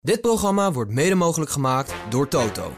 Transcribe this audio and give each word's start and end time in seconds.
Dit 0.00 0.20
programma 0.20 0.72
wordt 0.72 0.90
mede 0.90 1.14
mogelijk 1.14 1.50
gemaakt 1.50 1.94
door 2.08 2.28
Toto. 2.28 2.72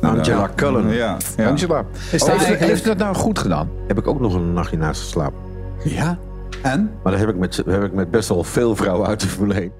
Angela 0.00 0.50
Cullen. 0.56 0.88
Ja, 0.88 1.16
ja. 1.36 1.48
Angela. 1.48 1.84
Is 2.12 2.24
dat 2.24 2.44
heeft, 2.44 2.60
heeft 2.60 2.84
dat 2.84 2.96
nou 2.96 3.14
goed 3.14 3.38
gedaan? 3.38 3.70
Heb 3.86 3.98
ik 3.98 4.06
ook 4.06 4.20
nog 4.20 4.34
een 4.34 4.52
nachtje 4.52 4.76
naast 4.76 5.00
geslapen. 5.00 5.38
Ja. 5.84 6.18
En? 6.62 6.90
Maar 7.02 7.12
dat 7.12 7.20
heb 7.20 7.30
ik 7.30 7.36
met, 7.36 7.56
heb 7.66 7.82
ik 7.82 7.92
met 7.92 8.10
best 8.10 8.28
wel 8.28 8.44
veel 8.44 8.76
vrouwen 8.76 9.06
uit 9.08 9.20
de 9.20 9.26
Formule 9.26 9.60
1. 9.60 9.72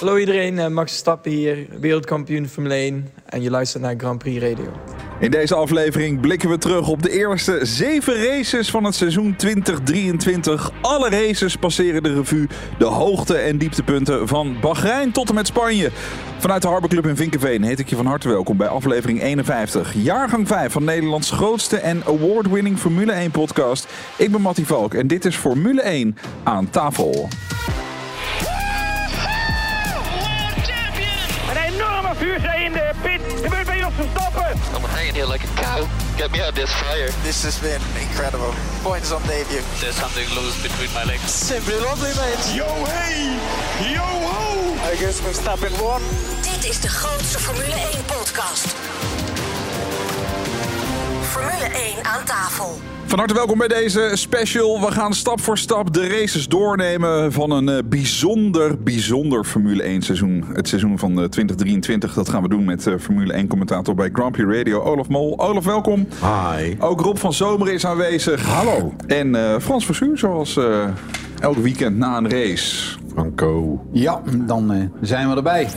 Hallo 0.00 0.16
iedereen, 0.16 0.58
eh, 0.58 0.68
Max 0.68 0.90
Verstappen 0.90 1.30
hier, 1.30 1.66
wereldkampioen 1.80 2.48
Formule 2.48 2.74
1 2.74 3.08
en 3.26 3.42
je 3.42 3.50
luistert 3.50 3.82
naar 3.82 3.94
Grand 3.96 4.18
Prix 4.18 4.42
Radio. 4.42 4.72
In 5.18 5.30
deze 5.30 5.54
aflevering 5.54 6.20
blikken 6.20 6.48
we 6.48 6.58
terug 6.58 6.88
op 6.88 7.02
de 7.02 7.10
eerste 7.10 7.58
zeven 7.62 8.14
races 8.26 8.70
van 8.70 8.84
het 8.84 8.94
seizoen 8.94 9.36
2023. 9.36 10.70
Alle 10.80 11.08
races 11.08 11.56
passeren 11.56 12.02
de 12.02 12.14
revue. 12.14 12.46
De 12.78 12.84
hoogte- 12.84 13.36
en 13.36 13.58
dieptepunten 13.58 14.28
van 14.28 14.56
Bahrein 14.60 15.12
tot 15.12 15.28
en 15.28 15.34
met 15.34 15.46
Spanje. 15.46 15.90
Vanuit 16.38 16.62
de 16.62 16.68
Harbor 16.68 16.88
Club 16.88 17.06
in 17.06 17.16
Vinkenveen 17.16 17.62
heet 17.62 17.78
ik 17.78 17.88
je 17.88 17.96
van 17.96 18.06
harte 18.06 18.28
welkom 18.28 18.56
bij 18.56 18.68
aflevering 18.68 19.22
51. 19.22 19.94
Jaargang 19.94 20.48
5 20.48 20.72
van 20.72 20.84
Nederlands 20.84 21.30
grootste 21.30 21.76
en 21.76 22.02
award-winning 22.06 22.78
Formule 22.78 23.12
1 23.12 23.30
podcast. 23.30 23.88
Ik 24.16 24.30
ben 24.30 24.40
Mattie 24.40 24.66
Valk 24.66 24.94
en 24.94 25.06
dit 25.06 25.24
is 25.24 25.36
Formule 25.36 25.82
1 25.82 26.16
aan 26.42 26.70
tafel. 26.70 27.28
Like 35.34 35.50
a 35.50 35.54
cow. 35.56 35.88
Get 36.16 36.30
me 36.30 36.40
out 36.40 36.50
of 36.50 36.54
this 36.54 36.70
fire. 36.70 37.10
This 37.24 37.42
has 37.42 37.58
been 37.58 37.82
incredible. 38.00 38.54
Points 38.84 39.10
on 39.10 39.20
debut. 39.22 39.62
There's 39.80 39.96
something 39.96 40.26
loose 40.38 40.54
between 40.62 40.92
my 40.94 41.02
legs. 41.02 41.28
Simply 41.28 41.74
lovely, 41.74 42.14
mate. 42.22 42.44
Yo, 42.54 42.68
hey. 42.94 43.34
Yo, 43.92 44.06
ho. 44.30 44.74
I 44.86 44.94
guess 45.00 45.20
we're 45.24 45.32
stopping 45.32 45.74
one. 45.82 46.02
Dit 46.42 46.70
is 46.70 46.80
de 46.80 46.88
grootste 46.88 47.38
Formule 47.38 47.74
1-podcast. 47.74 48.74
Formule 51.94 52.10
1 52.10 52.20
aan 52.20 52.24
tafel. 52.24 52.80
Van 53.06 53.18
harte 53.18 53.34
welkom 53.34 53.58
bij 53.58 53.68
deze 53.68 54.10
special. 54.12 54.80
We 54.80 54.92
gaan 54.92 55.12
stap 55.12 55.40
voor 55.40 55.58
stap 55.58 55.92
de 55.92 56.08
races 56.08 56.48
doornemen 56.48 57.32
van 57.32 57.50
een 57.50 57.68
eh, 57.68 57.78
bijzonder, 57.84 58.82
bijzonder 58.82 59.44
Formule 59.44 59.82
1 59.82 60.02
seizoen. 60.02 60.44
Het 60.52 60.68
seizoen 60.68 60.98
van 60.98 61.10
eh, 61.10 61.16
2023. 61.16 62.14
Dat 62.14 62.28
gaan 62.28 62.42
we 62.42 62.48
doen 62.48 62.64
met 62.64 62.86
eh, 62.86 62.94
Formule 63.00 63.32
1 63.32 63.46
commentator 63.46 63.94
bij 63.94 64.08
Grand 64.12 64.32
Prix 64.32 64.56
Radio, 64.56 64.82
Olaf 64.82 65.08
Mol. 65.08 65.38
Olaf, 65.40 65.64
welkom. 65.64 66.08
Hi. 66.20 66.74
Ook 66.78 67.00
Rob 67.00 67.16
van 67.16 67.32
Zomer 67.32 67.72
is 67.72 67.86
aanwezig. 67.86 68.46
Hallo. 68.46 68.92
En 69.06 69.34
eh, 69.34 69.60
Frans 69.60 69.84
Versuur, 69.84 70.18
zoals 70.18 70.56
eh, 70.56 70.84
elk 71.40 71.56
weekend 71.56 71.96
na 71.96 72.16
een 72.16 72.30
race. 72.30 72.96
Franco. 73.12 73.84
Ja, 73.92 74.22
dan 74.46 74.72
eh, 74.72 74.84
zijn 75.00 75.30
we 75.30 75.36
erbij. 75.36 75.68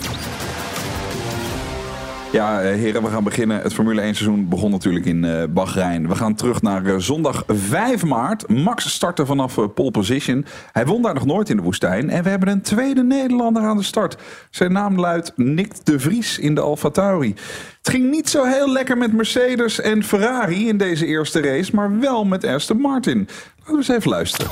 Ja, 2.31 2.61
eh, 2.61 2.75
heren, 2.75 3.03
we 3.03 3.09
gaan 3.09 3.23
beginnen. 3.23 3.61
Het 3.61 3.73
Formule 3.73 4.01
1 4.01 4.15
seizoen 4.15 4.49
begon 4.49 4.71
natuurlijk 4.71 5.05
in 5.05 5.25
eh 5.25 5.43
Bahrein. 5.49 6.07
We 6.07 6.15
gaan 6.15 6.35
terug 6.35 6.61
naar 6.61 6.85
eh, 6.85 6.95
zondag 6.97 7.43
5 7.47 8.05
maart. 8.05 8.49
Max 8.49 8.93
startte 8.93 9.25
vanaf 9.25 9.73
pole 9.73 9.91
position. 9.91 10.45
Hij 10.71 10.85
won 10.85 11.01
daar 11.01 11.13
nog 11.13 11.25
nooit 11.25 11.49
in 11.49 11.57
de 11.57 11.63
woestijn. 11.63 12.09
En 12.09 12.23
we 12.23 12.29
hebben 12.29 12.49
een 12.49 12.61
tweede 12.61 13.03
Nederlander 13.03 13.63
aan 13.63 13.77
de 13.77 13.83
start. 13.83 14.17
Zijn 14.49 14.71
naam 14.71 14.99
luidt 14.99 15.31
Nick 15.35 15.85
de 15.85 15.99
Vries 15.99 16.39
in 16.39 16.55
de 16.55 16.61
Alfa 16.61 16.89
Tauri. 16.89 17.33
Het 17.77 17.89
ging 17.89 18.09
niet 18.09 18.29
zo 18.29 18.43
heel 18.43 18.71
lekker 18.71 18.97
met 18.97 19.13
Mercedes 19.13 19.81
en 19.81 20.03
Ferrari 20.03 20.67
in 20.67 20.77
deze 20.77 21.05
eerste 21.05 21.41
race, 21.41 21.75
maar 21.75 21.99
wel 21.99 22.25
met 22.25 22.45
Aston 22.45 22.77
Martin. 22.77 23.17
Laten 23.57 23.71
we 23.71 23.77
eens 23.77 23.87
even 23.87 24.09
luisteren. 24.09 24.51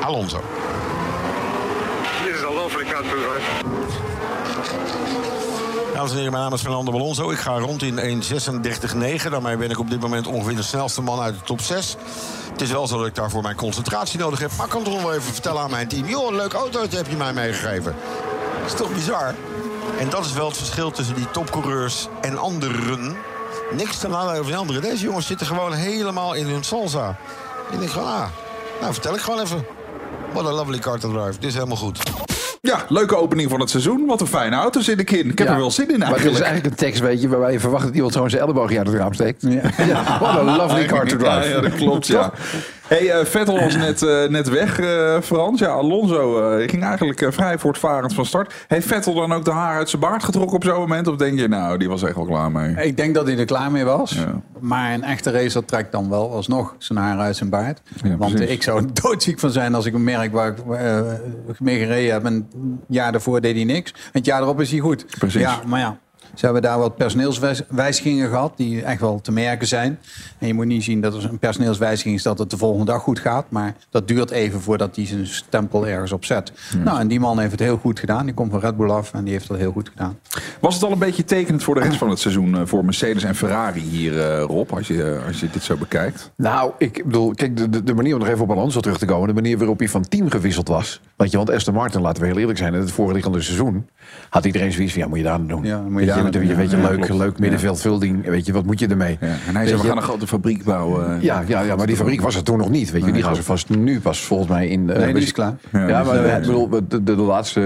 Alonso. 0.00 0.40
Dit 2.24 2.34
is 2.34 2.40
een 2.40 2.54
lovely 2.54 2.84
country, 2.84 3.18
right? 3.18 3.75
Dames 5.96 6.10
en 6.10 6.16
heren, 6.16 6.32
mijn 6.32 6.44
naam 6.44 6.52
is 6.52 6.60
Fernando 6.60 6.92
Alonso. 6.92 7.30
Ik 7.30 7.38
ga 7.38 7.58
rond 7.58 7.82
in 7.82 8.22
1.36.9. 8.22 9.30
Daarmee 9.30 9.56
ben 9.56 9.70
ik 9.70 9.78
op 9.78 9.90
dit 9.90 10.00
moment 10.00 10.26
ongeveer 10.26 10.56
de 10.56 10.62
snelste 10.62 11.02
man 11.02 11.20
uit 11.20 11.34
de 11.34 11.44
top 11.44 11.60
6. 11.60 11.96
Het 12.52 12.60
is 12.60 12.70
wel 12.70 12.86
zo 12.86 12.98
dat 12.98 13.06
ik 13.06 13.14
daarvoor 13.14 13.42
mijn 13.42 13.56
concentratie 13.56 14.18
nodig 14.18 14.38
heb. 14.38 14.50
Maar 14.56 14.66
ik 14.66 14.72
kan 14.72 14.82
toch 14.82 14.92
nog 14.92 15.02
wel 15.02 15.12
even 15.12 15.32
vertellen 15.32 15.62
aan 15.62 15.70
mijn 15.70 15.88
team... 15.88 16.06
joh, 16.06 16.28
een 16.28 16.36
leuk 16.36 16.52
autootje 16.52 16.96
heb 16.96 17.06
je 17.06 17.16
mij 17.16 17.32
meegegeven. 17.32 17.94
Dat 18.60 18.66
is 18.66 18.74
toch 18.74 18.94
bizar? 18.94 19.34
En 19.98 20.10
dat 20.10 20.24
is 20.24 20.32
wel 20.32 20.46
het 20.46 20.56
verschil 20.56 20.90
tussen 20.90 21.14
die 21.14 21.30
topcoureurs 21.30 22.08
en 22.20 22.38
anderen. 22.38 23.16
Niks 23.72 23.98
ten 23.98 24.10
nadele 24.10 24.36
van 24.36 24.46
die 24.46 24.56
anderen. 24.56 24.82
Deze 24.82 25.04
jongens 25.04 25.26
zitten 25.26 25.46
gewoon 25.46 25.72
helemaal 25.72 26.34
in 26.34 26.46
hun 26.46 26.64
salsa. 26.64 27.16
Ik 27.70 27.78
denk 27.78 27.90
gewoon, 27.90 28.08
ah, 28.08 28.26
nou 28.80 28.92
vertel 28.92 29.14
ik 29.14 29.20
gewoon 29.20 29.40
even. 29.40 29.66
What 30.32 30.46
a 30.46 30.52
lovely 30.52 30.78
car 30.78 30.98
to 30.98 31.12
drive. 31.12 31.38
Dit 31.38 31.48
is 31.48 31.54
helemaal 31.54 31.76
goed. 31.76 32.15
Ja, 32.66 32.84
leuke 32.88 33.16
opening 33.16 33.50
van 33.50 33.60
het 33.60 33.70
seizoen. 33.70 34.06
Wat 34.06 34.20
een 34.20 34.26
fijne 34.26 34.56
auto 34.56 34.80
zit 34.80 35.00
ik 35.00 35.10
in. 35.10 35.30
Ik 35.30 35.38
heb 35.38 35.46
Ja. 35.46 35.52
er 35.52 35.58
wel 35.60 35.70
zin 35.70 35.90
in 35.92 35.98
Maar 35.98 36.08
het 36.08 36.16
is 36.18 36.22
eigenlijk. 36.24 36.44
eigenlijk 36.52 36.80
een 36.80 36.86
tekst, 36.86 37.02
weet 37.02 37.20
je, 37.22 37.28
waarbij 37.28 37.52
je 37.52 37.60
verwacht 37.60 37.84
dat 37.84 37.94
iemand 37.94 38.12
zo'n 38.12 38.30
zijn 38.30 38.42
elleboog 38.42 38.72
uit 38.76 38.86
het 38.86 38.96
raam 38.96 39.12
steekt. 39.14 39.42
Ja. 39.48 39.60
What 40.20 40.36
a 40.38 40.42
lovely 40.42 40.84
car 40.84 41.06
to 41.06 41.16
drive. 41.16 41.48
Ja, 41.48 41.60
dat 41.60 41.74
klopt, 41.74 42.06
ja. 42.06 42.32
Hey, 42.88 43.10
eh, 43.10 43.24
Vettel 43.24 43.60
was 43.60 43.76
net, 43.76 44.02
eh, 44.02 44.28
net 44.28 44.48
weg, 44.48 44.78
eh, 44.78 45.20
Frans. 45.20 45.60
Ja, 45.60 45.68
Alonso 45.68 46.34
ging 46.66 46.82
eigenlijk 46.82 47.26
vrij 47.34 47.58
voortvarend 47.58 48.14
van 48.14 48.26
start. 48.26 48.54
Heeft 48.68 48.86
Vettel 48.86 49.14
dan 49.14 49.32
ook 49.32 49.44
de 49.44 49.50
haar 49.50 49.76
uit 49.76 49.88
zijn 49.88 50.02
baard 50.02 50.24
getrokken 50.24 50.56
op 50.56 50.64
zo'n 50.64 50.78
moment? 50.78 51.08
Of 51.08 51.16
denk 51.16 51.38
je, 51.38 51.48
nou, 51.48 51.78
die 51.78 51.88
was 51.88 52.02
echt 52.02 52.14
wel 52.14 52.24
klaar 52.24 52.50
mee? 52.50 52.86
Ik 52.86 52.96
denk 52.96 53.14
dat 53.14 53.26
hij 53.26 53.38
er 53.38 53.44
klaar 53.44 53.70
mee 53.70 53.84
was. 53.84 54.10
Ja. 54.10 54.40
Maar 54.60 54.92
een 54.92 55.02
echte 55.02 55.30
racer 55.30 55.64
trekt 55.64 55.92
dan 55.92 56.10
wel 56.10 56.32
alsnog 56.32 56.74
zijn 56.78 56.98
haar 56.98 57.18
uit 57.18 57.36
zijn 57.36 57.50
baard. 57.50 57.80
Ja, 58.02 58.16
Want 58.16 58.40
ik 58.40 58.62
zou 58.62 58.78
er 58.78 58.94
doodziek 59.02 59.38
van 59.38 59.50
zijn 59.50 59.74
als 59.74 59.86
ik 59.86 59.94
een 59.94 60.04
merk 60.04 60.32
waar 60.32 60.54
ik 61.48 61.60
mee 61.60 61.78
gereden 61.78 62.12
heb. 62.12 62.24
En 62.24 62.48
een 62.54 62.80
jaar 62.88 63.12
daarvoor 63.12 63.40
deed 63.40 63.54
hij 63.54 63.64
niks. 63.64 63.92
En 63.92 63.98
het 64.12 64.24
jaar 64.24 64.42
erop 64.42 64.60
is 64.60 64.70
hij 64.70 64.80
goed. 64.80 65.06
Precies. 65.18 65.40
Ja, 65.40 65.60
maar 65.66 65.80
ja. 65.80 65.98
Ze 66.34 66.44
hebben 66.44 66.62
daar 66.62 66.78
wat 66.78 66.96
personeelswijzigingen 66.96 68.28
gehad 68.28 68.52
die 68.56 68.82
echt 68.82 69.00
wel 69.00 69.20
te 69.20 69.32
merken 69.32 69.66
zijn. 69.66 69.98
En 70.38 70.46
je 70.46 70.54
moet 70.54 70.66
niet 70.66 70.84
zien 70.84 71.00
dat 71.00 71.14
er 71.14 71.24
een 71.30 71.38
personeelswijziging 71.38 72.14
is 72.14 72.22
dat 72.22 72.38
het 72.38 72.50
de 72.50 72.56
volgende 72.56 72.84
dag 72.92 73.02
goed 73.02 73.18
gaat. 73.18 73.44
Maar 73.48 73.74
dat 73.90 74.08
duurt 74.08 74.30
even 74.30 74.60
voordat 74.60 74.96
hij 74.96 75.06
zijn 75.06 75.26
stempel 75.26 75.86
ergens 75.86 76.12
op 76.12 76.24
zet. 76.24 76.52
Nou, 76.84 77.00
en 77.00 77.08
die 77.08 77.20
man 77.20 77.38
heeft 77.38 77.50
het 77.50 77.60
heel 77.60 77.76
goed 77.76 77.98
gedaan. 78.00 78.24
Die 78.26 78.34
komt 78.34 78.50
van 78.50 78.60
Red 78.60 78.76
Bull 78.76 78.90
af 78.90 79.12
en 79.14 79.24
die 79.24 79.32
heeft 79.32 79.48
dat 79.48 79.56
heel 79.58 79.72
goed 79.72 79.88
gedaan. 79.88 80.18
Was 80.60 80.74
het 80.74 80.82
al 80.82 80.92
een 80.92 80.98
beetje 80.98 81.24
tekenend 81.24 81.62
voor 81.62 81.74
de 81.74 81.80
rest 81.80 81.96
van 81.96 82.10
het 82.10 82.18
seizoen 82.18 82.54
eh, 82.56 82.60
voor 82.64 82.84
Mercedes 82.84 83.22
en 83.24 83.34
Ferrari 83.34 83.80
hier, 83.80 84.20
eh, 84.20 84.42
Rob? 84.42 84.72
Als 84.72 84.86
je, 84.86 85.02
eh, 85.12 85.26
als 85.26 85.40
je 85.40 85.48
dit 85.52 85.62
zo 85.62 85.76
bekijkt. 85.76 86.30
Nou, 86.36 86.72
ik 86.78 87.02
bedoel, 87.04 87.34
kijk, 87.34 87.56
de, 87.72 87.82
de- 87.84 87.94
manier 87.94 88.12
om 88.14 88.20
nog 88.20 88.28
even 88.28 88.40
op 88.42 88.50
Alonso 88.50 88.80
terug 88.80 88.98
te 88.98 89.06
komen, 89.06 89.28
de 89.28 89.34
manier 89.34 89.58
waarop 89.58 89.78
hij 89.78 89.88
van 89.88 90.08
team 90.08 90.30
gewisseld 90.30 90.68
was. 90.68 91.00
Want 91.16 91.30
je, 91.30 91.36
want 91.36 91.50
Aston 91.50 91.74
Martin, 91.74 92.00
laten 92.00 92.22
we 92.22 92.28
heel 92.28 92.38
eerlijk 92.38 92.58
zijn, 92.58 92.74
in 92.74 92.80
het 92.80 92.90
voorliggende 92.90 93.40
seizoen 93.40 93.88
had 94.30 94.44
iedereen 94.44 94.72
zoiets 94.72 94.92
van, 94.92 95.02
ja, 95.02 95.08
moet 95.08 95.18
je 95.18 95.24
daar 95.24 95.36
nou 95.40 95.48
doen? 95.48 95.64
Ja, 95.64 95.78
moet 95.80 96.00
je 96.00 96.06
ja. 96.16 96.60
Ja, 96.62 96.88
leuk, 96.88 97.00
klopt. 97.00 97.20
leuk 97.22 97.38
middenveldvulling, 97.38 98.24
weet 98.26 98.46
je, 98.46 98.52
wat 98.52 98.64
moet 98.64 98.78
je 98.78 98.86
ermee? 98.86 99.18
Ja. 99.20 99.26
En 99.26 99.56
hij 99.56 99.66
zei, 99.66 99.80
we 99.80 99.86
gaan 99.86 99.96
een 99.96 100.02
grote 100.02 100.26
fabriek 100.26 100.64
bouwen. 100.64 101.16
eh. 101.16 101.22
Ja, 101.22 101.44
ja, 101.46 101.60
ja, 101.60 101.76
maar 101.76 101.86
die 101.86 101.96
fabriek 101.96 102.20
was 102.20 102.36
er 102.36 102.42
toen 102.42 102.58
nog 102.58 102.68
niet. 102.70 102.90
Weet 102.90 103.04
je, 103.04 103.12
die 103.12 103.22
gaan 103.22 103.36
ze 103.36 103.42
vast 103.42 103.68
nu 103.68 104.00
pas 104.00 104.20
volgens 104.20 104.48
mij 104.48 104.68
in. 104.68 104.90
eh, 104.90 104.98
Nee, 104.98 105.12
die 105.14 105.22
is 105.22 105.32
klaar. 105.32 105.54
Ja, 105.72 106.02
maar 106.02 106.24
eh, 106.24 106.36
bedoel, 106.40 106.68
de, 107.02 107.16
laatste, 107.16 107.60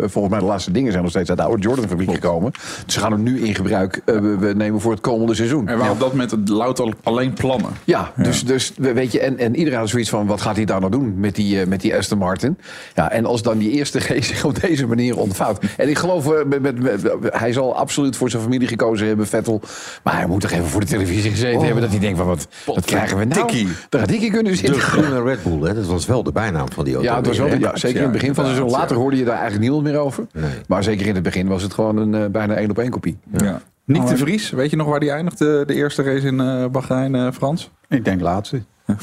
volgens 0.00 0.28
mij 0.34 0.38
de 0.42 0.46
laatste 0.48 0.70
dingen 0.72 0.90
zijn 0.90 1.02
nog 1.02 1.10
steeds 1.12 1.28
uit 1.28 1.38
de 1.38 1.44
oude 1.44 1.62
Jordan 1.62 1.88
fabriek 1.88 2.12
gekomen. 2.12 2.52
Dus 2.84 2.94
ze 2.94 3.00
gaan 3.00 3.12
hem 3.12 3.22
nu 3.22 3.40
in 3.40 3.54
gebruik 3.54 4.00
we, 4.04 4.52
nemen 4.56 4.80
voor 4.80 4.90
het 4.92 5.00
komende 5.00 5.34
seizoen. 5.34 5.64
Waren 5.66 5.90
op 5.90 6.00
dat 6.00 6.30
het 6.30 6.48
louter 6.48 6.92
alleen 7.02 7.32
plannen. 7.32 7.70
Ja, 7.84 8.12
dus, 8.16 8.44
dus 8.44 8.72
we- 8.76 8.92
weet 8.92 9.12
je, 9.12 9.20
en, 9.20 9.38
en 9.38 9.56
iedereen 9.56 9.78
had 9.78 9.88
zoiets 9.88 10.08
van: 10.10 10.26
wat 10.26 10.40
gaat 10.40 10.56
hij 10.56 10.64
daar 10.64 10.80
nou 10.80 10.92
doen 10.92 11.14
met 11.20 11.34
die, 11.34 11.66
met 11.66 11.80
die 11.80 11.96
Aston 11.96 12.18
Martin? 12.18 12.58
Ja, 12.94 13.10
en 13.10 13.24
als 13.26 13.42
dan 13.42 13.58
die 13.58 13.70
eerste 13.70 14.00
G 14.06 14.24
zich 14.24 14.44
op 14.44 14.60
deze 14.60 14.86
manier 14.86 15.16
ontvouwt. 15.18 15.64
En 15.76 15.88
ik 15.88 15.98
geloof, 15.98 16.44
met, 16.46 16.62
met, 16.62 16.80
met- 16.82 17.08
hij 17.22 17.52
zal 17.52 17.76
absoluut 17.82 18.16
voor 18.16 18.30
zijn 18.30 18.42
familie 18.42 18.68
gekozen 18.68 19.06
hebben, 19.06 19.26
Vettel. 19.26 19.60
Maar 20.02 20.16
hij 20.16 20.26
moet 20.26 20.40
toch 20.40 20.50
even 20.50 20.66
voor 20.66 20.80
de 20.80 20.86
televisie 20.86 21.30
gezeten 21.30 21.64
hebben 21.64 21.82
dat 21.82 21.90
hij 21.90 22.00
denkt: 22.00 22.18
van 22.18 22.26
wat, 22.26 22.48
wat 22.66 22.84
krijgen 22.84 23.18
we 23.18 23.24
nou? 23.24 23.46
Dikkie. 23.46 23.68
Daar 23.88 24.00
gaat 24.00 24.10
Dikkie 24.10 24.30
kunnen 24.30 24.52
De 24.52 24.58
zitten. 24.58 24.80
groene 24.80 25.22
Red 25.22 25.42
Bull, 25.42 25.68
hè? 25.68 25.74
dat 25.74 25.86
was 25.86 26.06
wel 26.06 26.22
de 26.22 26.32
bijnaam 26.32 26.72
van 26.72 26.84
die 26.84 26.94
auto. 26.94 27.08
Ja, 27.08 27.16
het 27.16 27.26
was 27.26 27.38
wel, 27.38 27.56
ja, 27.56 27.76
zeker 27.76 27.96
in 27.96 28.02
het 28.02 28.12
begin 28.12 28.34
van 28.34 28.44
het 28.44 28.54
seizoen. 28.54 28.78
Later 28.78 28.96
ja. 28.96 29.02
hoorde 29.02 29.16
je 29.16 29.24
daar 29.24 29.38
eigenlijk 29.38 29.62
niemand 29.62 29.84
meer 29.84 29.98
over. 29.98 30.26
Nee. 30.32 30.50
Maar 30.66 30.82
zeker 30.82 31.06
in 31.06 31.14
het 31.14 31.22
begin 31.22 31.46
was 31.48 31.62
het 31.62 31.74
gewoon 31.74 31.96
een 31.96 32.14
eh, 32.14 32.30
bijna 32.30 32.54
één 32.54 32.70
op 32.70 32.78
één 32.78 32.90
kopie. 32.90 33.18
Ja. 33.36 33.62
Nick 33.84 34.06
de 34.06 34.16
Vries, 34.16 34.50
weet 34.50 34.70
je 34.70 34.76
nog 34.76 34.86
waar 34.86 35.00
die 35.00 35.10
eindigde 35.10 35.64
de 35.66 35.74
eerste 35.74 36.02
race 36.02 36.26
in 36.26 36.40
eh 36.40 36.66
Bahrein, 36.66 37.14
eh, 37.14 37.32
Frans? 37.32 37.70
Ik 37.88 38.04
denk 38.04 38.20
laatste. 38.20 38.62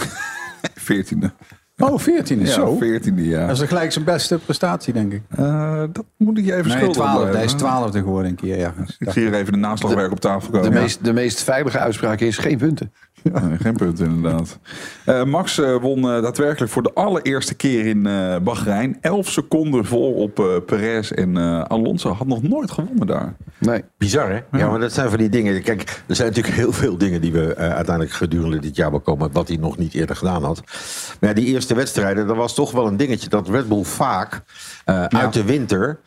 Veertiende. 0.76 1.32
Oh, 1.80 2.00
14 2.00 2.40
is 2.40 2.48
Ja, 2.48 2.54
zo. 2.54 2.78
veertiende, 2.78 3.26
ja. 3.28 3.48
Dat 3.48 3.62
is 3.62 3.68
gelijk 3.68 3.92
zijn 3.92 4.06
beste 4.06 4.38
prestatie, 4.38 4.94
denk 4.94 5.14
ik. 5.14 5.22
Eh, 5.30 5.84
dat 5.92 6.06
moet 6.18 6.38
ik 6.38 6.46
je 6.46 6.54
even 6.56 6.68
Nee, 6.68 6.78
schuldig 6.78 6.96
12. 6.98 7.16
blijven. 7.16 7.36
Hij 7.36 7.46
is 7.46 7.54
twaalfde 7.54 8.00
geworden 8.00 8.30
een 8.32 8.38
keer, 8.38 8.58
ja. 8.58 8.74
Ik 9.00 9.10
zie 9.12 9.22
hier 9.24 9.34
even 9.34 9.54
de 9.54 9.60
naslagwerk 9.60 10.12
op 10.12 10.20
tafel 10.20 10.52
komen. 10.52 10.70
De 10.70 10.76
Ja. 10.76 10.82
meest, 10.82 11.04
de 11.06 11.14
meest 11.14 11.44
veilige 11.44 11.80
uitspraak 11.80 12.20
is 12.20 12.38
geen 12.38 12.58
punten. 12.58 12.92
Nee, 13.24 13.58
geen 13.58 13.76
punt 13.76 14.00
inderdaad. 14.00 14.60
Eh, 15.06 15.24
Max 15.24 15.60
eh, 15.60 15.76
won 15.76 15.98
eh, 15.98 16.22
daadwerkelijk 16.22 16.72
voor 16.72 16.84
de 16.84 16.94
allereerste 16.94 17.54
keer 17.54 17.86
in 17.86 18.06
eh 18.06 18.36
Bahrein. 18.44 18.98
11 19.02 19.30
seconden 19.30 19.86
vol 19.86 20.14
op 20.14 20.40
eh, 20.40 20.46
Perez 20.66 21.12
en 21.12 21.38
eh, 21.38 21.62
Alonso. 21.62 22.12
Had 22.12 22.28
nog 22.28 22.42
nooit 22.42 22.72
gewonnen 22.72 23.08
daar. 23.08 23.36
Nee. 23.58 23.84
Bizar, 23.98 24.30
hè? 24.30 24.58
Ja. 24.58 24.70
maar 24.70 24.80
dat 24.80 24.94
zijn 24.94 25.10
van 25.10 25.18
die 25.18 25.30
dingen. 25.30 25.62
Kijk, 25.62 26.04
er 26.08 26.16
zijn 26.16 26.28
natuurlijk 26.28 26.56
heel 26.56 26.72
veel 26.72 26.98
dingen 26.98 27.22
die 27.22 27.32
we 27.32 27.54
eh, 27.54 27.74
uiteindelijk 27.74 28.16
gedurende 28.16 28.60
dit 28.60 28.76
jaar 28.76 28.92
bekomen. 28.92 29.30
wat 29.32 29.48
hij 29.48 29.58
nog 29.58 29.78
niet 29.78 29.94
eerder 29.94 30.16
gedaan 30.16 30.44
had. 30.44 30.62
Maar 31.20 31.30
ja, 31.30 31.36
die 31.36 31.46
eerste 31.46 31.76
wedstrijden, 31.76 32.28
dat 32.28 32.36
was 32.36 32.54
toch 32.56 32.72
wel 32.72 32.88
een 32.88 32.98
dingetje 32.98 33.30
dat 33.30 33.50
Red 33.50 33.68
Bull 33.68 33.84
vaak 33.84 34.42
eh, 34.86 35.04
uit 35.04 35.34
de 35.34 35.44
winter. 35.44 36.00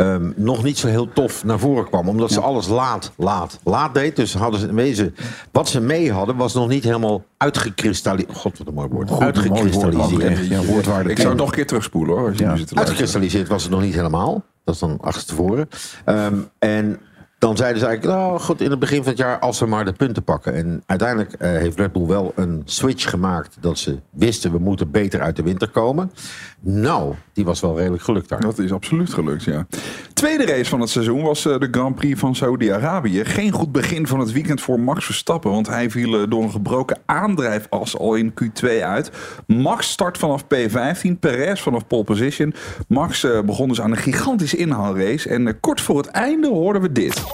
Ehm, 0.00 0.30
nog 0.36 0.62
niet 0.62 0.78
zo 0.78 0.86
heel 0.86 1.12
tof 1.12 1.44
naar 1.44 1.58
voren 1.58 1.84
kwam. 1.88 2.08
Omdat 2.08 2.30
ze 2.32 2.40
alles 2.40 2.68
laat, 2.68 3.12
laat, 3.16 3.58
laat 3.64 3.94
deed. 3.94 4.16
Dus 4.16 4.34
hadden 4.34 4.60
ze 4.60 4.68
in 4.68 4.74
wezen. 4.74 5.14
Wat 5.52 5.68
ze 5.68 5.80
mee 5.80 6.12
hadden, 6.12 6.36
was 6.36 6.54
nog 6.54 6.68
niet 6.68 6.84
helemaal 6.84 7.24
uitgekristalliseerd. 7.36 8.36
God, 8.36 8.58
wat 8.58 8.66
een 8.66 8.74
mooi 8.74 8.88
woord. 8.88 9.10
Uitgekristalliseerd. 9.20 10.46
Ja, 10.46 10.62
woordwaarde. 10.64 11.10
Ik 11.10 11.16
zou 11.16 11.28
het 11.28 11.38
nog 11.38 11.48
een 11.48 11.54
keer 11.54 11.66
terugspoelen 11.66 12.16
hoor. 12.16 12.28
Als 12.28 12.38
je 12.38 12.44
Ja. 12.44 12.50
nu 12.52 12.58
zit 12.58 12.68
te 12.68 12.74
luisteren. 12.74 12.78
Uitgekristalliseerd 12.78 13.48
was 13.48 13.62
het 13.62 13.72
nog 13.72 13.80
niet 13.80 13.94
helemaal. 13.94 14.42
Dat 14.64 14.74
is 14.74 14.80
dan 14.80 14.98
achterstevoren. 15.00 15.68
Ehm 16.04 16.34
en 16.58 17.00
dan 17.40 17.56
zeiden 17.56 17.80
ze 17.80 17.86
eigenlijk, 17.86 18.18
nou 18.18 18.40
goed, 18.40 18.60
in 18.60 18.70
het 18.70 18.78
begin 18.78 18.98
van 19.02 19.08
het 19.08 19.18
jaar 19.18 19.38
als 19.38 19.58
we 19.58 19.66
maar 19.66 19.84
de 19.84 19.92
punten 19.92 20.22
pakken. 20.22 20.54
En 20.54 20.82
uiteindelijk 20.86 21.32
eh, 21.32 21.50
heeft 21.50 21.78
Red 21.78 21.92
Bull 21.92 22.06
wel 22.06 22.32
een 22.34 22.62
switch 22.64 23.10
gemaakt 23.10 23.56
dat 23.60 23.78
ze 23.78 23.98
wisten 24.10 24.52
we 24.52 24.58
moeten 24.58 24.90
beter 24.90 25.20
uit 25.20 25.36
de 25.36 25.42
winter 25.42 25.68
komen. 25.68 26.12
Nou, 26.60 27.14
die 27.32 27.44
was 27.44 27.60
wel 27.60 27.76
redelijk 27.78 28.02
gelukt 28.02 28.28
daar. 28.28 28.40
Dat 28.40 28.58
is 28.58 28.72
absoluut 28.72 29.12
gelukt, 29.12 29.44
ja. 29.44 29.66
Tweede 30.12 30.46
race 30.46 30.70
van 30.70 30.80
het 30.80 30.90
seizoen 30.90 31.22
was 31.22 31.46
eh, 31.46 31.58
de 31.58 31.68
Grand 31.70 31.94
Prix 31.94 32.20
van 32.20 32.34
Saudi-Arabië. 32.34 33.24
Geen 33.24 33.52
goed 33.52 33.72
begin 33.72 34.06
van 34.06 34.20
het 34.20 34.32
weekend 34.32 34.60
voor 34.60 34.80
Max 34.80 35.04
Verstappen. 35.04 35.50
Want 35.50 35.66
hij 35.66 35.90
viel 35.90 36.20
eh, 36.20 36.30
door 36.30 36.42
een 36.42 36.50
gebroken 36.50 36.98
aandrijfas 37.06 37.98
al 37.98 38.14
in 38.14 38.32
Q2 38.42 38.68
uit. 38.82 39.10
Max 39.46 39.90
start 39.90 40.18
vanaf 40.18 40.44
P15, 40.44 41.18
Perez 41.20 41.60
vanaf 41.60 41.86
pole 41.86 42.04
position. 42.04 42.54
Max 42.88 43.26
begon 43.44 43.68
dus 43.68 43.80
aan 43.80 43.90
een 43.90 43.96
gigantische 43.96 44.56
inhaalrace. 44.56 45.28
En 45.28 45.60
kort 45.60 45.80
voor 45.80 45.96
het 45.96 46.06
einde 46.06 46.48
hoorden 46.48 46.82
we 46.82 46.92
dit. 46.92 47.29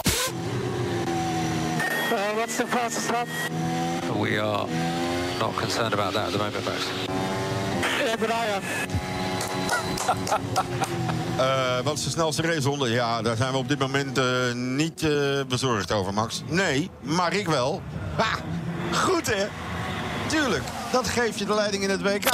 Uh, 2.47 2.49
what's 2.49 2.59
the 2.59 2.67
fastest 2.67 3.11
lap? 3.11 3.29
We 4.17 4.39
are 4.39 4.69
not 5.41 5.57
concerned 5.57 5.95
about 5.95 6.13
that 6.13 6.27
at 6.27 6.33
the 6.33 6.39
moment, 6.39 6.65
Max. 6.65 6.87
Yeah, 7.99 8.17
but 8.17 8.31
I 8.31 8.47
am. 8.47 8.63
Eh, 11.37 11.81
wat 11.85 11.99
is 11.99 12.05
de 12.05 12.11
snelste 12.11 12.43
raceronde? 12.43 12.91
Ja, 12.91 13.23
daar 13.23 13.37
zijn 13.37 13.53
we 13.53 13.59
op 13.59 13.69
dit 13.69 13.79
moment 13.79 14.19
eh, 14.19 14.53
niet 14.53 15.03
eh, 15.03 15.11
bezorgd 15.49 15.93
over, 15.93 16.15
Max. 16.15 16.43
Nee, 16.47 16.91
maar 17.01 17.33
ik 17.33 17.47
wel. 17.47 17.83
Ha, 18.17 18.37
goed 18.93 19.35
hè? 19.35 19.47
Tuurlijk, 20.27 20.63
dat 20.97 21.09
geeft 21.09 21.39
je 21.39 21.45
de 21.45 21.55
leiding 21.55 21.83
in 21.83 21.91
het 21.91 22.03
WK. 22.03 22.25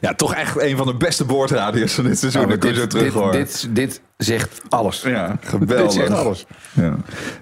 Ja, 0.00 0.14
toch 0.14 0.34
echt 0.34 0.60
een 0.60 0.76
van 0.76 0.86
de 0.86 0.94
beste 0.94 1.24
boordradio's 1.24 1.92
van 1.92 2.04
dit 2.04 2.18
seizoen. 2.18 2.40
Nou, 2.40 2.52
dat 2.52 2.60
kun 2.60 2.70
je 2.70 2.74
zo 2.74 2.80
dit, 2.80 2.90
terug 2.90 3.04
dit, 3.04 3.12
horen. 3.12 3.32
dit, 3.32 3.68
dit 3.70 4.00
zegt 4.16 4.60
alles. 4.68 5.02
Ja, 5.02 5.36
geweldig. 5.40 5.82
Dit 5.82 5.92
zegt 5.92 6.10
alles. 6.10 6.46
Ja. 6.72 6.96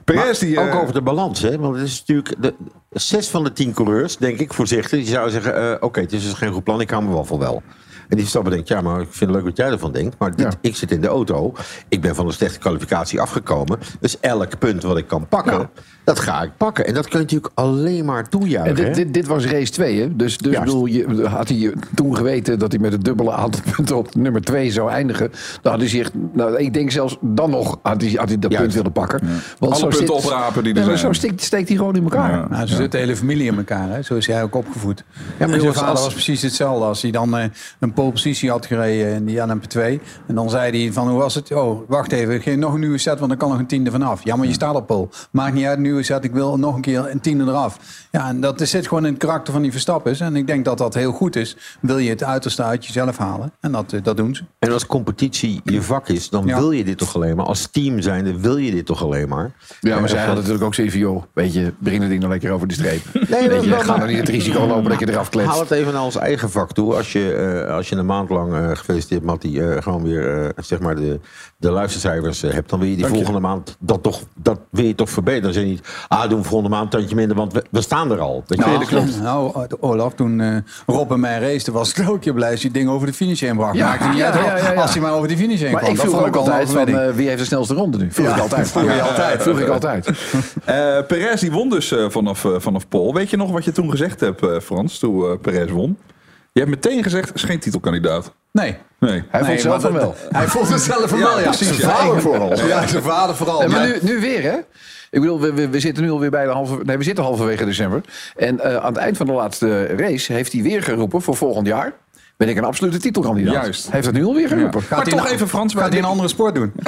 Perez 0.04 0.38
die... 0.38 0.60
Ook 0.60 0.68
eh, 0.68 0.80
over 0.80 0.94
de 0.94 1.02
balans, 1.02 1.42
hè? 1.42 1.58
Want 1.58 1.76
het 1.76 1.86
is 1.86 1.98
natuurlijk. 1.98 2.34
De, 2.42 2.54
zes 2.90 3.28
van 3.28 3.44
de 3.44 3.52
tien 3.52 3.72
coureurs, 3.72 4.16
denk 4.16 4.38
ik, 4.38 4.54
voorzichtig. 4.54 4.98
Die 4.98 5.08
zouden 5.08 5.32
zeggen: 5.32 5.72
eh, 5.72 5.76
Oké, 5.80 6.00
het 6.00 6.12
is 6.12 6.22
dus 6.22 6.32
geen 6.32 6.52
goed 6.52 6.64
plan, 6.64 6.80
ik 6.80 6.90
hou 6.90 7.02
mijn 7.02 7.14
waffel 7.14 7.38
wel. 7.38 7.62
En 8.08 8.14
die 8.16 8.18
Verstappen 8.20 8.52
denkt: 8.52 8.68
Ja, 8.68 8.80
maar 8.80 9.00
ik 9.00 9.06
vind 9.10 9.30
het 9.30 9.38
leuk 9.40 9.44
wat 9.48 9.56
jij 9.56 9.70
ervan 9.70 9.92
denkt. 9.92 10.16
Maar 10.18 10.30
dit, 10.36 10.40
Ja. 10.40 10.58
ik 10.60 10.76
zit 10.76 10.90
in 10.90 11.00
de 11.00 11.06
auto. 11.08 11.52
Ik 11.88 12.00
ben 12.00 12.14
van 12.14 12.26
een 12.26 12.32
slechte 12.32 12.58
kwalificatie 12.58 13.20
afgekomen. 13.20 13.78
Dus 14.00 14.20
elk 14.20 14.58
punt 14.58 14.82
wat 14.82 14.96
ik 14.96 15.06
kan 15.06 15.26
pakken, 15.28 15.70
dat 16.04 16.18
ga 16.18 16.42
ik 16.42 16.50
pakken. 16.56 16.86
En 16.86 16.94
dat 16.94 17.08
kun 17.08 17.18
je 17.18 17.24
natuurlijk 17.24 17.52
alleen 17.54 18.04
maar 18.04 18.18
En 18.24 18.30
toejuichen. 18.30 18.74
dit, 18.74 18.86
hè? 18.86 18.92
dit, 18.92 19.14
dit 19.14 19.26
was 19.26 19.44
race 19.46 19.72
2, 19.72 20.00
hè? 20.00 20.16
Dus, 20.16 20.38
dus 20.38 20.58
bedoel, 20.58 20.86
je, 20.86 21.26
had 21.28 21.48
hij 21.48 21.74
toen 21.94 22.16
geweten 22.16 22.58
dat 22.58 22.72
hij 22.72 22.80
met 22.80 22.92
het 22.92 23.04
dubbele 23.04 23.32
aantal 23.32 23.60
punten 23.76 23.96
op 23.96 24.14
nummer 24.14 24.40
2 24.42 24.70
zou 24.70 24.90
eindigen. 24.90 25.30
Dan 25.62 25.72
had 25.72 25.80
hij 25.80 25.90
zich, 25.90 26.10
nou, 26.32 26.56
ik 26.56 26.74
denk 26.74 26.90
zelfs 26.90 27.16
dan 27.20 27.50
nog, 27.50 27.78
had 27.82 28.00
hij, 28.00 28.10
had 28.10 28.28
hij 28.28 28.38
dat 28.38 28.50
Juist. 28.50 28.58
punt 28.66 28.74
willen 28.76 28.92
pakken. 28.92 29.20
Want 29.58 29.72
Alle 29.72 29.74
zo 29.80 29.88
punten 29.88 30.06
steekt- 30.06 30.24
oprapen 30.24 30.64
die 30.64 30.74
er 30.74 30.84
zijn. 30.84 30.98
Zo 30.98 31.12
steekt, 31.12 31.42
steekt 31.42 31.68
hij 31.68 31.76
gewoon 31.76 31.96
in 31.96 32.02
elkaar. 32.02 32.30
Ja. 32.30 32.46
Nou, 32.50 32.66
zo 32.66 32.74
zit 32.76 32.92
de 32.92 32.98
hele 32.98 33.16
familie 33.16 33.46
in 33.46 33.56
elkaar. 33.56 33.88
Hè? 33.88 34.02
Zo 34.02 34.14
is 34.14 34.26
hij 34.26 34.42
ook 34.42 34.54
opgevoed. 34.54 35.04
Ja, 35.38 35.46
maar 35.46 35.60
zijn 35.60 35.72
vader 35.74 35.90
als- 35.90 36.02
was 36.04 36.12
precies 36.12 36.42
hetzelfde. 36.42 36.84
Als 36.84 37.02
hij 37.02 37.10
dan 37.10 37.36
eh, 37.36 37.44
een 37.78 37.92
pole 37.98 38.12
positie 38.12 38.50
had 38.50 38.66
gereden 38.66 39.14
in 39.14 39.24
die 39.24 39.38
LMP2. 39.38 39.80
En 40.26 40.34
dan 40.34 40.50
zei 40.50 40.82
hij 40.82 40.92
van, 40.92 41.08
hoe 41.08 41.18
was 41.18 41.34
het? 41.34 41.52
Oh, 41.52 41.88
wacht 41.88 42.12
even, 42.12 42.34
ik 42.34 42.42
geef 42.42 42.56
nog 42.56 42.74
een 42.74 42.80
nieuwe 42.80 42.98
set, 42.98 43.16
want 43.18 43.28
dan 43.28 43.38
kan 43.38 43.48
nog 43.50 43.58
een 43.58 43.66
tiende 43.66 43.90
vanaf. 43.90 44.24
Ja, 44.24 44.36
maar 44.36 44.46
je 44.46 44.52
staat 44.52 44.74
op 44.74 44.86
pole. 44.86 45.08
Maakt 45.30 45.54
niet 45.54 45.64
uit, 45.64 45.76
een 45.76 45.82
nieuwe 45.82 46.02
set, 46.02 46.24
ik 46.24 46.32
wil 46.32 46.58
nog 46.58 46.74
een 46.74 46.80
keer 46.80 47.10
een 47.10 47.20
tiende 47.20 47.44
eraf. 47.44 47.78
Ja, 48.10 48.28
en 48.28 48.40
dat 48.40 48.60
zit 48.60 48.88
gewoon 48.88 49.06
in 49.06 49.12
het 49.12 49.20
karakter 49.22 49.52
van 49.52 49.62
die 49.62 49.70
Verstappers. 49.70 50.20
En 50.20 50.36
ik 50.36 50.46
denk 50.46 50.64
dat 50.64 50.78
dat 50.78 50.94
heel 50.94 51.12
goed 51.12 51.36
is. 51.36 51.56
Wil 51.80 51.98
je 51.98 52.10
het 52.10 52.24
uiterste 52.24 52.62
uit 52.62 52.86
jezelf 52.86 53.16
halen? 53.16 53.52
En 53.60 53.72
dat, 53.72 53.92
eh, 53.92 54.02
dat 54.02 54.16
doen 54.16 54.34
ze. 54.34 54.42
En 54.58 54.72
als 54.72 54.86
competitie 54.86 55.60
je 55.64 55.82
vak 55.82 56.08
is, 56.08 56.28
dan 56.28 56.46
Ja. 56.46 56.58
wil 56.58 56.70
je 56.70 56.84
dit 56.84 56.98
toch 56.98 57.14
alleen 57.14 57.36
maar. 57.36 57.46
Als 57.46 57.66
team 57.66 58.00
zijnde 58.00 58.40
wil 58.40 58.56
je 58.56 58.70
dit 58.70 58.86
toch 58.86 59.02
alleen 59.02 59.28
maar. 59.28 59.50
Ja, 59.80 59.94
maar 59.94 60.02
En 60.02 60.08
zij 60.08 60.18
hadden 60.18 60.36
natuurlijk 60.36 60.64
ook 60.64 60.74
zoiets 60.74 60.94
van, 60.94 61.02
joh, 61.02 61.22
weet 61.34 61.52
je, 61.54 61.72
breng 61.78 62.00
het 62.00 62.08
ding 62.08 62.20
nou 62.20 62.32
lekker 62.32 62.50
over 62.50 62.68
de 62.68 62.74
streep. 62.74 63.02
Nee, 63.28 63.48
weet 63.48 63.64
je, 63.64 63.70
ga 63.70 64.04
niet 64.04 64.18
het 64.18 64.28
risico 64.28 64.66
lopen 64.66 64.90
dat 64.90 64.98
je 64.98 65.08
eraf 65.10 65.28
kletst. 65.28 65.50
Haal 65.50 65.60
het 65.60 65.70
even 65.70 65.92
naar 65.92 66.02
ons 66.02 66.16
eigen 66.16 66.50
vak 66.50 66.72
toe. 66.72 66.94
Als 66.94 67.12
je, 67.12 67.32
eh, 67.66 67.74
als 67.74 67.87
je 67.88 67.96
een 67.96 68.06
maand 68.06 68.30
lang, 68.30 68.54
eh, 68.54 68.68
gefeliciteerd 68.68 69.22
Mattie, 69.22 69.62
eh, 69.64 69.82
gewoon 69.82 70.02
weer 70.02 70.44
eh, 70.44 70.48
zeg 70.64 70.80
maar 70.80 70.96
de, 70.96 71.20
de 71.56 71.70
luistercijfers 71.70 72.42
eh, 72.42 72.52
hebt. 72.52 72.70
Dan 72.70 72.78
wil 72.78 72.88
je 72.88 72.94
die 72.94 73.02
Dank 73.02 73.16
je. 73.16 73.24
volgende 73.24 73.48
maand 73.48 73.76
dat 73.80 74.02
toch, 74.02 74.20
dat 74.34 74.60
wil 74.70 74.84
je 74.84 74.94
toch 74.94 75.10
verbeteren. 75.10 75.44
Dan 75.44 75.52
zeg 75.52 75.62
je 75.62 75.68
niet, 75.68 75.88
ah, 76.08 76.28
doen 76.30 76.42
we 76.42 76.48
volgende 76.48 76.76
maand 76.76 76.84
een 76.84 76.98
tandje 76.98 77.16
minder, 77.16 77.36
want 77.36 77.52
we, 77.52 77.64
we 77.70 77.80
staan 77.80 78.12
er 78.12 78.20
al. 78.20 78.44
Weet 78.46 78.58
je? 78.58 78.86
Nou, 78.90 79.52
nou, 79.52 79.66
Olaf, 79.80 80.14
toen 80.14 80.40
eh 80.40 80.56
Rob 80.86 81.12
en 81.12 81.20
mij 81.20 81.38
race, 81.38 81.72
was 81.72 81.94
ik 81.94 82.10
ook 82.10 82.24
je 82.24 82.32
blij 82.32 82.50
als 82.50 82.60
je 82.60 82.66
het 82.66 82.76
ding 82.76 82.88
over 82.88 83.06
de 83.06 83.12
finish 83.12 83.40
heen 83.40 83.56
bracht. 83.56 83.76
Ja, 83.76 83.88
Maakte 83.88 84.08
niet 84.08 84.18
ja, 84.18 84.30
uit 84.30 84.44
ja, 84.44 84.56
ja, 84.56 84.72
ja. 84.72 84.80
als 84.80 84.92
hij 84.92 85.02
maar 85.02 85.12
over 85.12 85.28
die 85.28 85.36
finish 85.36 85.60
heen 85.60 85.72
Maar 85.72 85.80
kwam. 85.80 85.92
ik 85.92 85.96
Dat 85.96 86.06
vroeg 86.06 86.20
vond 86.20 86.36
ook 86.36 86.36
altijd 86.36 86.70
van, 86.70 87.12
wie 87.14 87.28
heeft 87.28 87.38
de 87.38 87.44
snelste 87.44 87.74
ronde 87.74 87.98
nu? 87.98 88.12
Vroeg 88.12 88.26
Ja, 88.26 88.34
ik 88.34 88.40
altijd. 88.40 88.68
vroeg 88.72 88.94
je 88.94 89.02
altijd. 89.02 89.42
Vroeg 89.42 89.58
ik 89.60 89.68
altijd. 89.68 90.08
Eh, 90.64 90.98
Perez 91.06 91.40
die 91.40 91.50
won 91.52 91.68
dus 91.70 91.92
eh, 91.92 92.04
vanaf, 92.08 92.44
eh, 92.44 92.50
vanaf 92.58 92.88
Pol. 92.88 93.14
Weet 93.14 93.30
je 93.30 93.36
nog 93.36 93.50
wat 93.50 93.64
je 93.64 93.72
toen 93.72 93.90
gezegd 93.90 94.20
hebt, 94.20 94.42
eh, 94.42 94.60
Frans, 94.60 94.98
toen 94.98 95.24
eh, 95.24 95.38
Perez 95.42 95.70
won? 95.70 95.98
Je 96.52 96.60
hebt 96.60 96.70
meteen 96.70 97.02
gezegd, 97.02 97.34
is 97.34 97.42
geen 97.42 97.58
titelkandidaat. 97.58 98.32
Nee. 98.52 98.76
Nee. 98.98 99.22
Hij 99.28 99.44
vond 99.44 99.60
zelf 99.60 99.82
maar 99.82 99.90
van 99.90 100.00
wel. 100.00 100.16
Hij 100.30 100.46
vond 100.46 100.68
het 100.68 100.80
zelf 100.80 101.08
van 101.08 101.18
Ja, 101.18 101.24
wel, 101.24 101.38
ja. 101.38 101.44
precies, 101.44 101.66
Zijn 101.66 101.80
ja. 101.80 101.96
vader 101.96 102.20
vooral. 102.20 102.66
Ja, 102.66 102.86
zijn 102.86 103.02
vader 103.02 103.36
vooral. 103.36 103.58
Nee, 103.58 103.68
maar 103.68 103.86
nu, 103.86 103.98
nu 104.00 104.20
weer, 104.20 104.42
hè? 104.42 104.56
Ik 105.10 105.20
bedoel, 105.20 105.40
we, 105.40 105.52
we, 105.52 105.68
we 105.68 105.80
zitten 105.80 106.02
nu 106.02 106.10
alweer 106.10 106.30
bij 106.30 106.44
de 106.44 106.50
halve... 106.50 106.80
Nee, 106.82 106.96
we 106.98 107.04
zitten 107.04 107.24
halverwege 107.24 107.64
december. 107.64 108.00
En 108.36 108.60
eh, 108.60 108.76
aan 108.76 108.92
het 108.92 108.96
eind 108.96 109.16
van 109.16 109.26
de 109.26 109.32
laatste 109.32 109.86
race 109.86 110.32
heeft 110.32 110.52
hij 110.52 110.62
weer 110.62 110.82
geroepen 110.82 111.22
voor 111.22 111.36
volgend 111.36 111.66
jaar... 111.66 111.92
ben 112.36 112.48
ik 112.48 112.56
een 112.56 112.64
absolute 112.64 112.98
titelkandidaat. 112.98 113.54
Juist. 113.54 113.82
Hij 113.84 113.92
heeft 113.92 114.04
dat 114.04 114.14
nu 114.14 114.24
alweer 114.24 114.48
geroepen. 114.48 114.82
Maar 114.90 115.02
hij 115.02 115.12
toch 115.12 115.20
nou- 115.20 115.34
even, 115.34 115.48
Frans. 115.48 115.74
Gaat 115.74 115.88
hij 115.88 115.98
een 115.98 116.04
andere 116.04 116.28
sport 116.28 116.54
doen? 116.54 116.72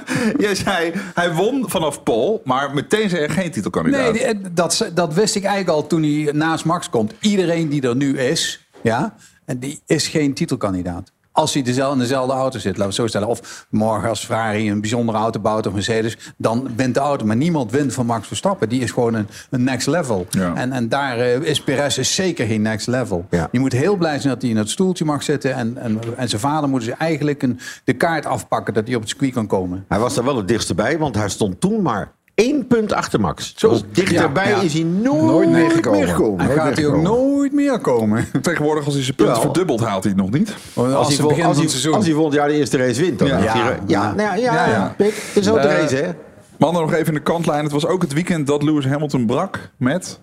Jij 0.38 0.54
zei, 0.54 0.92
hij 1.14 1.34
won 1.34 1.70
vanaf 1.70 2.02
Pol, 2.02 2.40
maar 2.44 2.74
meteen 2.74 3.08
zei 3.08 3.26
hij 3.26 3.34
geen 3.34 3.50
titelkandidaat. 3.50 4.12
Nee, 4.12 4.24
eh, 4.24 4.34
dat, 4.52 4.90
dat 4.94 5.14
wist 5.14 5.34
ik 5.34 5.44
eigenlijk 5.44 5.76
al 5.76 5.86
toen 5.86 6.02
hij 6.02 6.32
naast 6.32 6.64
Max 6.64 6.90
komt. 6.90 7.14
Iedereen 7.20 7.68
die 7.68 7.82
er 7.82 7.96
nu 7.96 8.18
is, 8.18 8.66
ja, 8.82 9.14
en 9.44 9.58
die 9.58 9.80
is 9.86 10.08
geen 10.08 10.34
titelkandidaat. 10.34 11.12
Als 11.32 11.54
hij 11.54 11.62
dezelfde, 11.62 11.94
in 11.94 12.00
dezelfde 12.00 12.32
auto 12.32 12.58
zit, 12.58 12.64
laten 12.64 12.78
we 12.78 12.84
het 12.84 12.94
zo 12.94 13.06
stellen. 13.06 13.28
Of 13.28 13.66
morgen 13.70 14.08
als 14.08 14.24
Ferrari 14.24 14.70
een 14.70 14.80
bijzondere 14.80 15.18
auto 15.18 15.40
bouwt 15.40 15.66
of 15.66 15.72
Mercedes, 15.72 16.16
dan 16.36 16.70
wint 16.76 16.94
de 16.94 17.00
auto. 17.00 17.26
Maar 17.26 17.36
niemand 17.36 17.70
wint 17.70 17.92
van 17.92 18.06
Max 18.06 18.26
Verstappen. 18.26 18.68
Die 18.68 18.80
is 18.80 18.90
gewoon 18.90 19.14
een, 19.14 19.28
een 19.50 19.64
next 19.64 19.86
level. 19.86 20.26
Ja. 20.30 20.54
En, 20.54 20.72
en 20.72 20.88
daar 20.88 21.18
eh, 21.18 21.40
is 21.40 21.62
Perez 21.62 21.98
is 21.98 22.14
zeker 22.14 22.46
geen 22.46 22.62
next 22.62 22.86
level. 22.86 23.26
Ja. 23.30 23.48
Je 23.52 23.58
moet 23.58 23.72
heel 23.72 23.96
blij 23.96 24.20
zijn 24.20 24.32
dat 24.32 24.42
hij 24.42 24.50
in 24.50 24.56
het 24.56 24.70
stoeltje 24.70 25.04
mag 25.04 25.22
zitten. 25.22 25.54
En, 25.54 25.76
en, 25.78 25.98
en 26.16 26.28
zijn 26.28 26.40
vader 26.40 26.68
moeten 26.68 26.88
ze 26.88 26.94
eigenlijk 26.94 27.42
een, 27.42 27.60
de 27.84 27.92
kaart 27.92 28.26
afpakken 28.26 28.74
dat 28.74 28.86
hij 28.86 28.94
op 28.94 29.00
het 29.00 29.10
circuit 29.10 29.32
kan 29.32 29.46
komen. 29.46 29.84
Hij 29.88 29.98
was 29.98 30.16
er 30.16 30.24
wel 30.24 30.36
het 30.36 30.48
dichtst 30.48 30.74
bij, 30.74 30.98
want 30.98 31.14
hij 31.14 31.28
stond 31.28 31.60
toen 31.60 31.82
maar 31.82 32.12
één 32.34 32.66
punt 32.66 32.92
achter 32.92 33.20
Max. 33.20 33.52
Zo 33.56 33.76
dichterbij 33.92 34.48
ja. 34.48 34.60
is 34.60 34.72
hij 34.72 34.82
nooit, 34.82 35.22
Nooit 35.22 35.48
meer 35.50 35.70
gekomen. 35.70 35.98
meer 35.98 36.08
gekomen. 36.08 36.40
En 36.40 36.46
Nooit 36.46 36.60
gaat 36.60 36.76
hij 36.76 36.86
ook 36.86 37.02
nooit 37.02 37.52
meer 37.52 37.78
komen. 37.78 38.26
Tegenwoordig 38.42 38.84
als 38.84 38.94
hij 38.94 39.02
zijn 39.02 39.16
punten 39.16 39.34
Ja. 39.34 39.40
verdubbelt, 39.40 39.80
haalt 39.80 40.02
hij 40.04 40.12
het 40.12 40.20
nog 40.22 40.30
niet. 40.30 40.54
Als, 40.74 40.92
Als 40.92 41.16
hij, 41.16 41.26
begin 41.26 41.28
als, 41.28 41.36
van 41.44 41.52
hij, 41.52 41.62
het 41.62 41.70
seizoen. 41.70 41.94
als 41.94 42.04
hij 42.04 42.14
volgend 42.14 42.34
jaar 42.34 42.48
de 42.48 42.54
eerste 42.54 42.76
race 42.76 43.00
wint, 43.00 43.18
dan 43.18 43.28
Ja. 43.28 43.34
hij 43.38 43.44
ja, 43.46 43.76
Ja. 43.86 44.12
nou 44.14 44.28
ja, 44.28 44.34
ja, 44.34 44.54
Ja, 44.54 44.68
ja. 44.70 44.94
Pik, 44.96 45.14
het 45.34 45.42
is 45.44 45.48
ook 45.50 45.62
de 45.62 45.68
Eh, 45.68 45.80
race, 45.80 45.96
hè? 45.96 46.10
Mannen 46.58 46.82
nog 46.82 46.92
even 46.92 47.06
in 47.06 47.14
de 47.14 47.20
kantlijn. 47.20 47.62
Het 47.62 47.72
was 47.72 47.86
ook 47.86 48.02
het 48.02 48.12
weekend 48.12 48.46
dat 48.46 48.62
Lewis 48.62 48.84
Hamilton 48.86 49.26
brak 49.26 49.70
met... 49.76 50.20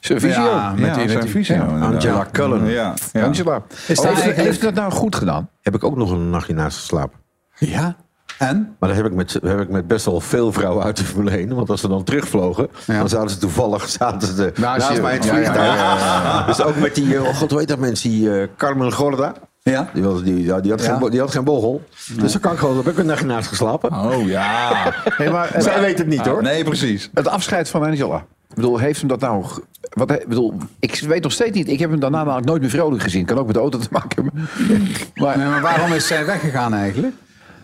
Zijn 0.00 0.20
visio. 0.20 0.42
Ja, 0.44 0.74
met 0.78 0.94
die- 0.94 1.08
zijn 1.08 1.28
visio. 1.28 1.56
Angela 1.62 2.26
Cullen. 2.32 2.66
Ja, 2.66 2.94
ja. 3.12 3.24
Angela. 3.24 3.62
Is 3.70 3.86
dat 3.86 3.88
heeft, 3.88 4.04
eigenlijk- 4.06 4.36
heeft 4.36 4.60
dat 4.60 4.74
nou 4.74 4.92
goed 4.92 5.16
gedaan? 5.16 5.48
Heb 5.60 5.74
ik 5.74 5.84
ook 5.84 5.96
nog 5.96 6.10
een 6.10 6.30
nachtje 6.30 6.54
naast 6.54 6.76
geslapen. 6.78 7.18
Ja. 7.58 7.96
En? 8.38 8.76
Maar 8.78 8.88
dat 8.88 8.98
heb 8.98 9.06
ik, 9.06 9.12
met, 9.12 9.38
heb 9.42 9.60
ik 9.60 9.68
met 9.68 9.86
best 9.86 10.04
wel 10.04 10.20
veel 10.20 10.52
vrouwen 10.52 10.84
uit 10.84 10.96
de 10.96 11.04
Formule 11.04 11.30
1. 11.36 11.54
Want 11.54 11.70
als 11.70 11.80
ze 11.80 11.88
dan 11.88 12.04
terugvlogen, 12.04 12.68
Ja. 12.86 12.98
dan 12.98 13.08
zaten 13.08 13.30
ze 13.30 13.38
toevallig 13.38 13.88
zaten 13.88 14.34
ze 14.36 14.52
naast, 14.56 15.00
mij 15.00 15.12
in 15.14 15.20
het 15.20 15.24
Ja, 15.24 15.30
ja, 15.36 15.42
vliegtuig. 15.42 15.74
ja, 15.78 15.96
ja, 15.96 16.46
Dus 16.46 16.62
ook 16.62 16.76
met 16.76 16.94
die, 16.94 17.16
eh, 17.16 17.22
oh 17.22 17.36
god, 17.36 17.50
hoe 17.50 17.58
heet 17.58 17.68
dat 17.68 17.78
mensen? 17.78 18.10
Die 18.10 18.40
eh, 18.40 18.48
Carmen 18.56 18.92
Gorda. 18.92 19.32
Ja. 19.62 19.90
Die, 19.94 20.02
was, 20.02 20.22
die, 20.22 20.34
die, 20.34 20.50
had 20.50 20.64
Ja. 20.64 20.76
geen, 20.98 21.10
die 21.10 21.20
had 21.20 21.30
geen 21.30 21.44
bochel. 21.44 21.82
Dus 22.20 22.32
dan 22.32 22.40
kan 22.40 22.52
ik 22.52 22.58
gewoon, 22.58 22.76
heb 22.76 22.86
ik 22.88 22.98
een 22.98 23.06
nachtje 23.06 23.26
naast 23.26 23.48
geslapen. 23.48 23.92
Oh 23.92 24.26
ja. 24.26 24.70
Nee, 25.18 25.30
maar, 25.30 25.54
Zij 25.58 25.80
weet 25.80 25.98
het 25.98 26.06
niet 26.06 26.26
hoor. 26.26 26.42
Nee, 26.42 26.64
precies. 26.64 27.10
Het 27.14 27.28
afscheid 27.28 27.68
van 27.68 27.82
Angela. 27.84 28.16
Ik 28.48 28.54
bedoel, 28.54 28.78
heeft 28.78 28.98
hem 28.98 29.08
dat 29.08 29.20
nou... 29.20 29.44
ge- 29.44 29.62
Wat, 29.90 30.10
ik 30.10 30.28
bedoel, 30.28 30.54
ik 30.80 31.00
weet 31.00 31.22
nog 31.22 31.32
steeds 31.32 31.56
niet. 31.56 31.68
Ik 31.68 31.78
heb 31.78 31.90
hem 31.90 32.00
daarna 32.00 32.16
namelijk 32.24 32.46
nooit 32.46 32.60
meer 32.60 32.70
vrolijk 32.70 33.02
gezien. 33.02 33.24
Kan 33.24 33.38
ook 33.38 33.44
met 33.46 33.54
de 33.54 33.60
auto 33.60 33.78
te 33.78 33.88
maken 33.90 34.08
hebben. 34.24 34.48
Maar, 35.14 35.38
Nee, 35.38 35.46
maar 35.46 35.62
waarom 35.62 35.92
is 35.92 36.06
zij 36.06 36.26
weggegaan 36.26 36.74
eigenlijk? 36.74 37.14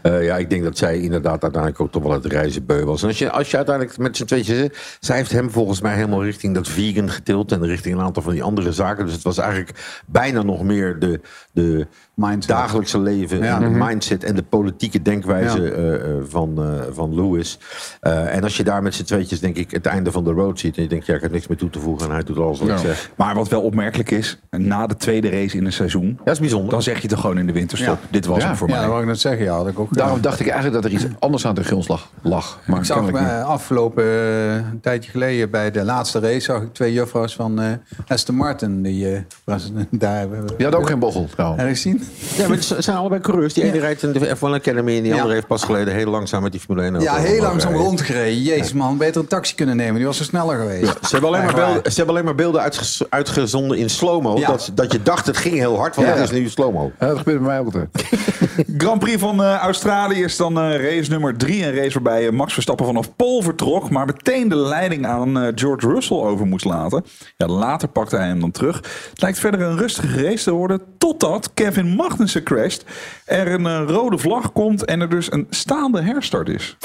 Eh, 0.08 0.24
ja, 0.24 0.36
ik 0.36 0.50
denk 0.50 0.62
dat 0.62 0.78
zij 0.78 0.98
inderdaad 0.98 1.42
uiteindelijk 1.42 1.80
ook 1.80 1.92
toch 1.92 2.02
wel 2.02 2.12
het 2.12 2.24
reizen 2.24 2.66
beu 2.66 2.84
was. 2.84 3.02
En 3.02 3.08
als 3.08 3.18
je, 3.18 3.30
als 3.30 3.50
je 3.50 3.56
uiteindelijk 3.56 3.98
met 3.98 4.16
z'n 4.16 4.24
tweetjes 4.24 4.58
zit... 4.58 4.96
Zij 5.00 5.16
heeft 5.16 5.32
hem 5.32 5.50
volgens 5.50 5.80
mij 5.80 5.94
helemaal 5.94 6.24
richting 6.24 6.54
dat 6.54 6.68
vegan 6.68 7.10
getild... 7.10 7.52
en 7.52 7.66
richting 7.66 7.94
een 7.94 8.04
aantal 8.04 8.22
van 8.22 8.32
die 8.32 8.42
andere 8.42 8.72
zaken. 8.72 9.04
Dus 9.04 9.14
het 9.14 9.22
was 9.22 9.38
eigenlijk 9.38 10.02
bijna 10.06 10.42
nog 10.42 10.62
meer 10.62 10.98
de, 10.98 11.20
de 11.52 11.86
Mindset. 12.26 12.56
dagelijkse 12.56 12.98
leven... 13.00 13.38
Ja. 13.38 13.54
en 13.62 13.72
de 13.72 13.78
mindset 13.84 14.24
en 14.24 14.34
de 14.34 14.42
politieke 14.42 15.02
denkwijze 15.02 15.62
Ja. 15.62 15.68
eh, 15.70 15.94
eh, 15.94 16.00
van, 16.28 16.52
eh, 16.62 16.64
van 16.90 17.14
Lewis. 17.14 17.58
Eh, 18.00 18.34
en 18.34 18.42
als 18.42 18.56
je 18.56 18.64
daar 18.64 18.82
met 18.82 18.94
z'n 18.94 19.04
tweetjes, 19.04 19.40
denk 19.40 19.56
ik, 19.56 19.70
het 19.70 19.86
einde 19.86 20.12
van 20.12 20.24
de 20.24 20.30
road 20.30 20.58
ziet... 20.58 20.76
en 20.76 20.82
je 20.82 20.88
denkt, 20.88 21.06
ja, 21.06 21.14
ik 21.14 21.20
heb 21.22 21.32
niks 21.32 21.46
meer 21.46 21.58
toe 21.58 21.70
te 21.70 21.80
voegen... 21.80 22.06
en 22.06 22.12
hij 22.12 22.22
doet 22.22 22.38
alles 22.38 22.58
wat 22.60 22.68
ik 22.68 22.76
zeg. 22.78 23.10
Maar 23.16 23.34
wat 23.34 23.48
wel 23.48 23.62
opmerkelijk 23.62 24.10
is, 24.10 24.38
na 24.50 24.86
de 24.86 24.96
tweede 24.96 25.28
race 25.30 25.56
in 25.56 25.64
een 25.64 25.72
seizoen... 25.72 26.18
Dat 26.24 26.34
is 26.34 26.40
bijzonder. 26.40 26.70
dan 26.70 26.82
zeg 26.82 27.02
je 27.02 27.08
toch 27.08 27.20
gewoon 27.20 27.38
in 27.38 27.46
de 27.46 27.52
winterstop. 27.52 27.98
Ja. 28.02 28.08
Dit 28.10 28.26
was 28.26 28.38
Ja. 28.38 28.46
hem 28.46 28.56
voor 28.56 28.66
Ja, 28.68 28.72
mij. 28.72 28.82
dat 28.82 28.90
wou 28.92 29.02
ik 29.02 29.08
net 29.08 29.20
zeggen. 29.20 29.44
Ja, 29.44 29.56
dat 29.58 29.68
ik 29.68 29.78
ook. 29.78 29.94
daarom 29.94 30.20
dacht 30.20 30.40
ik 30.40 30.46
eigenlijk 30.48 30.82
dat 30.82 30.92
er 30.92 30.98
iets 30.98 31.06
anders 31.18 31.46
aan 31.46 31.54
de 31.54 31.64
grondslag 31.64 32.10
lag. 32.22 32.58
Maar 32.66 32.78
ik 32.78 32.84
zag 32.84 33.12
afgelopen 33.44 34.04
een 34.04 34.80
tijdje 34.80 35.10
geleden 35.10 35.50
bij 35.50 35.70
de 35.70 35.84
laatste 35.84 36.18
race 36.18 36.40
zag 36.40 36.62
ik 36.62 36.72
twee 36.72 36.92
juffrouws 36.92 37.34
van 37.34 37.60
eh 37.60 37.66
Aston 38.06 38.34
Martin 38.34 38.82
die 38.82 39.12
eh, 39.14 39.20
was- 39.44 39.72
daar 39.90 40.18
hebben. 40.18 40.46
Die 40.56 40.66
had 40.66 40.74
ook 40.74 40.86
geen 40.86 40.98
bochel 40.98 41.26
trouwens. 41.30 41.60
Ergens 41.62 41.80
zien? 41.80 42.02
Ja, 42.36 42.48
maar 42.48 42.56
het 42.56 42.74
zijn 42.78 42.96
allebei 42.96 43.20
coureurs. 43.20 43.54
Die 43.54 43.64
ene 43.64 43.78
rijdt 43.78 44.02
in 44.02 44.12
de 44.12 44.36
F1 44.36 44.40
Academy... 44.40 44.96
en 44.96 45.02
die 45.02 45.14
andere 45.14 45.34
heeft 45.34 45.46
pas 45.46 45.64
geleden 45.64 45.94
heel 45.94 46.10
langzaam 46.10 46.42
met 46.42 46.52
die 46.52 46.60
Formule 46.60 46.86
1 46.86 47.00
Ja, 47.00 47.16
heel 47.16 47.42
langzaam 47.42 47.70
rijden. 47.70 47.86
rondgereden. 47.86 48.42
Jezus 48.42 48.72
man, 48.72 48.96
beter 48.96 49.20
een 49.20 49.26
taxi 49.26 49.54
kunnen 49.54 49.76
nemen. 49.76 49.94
Die 49.94 50.06
was 50.06 50.18
er 50.18 50.24
sneller 50.24 50.58
geweest. 50.58 50.92
Ze 51.00 51.08
hebben 51.10 51.30
alleen 51.30 51.44
maar 51.44 51.54
beelden, 51.54 51.82
ze 51.92 51.96
hebben 51.96 52.14
alleen 52.14 52.24
maar 52.24 52.34
beelden 52.34 52.72
uitgezonden 53.08 53.78
in 53.78 53.90
slow-mo. 53.90 54.40
Dat, 54.40 54.70
dat 54.74 54.92
je 54.92 55.02
dacht 55.02 55.26
het 55.26 55.36
ging 55.36 55.54
heel 55.54 55.76
hard, 55.78 55.96
want 55.96 56.08
het 56.08 56.18
is 56.18 56.30
nu 56.30 56.48
slow-mo. 56.48 56.92
Ja, 57.00 57.06
dat 57.06 57.18
gebeurt 57.18 57.38
bij 57.38 57.46
mij 57.46 57.58
ook 57.58 57.64
altijd. 57.64 57.88
Grand 58.78 58.98
Prix 58.98 59.20
van 59.20 59.42
eh, 59.42 59.56
Australië 59.56 60.22
is 60.22 60.36
dan 60.36 60.60
eh, 60.60 60.94
race 60.94 61.10
nummer 61.10 61.36
drie. 61.36 61.64
Een 61.66 61.74
race 61.74 61.92
waarbij 61.92 62.26
eh, 62.26 62.32
Max 62.32 62.52
Verstappen 62.52 62.86
vanaf 62.86 63.16
Pol 63.16 63.42
vertrok. 63.42 63.90
Maar 63.90 64.06
meteen 64.06 64.48
de 64.48 64.56
leiding 64.56 65.06
aan 65.06 65.52
George 65.54 65.88
Russell 65.88 66.16
over 66.16 66.46
moest 66.46 66.64
laten. 66.64 67.04
Ja, 67.36 67.46
later 67.46 67.88
pakte 67.88 68.16
hij 68.16 68.26
hem 68.26 68.40
dan 68.40 68.50
terug. 68.50 68.76
Het 69.10 69.20
lijkt 69.22 69.38
verder 69.38 69.60
een 69.60 69.78
rustige 69.78 70.22
race 70.22 70.44
te 70.44 70.50
worden. 70.52 70.80
Totdat 70.98 71.50
Kevin 71.54 71.88
Magnussen 71.98 72.42
crasht. 72.42 72.84
Er 73.24 73.52
een 73.52 73.66
eh, 73.66 73.82
rode 73.86 74.18
vlag 74.18 74.52
komt 74.52 74.84
en 74.84 75.00
er 75.00 75.08
dus 75.08 75.32
een 75.32 75.46
staande 75.50 76.02
herstart 76.02 76.48
is. 76.48 76.76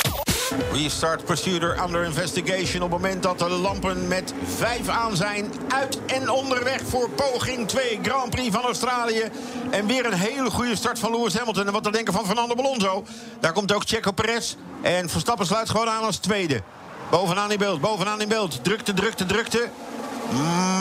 Restart 0.74 1.24
procedure 1.24 1.76
under 1.88 2.04
investigation 2.04 2.84
op 2.84 2.92
het 2.92 3.02
moment 3.02 3.24
dat 3.24 3.40
de 3.40 3.50
lampen 3.50 4.08
met 4.08 4.34
vijf 4.44 4.88
aan 4.88 5.16
zijn. 5.16 5.52
Uit 5.68 6.00
en 6.06 6.30
onderweg 6.30 6.82
voor 6.84 7.10
poging 7.10 7.68
2 7.68 8.00
Grand 8.02 8.30
Prix 8.30 8.56
van 8.56 8.64
Australië. 8.64 9.24
En 9.70 9.88
weer 9.88 10.06
een 10.06 10.14
hele 10.14 10.50
goede 10.50 10.76
start 10.76 11.00
van 11.00 11.12
Lewis 11.12 11.38
Hamilton. 11.38 11.68
En 11.68 11.74
wat 11.74 11.84
te 11.84 11.92
denken 11.92 12.14
van 12.14 12.26
Fernando 12.26 12.56
Alonso. 12.56 13.04
Daar 13.40 13.54
komt 13.54 13.74
ook 13.74 13.84
Checo 13.86 14.12
Perez. 14.12 14.56
En 14.82 15.10
Verstappen 15.10 15.46
sluit 15.46 15.70
gewoon 15.70 15.90
aan 15.90 16.04
als 16.04 16.18
tweede. 16.18 16.62
Bovenaan 17.10 17.52
in 17.52 17.58
beeld, 17.58 17.82
bovenaan 17.82 18.22
in 18.22 18.28
beeld. 18.28 18.64
Drukte, 18.64 18.94
drukte, 18.94 19.26
drukte. 19.26 19.70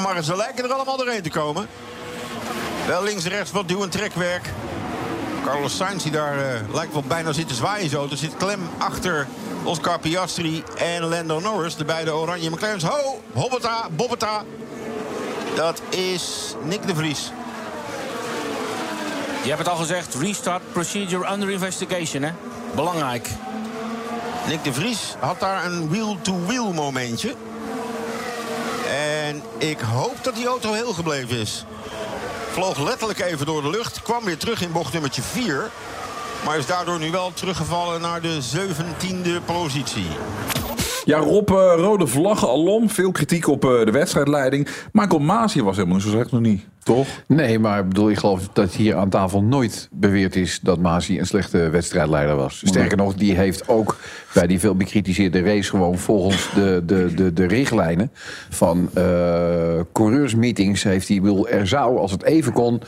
Maar 0.02 0.22
ze 0.22 0.36
lijken 0.36 0.64
er 0.64 0.72
allemaal 0.72 0.96
doorheen 0.96 1.22
te 1.22 1.30
komen. 1.30 1.66
Wel 2.86 3.02
links 3.02 3.24
en 3.24 3.30
rechts 3.30 3.50
wat 3.50 3.68
duw- 3.68 3.82
en 3.82 3.90
trekwerk. 3.90 4.50
Carlos 5.44 5.76
Sainz 5.76 6.02
die 6.02 6.12
daar 6.12 6.38
eh, 6.38 6.60
lijkt 6.72 6.92
wel 6.92 7.02
bijna 7.02 7.32
zit 7.32 7.48
te 7.48 7.54
zwaaien 7.54 7.90
zo. 7.90 8.06
Er 8.10 8.16
zit 8.16 8.36
klem 8.36 8.60
achter 8.78 9.26
Oscar 9.64 9.98
Piastri 9.98 10.62
en 10.76 11.04
Lando 11.04 11.40
Norris. 11.40 11.76
De 11.76 11.84
beide 11.84 12.14
oranje 12.14 12.50
McLaren's. 12.50 12.84
Ho, 12.84 13.22
hobbeta, 13.32 13.88
bobbeta. 13.90 14.44
Dat 15.54 15.82
is 15.88 16.54
Nick 16.64 16.86
de 16.86 16.94
Vries. 16.94 17.32
Je 19.42 19.48
hebt 19.48 19.58
het 19.58 19.68
al 19.68 19.76
gezegd, 19.76 20.14
restart 20.14 20.62
procedure 20.72 21.32
under 21.32 21.50
investigation, 21.50 22.22
hè? 22.22 22.30
Belangrijk. 22.74 23.28
Nick 24.46 24.64
de 24.64 24.72
Vries 24.72 25.14
had 25.18 25.40
daar 25.40 25.64
een 25.64 25.88
wheel-to-wheel 25.88 26.72
momentje. 26.72 27.34
En 28.90 29.42
ik 29.58 29.80
hoop 29.80 30.16
dat 30.22 30.34
die 30.34 30.46
auto 30.46 30.72
heel 30.72 30.92
gebleven 30.92 31.36
is. 31.36 31.64
Vloog 32.52 32.78
letterlijk 32.78 33.20
even 33.20 33.46
door 33.46 33.62
de 33.62 33.70
lucht. 33.70 34.02
Kwam 34.02 34.24
weer 34.24 34.38
terug 34.38 34.62
in 34.62 34.72
bocht 34.72 34.92
nummertje 34.92 35.22
4. 35.22 35.70
Maar 36.44 36.58
is 36.58 36.66
daardoor 36.66 36.98
nu 36.98 37.10
wel 37.10 37.32
teruggevallen 37.34 38.00
naar 38.00 38.20
de 38.20 38.38
17e 38.56 39.44
positie. 39.44 40.06
Ja, 41.04 41.18
Rob, 41.18 41.50
eh, 41.50 41.72
rode 41.76 42.06
vlaggen 42.06 42.48
alom. 42.48 42.90
Veel 42.90 43.12
kritiek 43.12 43.48
op 43.48 43.64
eh, 43.64 43.84
de 43.84 43.90
wedstrijdleiding. 43.90 44.68
Michael 44.92 45.20
Masi 45.20 45.62
was 45.62 45.76
helemaal 45.76 45.96
niet 45.96 46.06
zo 46.06 46.12
slecht 46.12 46.30
nog 46.30 46.40
niet, 46.40 46.64
toch? 46.82 47.06
Nee, 47.26 47.58
maar 47.58 47.78
ik 47.78 47.88
bedoel, 47.88 48.10
ik 48.10 48.18
geloof 48.18 48.48
dat 48.52 48.72
hier 48.72 48.96
aan 48.96 49.08
tafel 49.08 49.42
nooit 49.42 49.88
beweerd 49.92 50.36
is 50.36 50.60
dat 50.62 50.78
Masi 50.78 51.18
een 51.18 51.26
slechte 51.26 51.70
wedstrijdleider 51.70 52.36
was. 52.36 52.62
Sterker 52.64 52.96
nog, 52.96 53.14
die 53.14 53.34
heeft 53.34 53.68
ook 53.68 53.96
bij 54.34 54.46
die 54.46 54.58
veel 54.58 54.74
bekritiseerde 54.74 55.40
race 55.40 55.70
gewoon 55.70 55.98
volgens 55.98 56.50
de, 56.54 56.82
de, 56.86 57.12
de, 57.14 57.32
de 57.32 57.46
richtlijnen 57.46 58.10
van 58.50 58.90
eh 58.94 59.40
coureursmeetings 59.92 60.82
heeft 60.82 61.08
hij, 61.08 61.20
bedoel, 61.20 61.48
er 61.48 61.66
zou, 61.66 61.98
als 61.98 62.10
het 62.10 62.22
even 62.22 62.52
kon, 62.52 62.80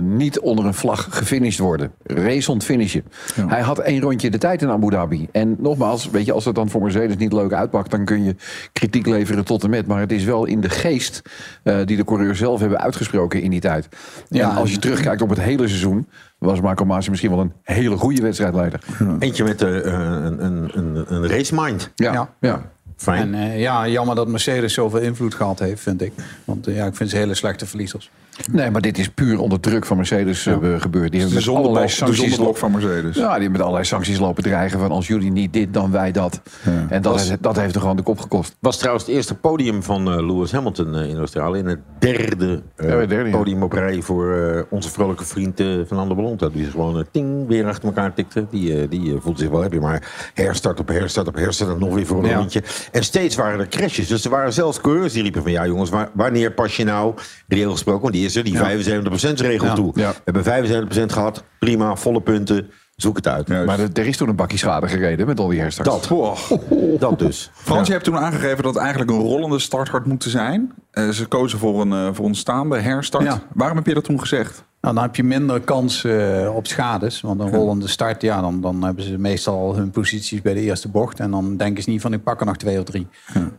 niet 0.00 0.40
onder 0.40 0.64
een 0.64 0.74
vlag 0.74 1.06
gefinished 1.10 1.58
worden. 1.58 1.92
Race 2.02 2.50
ont 2.50 2.64
finishen. 2.64 3.04
Hij 3.46 3.60
had 3.60 3.78
één 3.78 4.00
rondje 4.00 4.30
de 4.30 4.38
tijd 4.38 4.62
in 4.62 4.68
Abu 4.68 4.90
Dhabi. 4.90 5.28
En 5.32 5.56
nogmaals, 5.58 6.10
weet 6.10 6.26
je, 6.26 6.32
als 6.32 6.44
het 6.44 6.54
dan 6.54 6.70
voor 6.70 6.82
Mercedes 6.82 7.16
niet 7.16 7.31
leuk 7.32 7.52
uitpakt, 7.52 7.90
dan 7.90 8.04
kun 8.04 8.24
je 8.24 8.36
kritiek 8.72 9.06
leveren 9.06 9.44
tot 9.44 9.64
en 9.64 9.70
met. 9.70 9.86
Maar 9.86 10.00
het 10.00 10.12
is 10.12 10.24
wel 10.24 10.44
in 10.44 10.60
de 10.60 10.68
geest 10.68 11.22
eh, 11.62 11.76
die 11.84 11.96
de 11.96 12.04
coureurs 12.04 12.38
zelf 12.38 12.60
hebben 12.60 12.80
uitgesproken 12.80 13.42
in 13.42 13.50
die 13.50 13.60
tijd. 13.60 13.88
Ja, 14.28 14.50
en 14.50 14.56
als 14.56 14.70
je 14.70 14.78
terugkijkt 14.78 15.22
op 15.22 15.28
het 15.28 15.40
hele 15.40 15.68
seizoen, 15.68 16.08
was 16.38 16.60
Marco 16.60 16.84
Masi 16.84 17.10
misschien 17.10 17.30
wel 17.30 17.40
een 17.40 17.52
hele 17.62 17.96
goede 17.96 18.22
wedstrijdleider. 18.22 18.80
Eentje 19.18 19.44
met 19.44 19.62
eh, 19.62 19.68
een, 19.70 20.44
een, 20.44 20.70
een, 20.74 21.04
een 21.14 21.26
race 21.28 21.54
mind. 21.54 21.90
Ja, 21.94 22.12
Ja. 22.12 22.28
ja. 22.40 22.70
Fijn. 22.96 23.34
En 23.34 23.34
eh, 23.34 23.60
ja, 23.60 23.88
jammer 23.88 24.14
dat 24.14 24.28
Mercedes 24.28 24.74
zoveel 24.74 25.00
invloed 25.00 25.34
gehad 25.34 25.58
heeft, 25.58 25.82
vind 25.82 26.02
ik. 26.02 26.12
Want 26.44 26.66
eh, 26.66 26.76
ja, 26.76 26.86
ik 26.86 26.96
vind 26.96 27.10
ze 27.10 27.16
hele 27.16 27.34
slechte 27.34 27.66
verliezers. 27.66 28.10
Nee, 28.52 28.70
maar 28.70 28.80
dit 28.80 28.98
is 28.98 29.08
puur 29.08 29.38
onder 29.40 29.60
druk 29.60 29.84
van 29.86 29.96
Mercedes 29.96 30.46
eh, 30.46 30.52
gebeurd. 30.78 31.10
Die 31.10 31.20
hebben 31.20 31.38
De 31.38 31.50
met 31.50 31.56
allerlei 31.58 31.86
de 31.86 31.92
sancties 31.92 32.18
zondeblok 32.28 32.56
van 32.56 32.70
Mercedes. 32.70 33.16
Ja, 33.16 33.22
die 33.22 33.32
hebben 33.32 33.50
met 33.52 33.60
allerlei 33.60 33.84
sancties 33.84 34.18
lopen 34.18 34.42
dreigen 34.42 34.78
van 34.78 34.90
als 34.90 35.06
jullie 35.06 35.30
niet 35.32 35.52
dit, 35.52 35.74
dan 35.74 35.90
wij 35.90 36.12
dat. 36.12 36.40
En 36.88 37.02
dat, 37.02 37.20
heeft, 37.20 37.42
dat 37.42 37.56
heeft 37.56 37.74
er 37.74 37.80
gewoon 37.80 37.96
de 37.96 38.02
kop 38.02 38.20
gekost. 38.20 38.56
Was 38.60 38.78
trouwens 38.78 39.06
het 39.06 39.14
eerste 39.14 39.34
podium 39.34 39.82
van 39.82 40.12
eh, 40.12 40.26
Lewis 40.26 40.52
Hamilton 40.52 40.94
eh, 40.96 41.08
in 41.08 41.16
Australië. 41.18 41.58
En 41.60 41.66
het 41.66 41.78
derde, 41.98 42.62
Ja, 42.76 42.84
het 42.86 43.08
derde, 43.08 43.30
ja. 43.30 43.36
podium 43.36 43.62
op 43.62 43.72
rij 43.72 44.02
voor 44.02 44.32
eh, 44.36 44.62
onze 44.70 44.90
vrolijke 44.90 45.24
vriend 45.24 45.60
eh 45.60 45.66
Fernando 45.86 46.16
Alonso. 46.16 46.50
Die 46.50 46.62
is 46.66 46.70
gewoon 46.70 47.04
ting 47.10 47.48
weer 47.48 47.66
achter 47.66 47.84
elkaar 47.84 48.14
tikte. 48.14 48.46
Die, 48.50 48.88
die 48.88 49.14
voelt 49.20 49.38
zich 49.38 49.48
wel 49.48 49.60
happy. 49.60 49.76
Maar 49.78 50.30
herstart 50.34 50.80
op 50.80 50.88
herstart 50.88 51.28
op 51.28 51.34
herstart 51.34 51.70
en 51.70 51.78
nog 51.78 51.94
weer 51.94 52.06
voor 52.06 52.22
een 52.22 52.28
Ja. 52.28 52.36
rondje. 52.36 52.62
En 52.92 53.04
steeds 53.04 53.36
waren 53.36 53.60
er 53.60 53.68
crashes. 53.68 54.08
Dus 54.08 54.24
er 54.24 54.30
waren 54.30 54.52
zelfs 54.52 54.80
coureurs 54.80 55.12
die 55.12 55.22
riepen 55.22 55.42
van... 55.42 55.52
ja 55.52 55.66
jongens, 55.66 55.90
wa- 55.90 56.10
wanneer 56.14 56.52
pas 56.52 56.76
je 56.76 56.84
nou, 56.84 57.14
reëel 57.48 57.70
gesproken... 57.70 58.02
want 58.02 58.14
die 58.14 58.21
is 58.24 58.36
er, 58.36 58.44
die 58.44 58.56
75% 58.58 59.40
regel 59.40 59.66
Ja. 59.66 59.74
toe. 59.74 59.92
Ja. 59.94 60.10
We 60.10 60.20
hebben 60.32 60.44
75% 60.44 61.12
gehad. 61.12 61.44
Prima, 61.58 61.96
volle 61.96 62.20
punten. 62.20 62.70
Zoek 62.96 63.16
het 63.16 63.28
uit. 63.28 63.48
Juist. 63.48 63.66
Maar 63.66 63.78
er, 63.78 63.88
er 63.92 64.06
is 64.06 64.16
toen 64.16 64.28
een 64.28 64.36
bakje 64.36 64.58
schade 64.58 64.88
gereden 64.88 65.26
met 65.26 65.40
al 65.40 65.48
die 65.48 65.60
herstarts. 65.60 65.90
Dat. 65.90 66.08
Boah. 66.08 66.38
Dat 66.98 67.18
dus. 67.18 67.50
Frans, 67.54 67.86
je 67.86 67.92
hebt 67.92 68.04
toen 68.04 68.16
aangegeven 68.18 68.62
dat 68.62 68.74
het 68.74 68.82
eigenlijk 68.82 69.10
een 69.10 69.18
rollende 69.20 69.58
start 69.58 69.88
had 69.88 70.06
moeten 70.06 70.30
zijn. 70.30 70.72
Eh, 70.90 71.08
ze 71.08 71.26
kozen 71.26 71.58
voor 71.58 71.80
een, 71.80 71.92
eh, 71.92 72.08
voor 72.12 72.26
een 72.26 72.34
staande 72.34 72.78
herstart. 72.80 73.24
Ja. 73.24 73.42
Waarom 73.54 73.76
heb 73.76 73.86
je 73.86 73.94
dat 73.94 74.04
toen 74.04 74.20
gezegd? 74.20 74.64
Nou, 74.80 74.94
dan 74.94 75.02
heb 75.04 75.16
je 75.16 75.24
minder 75.24 75.60
kans 75.60 76.04
eh, 76.04 76.54
op 76.54 76.66
schades. 76.66 77.20
Want 77.20 77.40
een 77.40 77.50
rollende 77.50 77.88
start, 77.88 78.22
ja, 78.22 78.40
dan, 78.40 78.60
dan 78.60 78.82
hebben 78.84 79.04
ze 79.04 79.18
meestal 79.18 79.76
hun 79.76 79.90
posities 79.90 80.42
bij 80.42 80.54
de 80.54 80.60
eerste 80.60 80.88
bocht. 80.88 81.20
En 81.20 81.30
dan 81.30 81.56
denken 81.56 81.82
ze 81.82 81.90
niet 81.90 82.00
van 82.00 82.12
ik 82.12 82.22
pak 82.22 82.40
er 82.40 82.46
nog 82.46 82.56
twee 82.56 82.78
of 82.78 82.84
drie. 82.84 83.06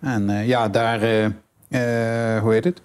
En 0.02 0.30
eh, 0.30 0.48
ja, 0.48 0.68
daar, 0.70 1.02
eh, 1.02 1.26
eh, 1.26 2.42
hoe 2.42 2.54
heet 2.54 2.64
het? 2.64 2.82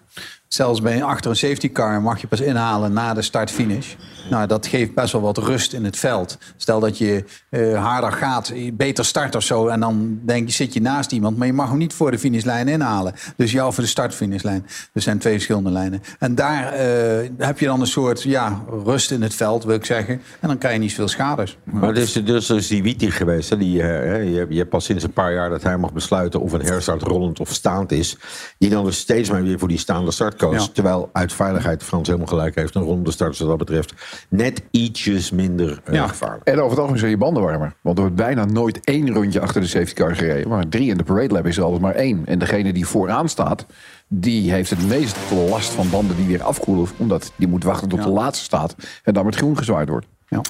Zelfs 0.49 0.81
bij 0.81 1.03
achter 1.03 1.31
een 1.31 1.37
safety 1.37 1.73
car 1.73 2.03
mag 2.03 2.21
je 2.21 2.27
pas 2.27 2.41
inhalen 2.41 2.93
na 2.93 3.15
de 3.15 3.23
start-finish. 3.23 3.95
Nou, 4.31 4.47
dat 4.47 4.67
geeft 4.67 4.95
best 4.95 5.13
wel 5.13 5.21
wat 5.21 5.39
rust 5.39 5.73
in 5.73 5.85
het 5.85 5.97
veld. 5.97 6.39
Stel 6.57 6.81
dat 6.81 6.99
je 6.99 7.25
eh, 7.49 7.85
harder 7.85 8.13
gaat, 8.13 8.53
beter 8.73 9.05
start 9.05 9.35
of 9.35 9.43
zo. 9.43 9.67
En 9.67 9.81
dan 9.81 10.19
denk 10.23 10.49
je, 10.49 10.55
zit 10.55 10.73
je 10.73 10.81
naast 10.81 11.13
iemand. 11.13 11.37
Maar 11.37 11.47
je 11.47 11.53
mag 11.53 11.69
hem 11.69 11.79
niet 11.79 11.93
voor 11.93 12.11
de 12.11 12.19
finishlijn 12.19 12.69
inhalen. 12.69 13.15
Dus 13.37 13.53
jou 13.53 13.73
voor 13.73 13.83
de 13.83 13.89
start-finishlijn. 13.89 14.67
Er 14.93 15.03
zijn 15.03 15.19
twee 15.19 15.33
verschillende 15.33 15.71
lijnen. 15.71 16.03
En 16.19 16.35
daar 16.35 16.73
eh, 16.73 17.29
heb 17.39 17.59
je 17.59 17.67
dan 17.67 17.81
een 17.81 17.87
soort 17.87 18.23
ja, 18.23 18.65
rust 18.85 19.11
in 19.11 19.23
het 19.23 19.35
veld, 19.35 19.65
wil 19.65 19.75
ik 19.75 19.85
zeggen. 19.85 20.21
En 20.41 20.49
dan 20.49 20.59
krijg 20.59 20.75
je 20.75 20.81
niet 20.81 20.91
zoveel 20.91 21.09
schades. 21.09 21.57
Maar 21.65 21.89
het 21.89 21.99
is 21.99 22.13
dus, 22.13 22.47
dus 22.47 22.67
die 22.67 22.83
Wietig 22.83 23.17
geweest. 23.17 23.51
Hè? 23.51 23.57
Die, 23.57 23.83
eh, 23.83 24.33
je, 24.33 24.39
hebt, 24.39 24.53
je 24.53 24.59
hebt 24.59 24.71
pas 24.71 24.85
sinds 24.85 25.05
een 25.05 25.13
paar 25.13 25.33
jaar 25.33 25.51
dat 25.51 25.63
hij 25.63 25.79
mag 25.79 25.93
besluiten 25.93 26.41
of 26.41 26.53
een 26.53 26.63
herstart 26.63 27.03
rollend 27.03 27.41
of 27.41 27.53
staand 27.53 27.93
is. 27.93 28.17
Die 28.59 28.71
dan 28.71 28.85
dus 28.85 28.99
steeds 28.99 29.31
maar 29.31 29.43
weer 29.43 29.59
voor 29.59 29.69
die 29.69 29.79
staande 29.79 30.11
start 30.11 30.37
koos. 30.37 30.65
Ja. 30.65 30.73
Terwijl 30.73 31.11
uit 31.13 31.33
veiligheid 31.33 31.83
Frans 31.83 32.07
helemaal 32.07 32.29
gelijk 32.29 32.55
heeft. 32.55 32.75
Een 32.75 32.83
ronde 32.83 33.11
start 33.11 33.39
wat 33.39 33.49
dat 33.49 33.59
betreft 33.59 33.95
net 34.29 34.63
ietsjes 34.71 35.31
minder 35.31 35.81
eh, 35.85 36.09
gevaarlijk. 36.09 36.45
En 36.45 36.59
over 36.59 36.71
het 36.71 36.79
algemeen 36.79 36.99
zijn 36.99 37.11
je 37.11 37.17
banden 37.17 37.43
warmer. 37.43 37.75
Want 37.81 37.97
er 37.97 38.03
wordt 38.03 38.19
bijna 38.19 38.45
nooit 38.45 38.85
één 38.85 39.13
rondje 39.13 39.41
achter 39.41 39.61
de 39.61 39.67
safety 39.67 39.93
car 39.93 40.17
gereden. 40.17 40.49
Maar 40.49 40.69
drie 40.69 40.91
in 40.91 40.97
de 40.97 41.05
parade 41.05 41.35
lab 41.35 41.47
is 41.47 41.57
er 41.57 41.63
altijd 41.63 41.83
maar 41.83 41.95
één. 41.95 42.23
En 42.27 42.39
degene 42.39 42.73
die 42.73 42.87
vooraan 42.87 43.29
staat, 43.29 43.67
die 44.09 44.53
heeft 44.53 44.71
het 44.71 44.89
meest 44.89 45.17
last 45.49 45.71
van 45.71 45.91
banden 45.91 46.17
die 46.17 46.27
weer 46.27 46.43
afkoelen. 46.43 46.87
Omdat 46.97 47.33
die 47.37 47.49
moet 47.49 47.65
wachten 47.65 47.89
tot 47.89 48.03
de 48.03 48.09
laatste 48.09 48.45
staat. 48.45 48.75
En 49.03 49.15
dan 49.15 49.25
met 49.25 49.37
groen 49.37 49.57
gezwaaid 49.57 49.89
wordt. 49.89 50.07
Ja. 50.29 50.41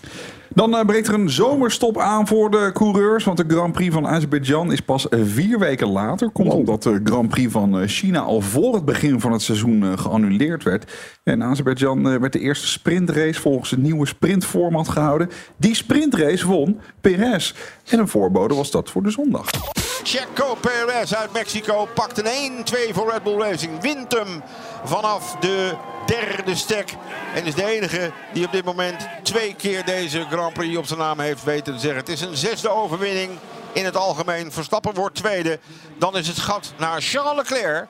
Dan 0.49 0.76
eh, 0.76 0.85
breekt 0.85 1.08
er 1.08 1.14
een 1.14 1.30
zomerstop 1.30 1.99
aan 1.99 2.26
voor 2.26 2.50
de 2.50 2.70
coureurs. 2.73 3.25
Want 3.25 3.37
de 3.37 3.44
Grand 3.49 3.73
Prix 3.73 3.94
van 3.94 4.06
Azerbeidzjan 4.06 4.73
is 4.73 4.80
pas 4.80 5.08
eh, 5.08 5.20
vier 5.25 5.58
weken 5.58 5.88
later. 5.88 6.30
Komt 6.30 6.52
omdat 6.52 6.82
de 6.82 7.00
Grand 7.04 7.28
Prix 7.28 7.52
van 7.52 7.80
eh, 7.80 7.88
China 7.88 8.20
al 8.20 8.40
voor 8.40 8.75
het 8.75 8.85
begin 8.85 9.20
van 9.20 9.32
het 9.32 9.42
seizoen 9.42 9.99
geannuleerd 9.99 10.62
werd. 10.62 10.92
En 11.23 11.42
Azerbeidzjan 11.42 12.20
werd 12.20 12.32
de 12.32 12.40
eerste 12.40 12.66
sprintrace 12.66 13.40
volgens 13.40 13.70
het 13.70 13.80
nieuwe 13.80 14.06
sprintformat 14.06 14.88
gehouden. 14.88 15.30
Die 15.56 15.75
sprintrace 15.75 16.47
won 16.47 16.80
Perez. 17.00 17.54
En 17.88 17.99
een 17.99 18.08
voorbode 18.08 18.54
was 18.54 18.70
dat 18.70 18.90
voor 18.90 19.02
de 19.02 19.11
zondag. 19.11 19.47
Checo 20.02 20.56
Perez 20.61 21.12
uit 21.12 21.32
Mexico 21.32 21.88
pakt 21.94 22.18
een 22.18 22.64
1-2 22.90 22.94
voor 22.94 23.11
Red 23.11 23.23
Bull 23.23 23.38
Racing. 23.38 23.80
Wint 23.80 24.12
hem 24.12 24.42
vanaf 24.85 25.37
de 25.40 25.75
derde 26.08 26.54
stek. 26.54 26.94
En 27.34 27.44
is 27.44 27.54
de 27.54 27.64
enige 27.64 28.12
die 28.32 28.46
op 28.46 28.52
dit 28.52 28.64
moment 28.64 29.08
twee 29.22 29.54
keer 29.54 29.84
deze 29.84 30.26
Grand 30.30 30.54
Prix 30.54 30.76
op 30.76 30.86
zijn 30.86 30.98
naam 30.98 31.20
heeft 31.20 31.44
weten 31.44 31.74
te 31.74 31.80
zeggen. 31.80 32.00
Het 32.00 32.08
is 32.08 32.20
een 32.20 32.36
zesde 32.36 32.68
overwinning 32.68 33.30
in 33.72 33.84
het 33.84 33.96
algemeen. 33.96 34.52
Verstappen 34.52 34.94
wordt 34.94 35.14
tweede. 35.14 35.58
Dan 35.98 36.16
is 36.16 36.28
het 36.28 36.38
gat 36.38 36.72
naar 36.78 37.00
Charles 37.00 37.36
Leclerc. 37.36 37.86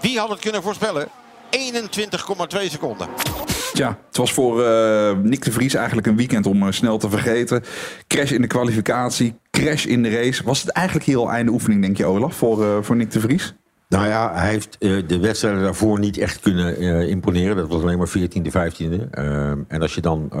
Wie 0.00 0.18
had 0.18 0.28
het 0.28 0.40
kunnen 0.40 0.62
voorspellen? 0.62 1.08
21,2 1.50 2.70
seconden. 2.70 3.08
Ja, 3.72 3.98
het 4.06 4.16
was 4.16 4.32
voor 4.32 4.64
eh, 4.64 5.16
Nick 5.16 5.44
de 5.44 5.52
Vries 5.52 5.74
eigenlijk 5.74 6.06
een 6.06 6.16
weekend 6.16 6.46
om 6.46 6.66
eh, 6.66 6.72
snel 6.72 6.98
te 6.98 7.10
vergeten. 7.10 7.64
Crash 8.06 8.30
in 8.30 8.40
de 8.40 8.46
kwalificatie, 8.46 9.34
crash 9.50 9.84
in 9.84 10.02
de 10.02 10.10
race. 10.10 10.44
Was 10.44 10.60
het 10.60 10.70
eigenlijk 10.70 11.06
heel 11.06 11.30
einde 11.30 11.52
oefening, 11.52 11.82
denk 11.82 11.96
je 11.96 12.04
Olaf, 12.04 12.34
voor, 12.34 12.64
eh, 12.64 12.76
voor 12.80 12.96
Nick 12.96 13.10
de 13.10 13.20
Vries? 13.20 13.54
Nou 13.90 14.06
ja, 14.06 14.32
hij 14.34 14.48
heeft 14.48 14.76
eh, 14.78 14.96
de 15.06 15.18
wedstrijden 15.18 15.62
daarvoor 15.62 15.98
niet 15.98 16.18
echt 16.18 16.40
kunnen 16.40 16.76
eh, 16.76 17.08
imponeren. 17.08 17.56
Dat 17.56 17.68
was 17.68 17.82
alleen 17.82 17.98
maar 17.98 18.12
14e, 18.18 18.46
15e. 18.46 19.10
Eh, 19.10 19.50
en 19.50 19.80
als 19.80 19.94
je 19.94 20.00
dan 20.00 20.32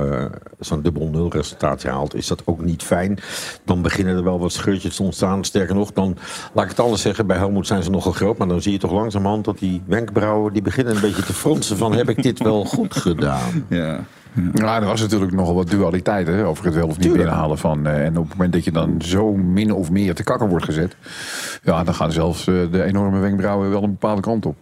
zo'n 0.58 0.82
dubbel 0.82 1.08
nul 1.08 1.30
resultaat 1.30 1.82
haalt, 1.82 2.14
is 2.14 2.26
dat 2.26 2.42
ook 2.44 2.64
niet 2.64 2.82
fijn. 2.82 3.18
Dan 3.64 3.82
beginnen 3.82 4.16
er 4.16 4.24
wel 4.24 4.38
wat 4.38 4.52
scheurtjes 4.52 4.96
te 4.96 5.02
ontstaan. 5.02 5.44
Sterker 5.44 5.74
nog, 5.74 5.92
dan 5.92 6.16
laat 6.52 6.64
ik 6.64 6.70
het 6.70 6.80
anders 6.80 7.02
zeggen. 7.02 7.26
Bij 7.26 7.36
Helmoet 7.36 7.66
zijn 7.66 7.82
ze 7.82 7.90
nogal 7.90 8.12
groot. 8.12 8.38
Maar 8.38 8.48
dan 8.48 8.62
zie 8.62 8.72
je 8.72 8.78
toch 8.78 8.92
langzamerhand 8.92 9.44
dat 9.44 9.58
die 9.58 9.82
wenkbrauwen... 9.86 10.52
die 10.52 10.62
beginnen 10.62 10.94
een 10.94 11.00
beetje 11.00 11.22
te 11.22 11.32
fronsen 11.32 11.76
van... 11.76 11.92
heb 11.92 12.08
ik 12.08 12.22
dit 12.22 12.42
wel 12.42 12.64
goed 12.64 12.96
gedaan? 12.96 13.66
Ja. 13.68 14.04
Ja, 14.54 14.80
er 14.80 14.86
was 14.86 15.00
natuurlijk 15.00 15.32
nogal 15.32 15.54
wat 15.54 15.70
dualiteit 15.70 16.26
hè, 16.26 16.46
over 16.46 16.64
het 16.64 16.74
wel 16.74 16.86
of 16.86 16.98
niet 16.98 17.12
binnenhalen 17.12 17.58
van. 17.58 17.86
eh, 17.86 18.04
en 18.04 18.16
op 18.16 18.24
het 18.24 18.32
moment 18.32 18.52
dat 18.52 18.64
je 18.64 18.70
dan 18.72 19.02
zo 19.02 19.32
min 19.32 19.72
of 19.72 19.90
meer 19.90 20.14
te 20.14 20.22
kakken 20.22 20.48
wordt 20.48 20.64
gezet. 20.64 20.96
Ja, 21.62 21.84
dan 21.84 21.94
gaan 21.94 22.12
zelfs 22.12 22.46
eh, 22.46 22.54
de 22.70 22.82
enorme 22.82 23.18
wenkbrauwen 23.18 23.70
wel 23.70 23.82
een 23.82 23.90
bepaalde 23.90 24.20
kant 24.22 24.46
op. 24.46 24.56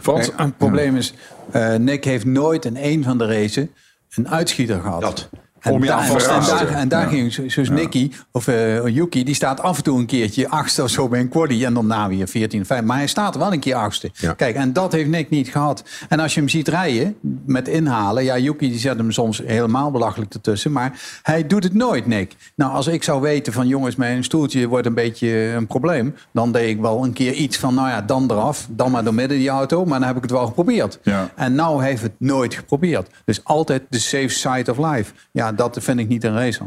Frans, 0.00 0.30
het 0.36 0.56
probleem 0.56 0.96
is, 0.96 1.14
eh, 1.50 1.74
Nick 1.74 2.04
heeft 2.04 2.24
nooit 2.24 2.64
in 2.64 2.76
één 2.76 3.04
van 3.04 3.18
de 3.18 3.26
racen 3.26 3.70
een 4.14 4.28
uitschieter 4.28 4.80
gehad. 4.80 5.00
Dat. 5.00 5.28
En, 5.60 5.80
daar- 5.80 6.08
en 6.10 6.40
daar, 6.46 6.68
en 6.74 6.88
daar 6.88 7.02
Ja. 7.02 7.08
ging 7.08 7.32
zo- 7.32 7.48
zoals 7.48 7.68
Nicky 7.68 8.10
of 8.32 8.46
eh, 8.48 8.86
Yuki, 8.86 9.24
die 9.24 9.34
staat 9.34 9.60
af 9.60 9.76
en 9.76 9.82
toe 9.82 9.98
een 9.98 10.06
keertje 10.06 10.48
achtste 10.48 10.82
of 10.82 10.90
zo 10.90 11.08
bij 11.08 11.20
een 11.20 11.28
quaddy 11.28 11.64
en 11.64 11.74
dan 11.74 11.86
na 11.86 12.08
weer 12.08 12.28
14, 12.28 12.66
5. 12.66 12.82
Maar 12.82 12.96
hij 12.96 13.06
staat 13.06 13.36
wel 13.36 13.52
een 13.52 13.60
keer 13.60 13.74
achtste. 13.74 14.10
Ja. 14.14 14.32
Kijk, 14.32 14.54
en 14.56 14.72
dat 14.72 14.92
heeft 14.92 15.08
Nick 15.10 15.30
niet 15.30 15.48
gehad. 15.48 15.84
En 16.08 16.20
als 16.20 16.34
je 16.34 16.40
hem 16.40 16.48
ziet 16.48 16.68
rijden 16.68 17.16
met 17.46 17.68
inhalen, 17.68 18.24
ja, 18.24 18.38
Yuki 18.38 18.68
die 18.70 18.78
zet 18.78 18.96
hem 18.98 19.12
soms 19.12 19.42
helemaal 19.46 19.90
belachelijk 19.90 20.34
ertussen, 20.34 20.72
maar 20.72 21.00
hij 21.22 21.46
doet 21.46 21.64
het 21.64 21.74
nooit, 21.74 22.06
Nick. 22.06 22.34
Nou, 22.54 22.72
als 22.72 22.86
ik 22.86 23.02
zou 23.02 23.20
weten 23.20 23.52
van 23.52 23.66
jongens, 23.68 23.96
mijn 23.96 24.24
stoeltje 24.24 24.66
wordt 24.66 24.86
een 24.86 24.94
beetje 24.94 25.28
een 25.56 25.66
probleem, 25.66 26.14
dan 26.32 26.52
deed 26.52 26.68
ik 26.68 26.80
wel 26.80 27.04
een 27.04 27.12
keer 27.12 27.32
iets 27.32 27.56
van, 27.58 27.74
nou 27.74 27.88
ja, 27.88 28.02
dan 28.02 28.30
eraf, 28.30 28.66
dan 28.70 28.90
maar 28.90 29.04
door 29.04 29.14
midden 29.14 29.38
die 29.38 29.48
auto, 29.48 29.84
maar 29.84 29.98
dan 29.98 30.08
heb 30.08 30.16
ik 30.16 30.22
het 30.22 30.30
wel 30.30 30.46
geprobeerd. 30.46 30.98
Ja. 31.02 31.30
En 31.36 31.54
nou 31.54 31.84
heeft 31.84 32.02
het 32.02 32.12
nooit 32.18 32.54
geprobeerd. 32.54 33.10
Dus 33.24 33.44
altijd 33.44 33.82
de 33.88 33.98
safe 33.98 34.28
side 34.28 34.70
of 34.70 34.78
life. 34.92 35.12
Ja, 35.32 35.47
dat 35.52 35.78
vind 35.80 35.98
ik 35.98 36.08
niet 36.08 36.24
een 36.24 36.34
racer. 36.34 36.66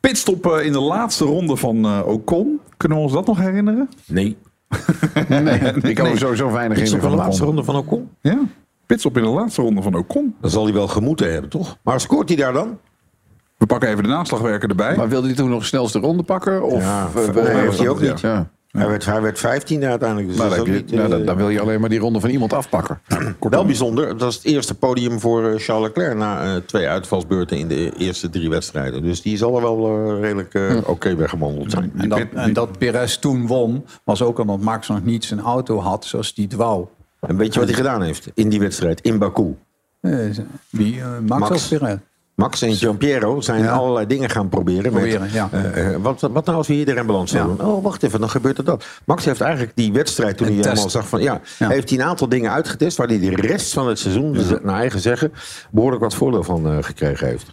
pitstop 0.00 0.46
eh, 0.46 0.64
in 0.66 0.72
de 0.72 0.80
laatste 0.80 1.24
ronde 1.24 1.56
van 1.56 1.84
eh, 1.84 2.00
Ocon. 2.06 2.60
Kunnen 2.76 2.98
we 2.98 3.04
ons 3.04 3.12
dat 3.12 3.26
nog 3.26 3.38
herinneren? 3.38 3.88
Nee. 4.06 4.36
Nee, 5.28 5.58
ik 5.82 5.94
kan 5.94 6.06
er 6.06 6.18
sowieso 6.18 6.50
weinig 6.50 6.78
in 6.78 6.84
op 6.84 6.90
de 6.90 7.00
van 7.00 7.10
de 7.10 7.16
laatste 7.16 7.44
ronde. 7.44 7.64
van 7.64 7.76
Ocon? 7.76 8.08
Ja, 8.20 8.38
pitstop 8.86 9.16
in 9.16 9.22
de 9.22 9.28
laatste 9.28 9.62
ronde 9.62 9.82
van 9.82 9.94
Ocon. 9.94 10.34
Dan 10.40 10.50
zal 10.50 10.64
hij 10.64 10.72
wel 10.72 10.88
gemoeten 10.88 11.32
hebben, 11.32 11.50
toch? 11.50 11.76
Maar 11.82 12.00
scoort 12.00 12.28
hij 12.28 12.36
daar 12.36 12.52
dan? 12.52 12.78
We 13.56 13.66
pakken 13.66 13.88
even 13.88 14.02
de 14.02 14.08
naslagwerker 14.08 14.68
erbij. 14.68 14.96
Maar 14.96 15.08
wilde 15.08 15.26
hij 15.26 15.36
toen 15.36 15.48
nog 15.50 15.64
snelste 15.64 15.98
ronde 15.98 16.22
pakken? 16.22 16.62
Of, 16.62 16.82
Ja, 16.82 17.08
eh, 17.14 17.44
heeft 17.44 17.78
hij 17.78 17.88
ook 17.88 18.00
niet. 18.00 18.20
Ja. 18.20 18.50
Hij, 18.70 18.86
werd, 18.88 19.04
hij 19.04 19.20
werd 19.22 19.38
15 19.38 19.84
uiteindelijk. 19.84 20.28
Dus 20.28 20.36
Nou, 20.38 20.48
dat 20.56 20.66
dan, 20.66 20.74
je- 20.74 20.84
nou, 20.86 21.02
eh, 21.02 21.10
dan, 21.10 21.24
dan 21.24 21.36
wil 21.36 21.48
je 21.48 21.60
alleen 21.60 21.80
maar 21.80 21.88
die 21.88 21.98
ronde 21.98 22.20
van 22.20 22.30
iemand 22.30 22.52
afpakken. 22.52 23.00
Wel 23.40 23.64
bijzonder. 23.64 24.18
Dat 24.18 24.28
is 24.30 24.34
het 24.36 24.44
eerste 24.44 24.74
podium 24.74 25.20
voor 25.20 25.44
eh, 25.50 25.58
Charles 25.58 25.86
Leclerc 25.86 26.16
na 26.16 26.44
eh, 26.54 26.56
twee 26.66 26.88
uitvalsbeurten 26.88 27.58
in 27.58 27.68
de 27.68 27.92
eerste 27.96 28.30
drie 28.30 28.50
wedstrijden. 28.50 29.02
Dus 29.02 29.22
die 29.22 29.36
zal 29.36 29.56
er 29.56 29.62
wel 29.62 30.20
redelijk 30.20 30.54
eh, 30.54 30.76
oké 30.86 31.14
weggewandeld 31.16 31.70
zijn. 31.70 31.92
En 31.96 32.08
dat, 32.08 32.20
en 32.34 32.52
dat 32.52 32.78
Perez 32.78 33.16
toen 33.16 33.46
won, 33.46 33.84
was 34.04 34.22
ook 34.22 34.38
omdat 34.38 34.60
Max 34.60 34.88
nog 34.88 35.04
niet 35.04 35.24
zijn 35.24 35.40
auto 35.40 35.78
had 35.78 36.04
zoals 36.04 36.34
die 36.34 36.44
het 36.44 36.54
wou. 36.54 36.86
En 37.20 37.36
weet 37.36 37.52
je 37.54 37.58
wat 37.60 37.68
hij 37.68 37.76
gedaan 37.78 38.02
heeft 38.02 38.28
in 38.34 38.48
die 38.48 38.60
wedstrijd 38.60 39.00
in 39.00 39.18
Baku? 39.18 39.56
Eh, 40.00 40.12
Wie? 40.70 41.02
Max, 41.26 41.40
Max. 41.40 41.50
of 41.50 41.68
Perez? 41.78 41.96
Max 42.40 42.62
en 42.62 42.74
Giampiero 42.76 43.40
zijn 43.40 43.62
Ja. 43.62 43.70
allerlei 43.70 44.06
dingen 44.06 44.30
gaan 44.30 44.48
proberen. 44.48 44.82
met, 44.82 44.92
Proberen, 44.92 45.28
ja. 45.32 45.48
eh, 45.52 45.94
eh, 45.94 45.96
wat, 46.02 46.20
wat 46.20 46.44
nou 46.44 46.56
als 46.58 46.66
we 46.66 46.74
hier 46.74 46.84
de 46.86 46.92
rembalans 46.92 47.32
doen? 47.32 47.60
Oh, 47.62 47.82
wacht 47.82 48.02
even, 48.02 48.20
dan 48.20 48.30
gebeurt 48.30 48.58
er 48.58 48.64
dat. 48.64 48.84
Max 49.04 49.24
heeft 49.24 49.40
eigenlijk 49.40 49.72
die 49.74 49.92
wedstrijd, 49.92 50.36
toen 50.36 50.46
Een 50.46 50.52
hij 50.52 50.62
test. 50.62 50.74
helemaal 50.74 50.90
zag 51.02 51.08
van... 51.08 51.22
Ja, 51.22 51.40
heeft 51.58 51.90
hij 51.90 51.98
een 51.98 52.04
aantal 52.04 52.28
dingen 52.28 52.50
uitgetest... 52.52 52.96
waar 52.96 53.06
hij 53.06 53.18
de 53.18 53.30
rest 53.36 53.72
van 53.72 53.88
het 53.88 53.98
seizoen, 53.98 54.32
dus 54.32 54.46
naar 54.62 54.78
eigen 54.78 55.00
zeggen... 55.00 55.32
behoorlijk 55.70 56.02
wat 56.02 56.14
voordeel 56.14 56.42
van 56.42 56.66
eh, 56.66 56.76
gekregen 56.80 57.26
heeft. 57.26 57.46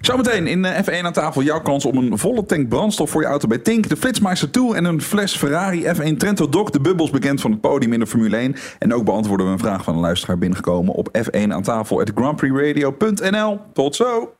Zometeen 0.00 0.46
in 0.46 0.64
eh, 0.64 1.00
F1 1.00 1.04
aan 1.04 1.12
tafel 1.12 1.42
jouw 1.42 1.60
kans 1.60 1.84
om 1.84 1.96
een 1.96 2.18
volle 2.18 2.46
tank 2.46 2.68
brandstof 2.68 3.10
voor 3.10 3.20
je 3.22 3.26
auto 3.28 3.48
bij 3.48 3.58
Tink, 3.58 3.88
de 3.88 3.96
Flitsmeister 3.96 4.50
Tour 4.50 4.74
en 4.76 4.84
een 4.84 5.02
fles 5.02 5.36
Ferrari 5.36 5.84
F1 5.84 6.16
Trento 6.16 6.48
Doc, 6.48 6.70
de 6.70 6.80
bubbels 6.80 7.10
bekend 7.10 7.40
van 7.40 7.50
het 7.50 7.60
podium 7.60 7.92
in 7.92 8.00
de 8.00 8.06
Formule 8.06 8.36
1. 8.36 8.56
En 8.78 8.94
ook 8.94 9.04
beantwoorden 9.04 9.46
we 9.46 9.52
een 9.52 9.58
vraag 9.58 9.84
van 9.84 9.94
een 9.94 10.00
luisteraar 10.00 10.38
binnengekomen 10.38 10.94
op 10.94 11.08
F1 11.18 11.48
aan 11.48 11.62
tafel 11.62 12.00
at 12.00 12.10
grandprixradio.nl. 12.14 13.58
Tot 13.72 13.96
zo! 13.96 14.31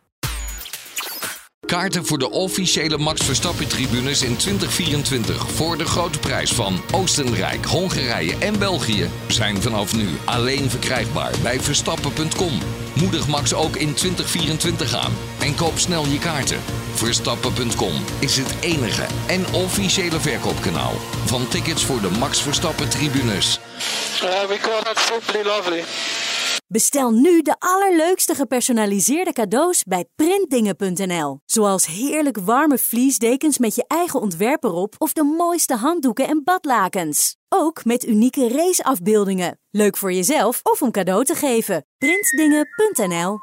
Kaarten 1.73 2.07
voor 2.07 2.19
de 2.19 2.31
officiële 2.31 2.99
Max 2.99 3.25
Verstappen 3.25 3.69
tribunes 3.69 4.23
in 4.23 4.37
2024 4.37 5.51
voor 5.51 5.79
de 5.79 5.85
grote 5.85 6.19
prijs 6.19 6.53
van 6.53 6.81
Oostenrijk, 6.95 7.65
Hongarije 7.65 8.37
en 8.39 8.59
België 8.59 9.11
zijn 9.29 9.63
vanaf 9.63 9.97
nu 9.97 10.09
alleen 10.25 10.71
verkrijgbaar 10.71 11.33
bij 11.43 11.61
verstappen.com. 11.61 12.59
Moedig 12.95 13.29
Max 13.29 13.55
ook 13.55 13.77
in 13.77 13.95
2024 13.95 14.95
aan 14.95 15.13
en 15.41 15.55
koop 15.55 15.79
snel 15.79 16.07
je 16.07 16.19
kaarten. 16.19 16.61
Verstappen.com 16.95 17.95
is 18.19 18.37
het 18.37 18.55
enige 18.61 19.07
en 19.27 19.45
officiële 19.53 20.21
verkoopkanaal 20.21 20.93
van 21.25 21.49
tickets 21.49 21.85
voor 21.85 22.01
de 22.01 22.11
Max 22.11 22.43
Verstappen 22.43 22.89
tribunes. 22.89 23.61
Uh, 24.23 24.49
we 24.49 24.59
call 24.61 24.83
that 24.83 24.99
simply 24.99 25.43
lovely. 25.43 25.85
Bestel 26.67 27.11
nu 27.11 27.43
de 27.43 27.55
allerleukste 27.59 28.35
gepersonaliseerde 28.35 29.33
cadeaus 29.33 29.83
bij 29.83 30.05
printdingen.nl. 30.15 31.39
Zoals 31.45 31.87
heerlijk 31.87 32.39
warme 32.39 32.79
vliesdekens 32.79 33.59
met 33.59 33.75
je 33.75 33.85
eigen 33.87 34.21
ontwerp 34.21 34.65
erop 34.65 34.95
of 34.99 35.13
de 35.13 35.23
mooiste 35.23 35.75
handdoeken 35.75 36.29
en 36.29 36.45
badlakens. 36.45 37.37
Ook 37.49 37.85
met 37.85 38.07
unieke 38.07 38.49
raceafbeeldingen. 38.49 39.59
Leuk 39.71 39.97
voor 39.97 40.13
jezelf 40.13 40.61
of 40.63 40.83
om 40.83 40.91
cadeau 40.91 41.25
te 41.25 41.35
geven. 41.35 41.87
Printdingen.nl 41.99 43.39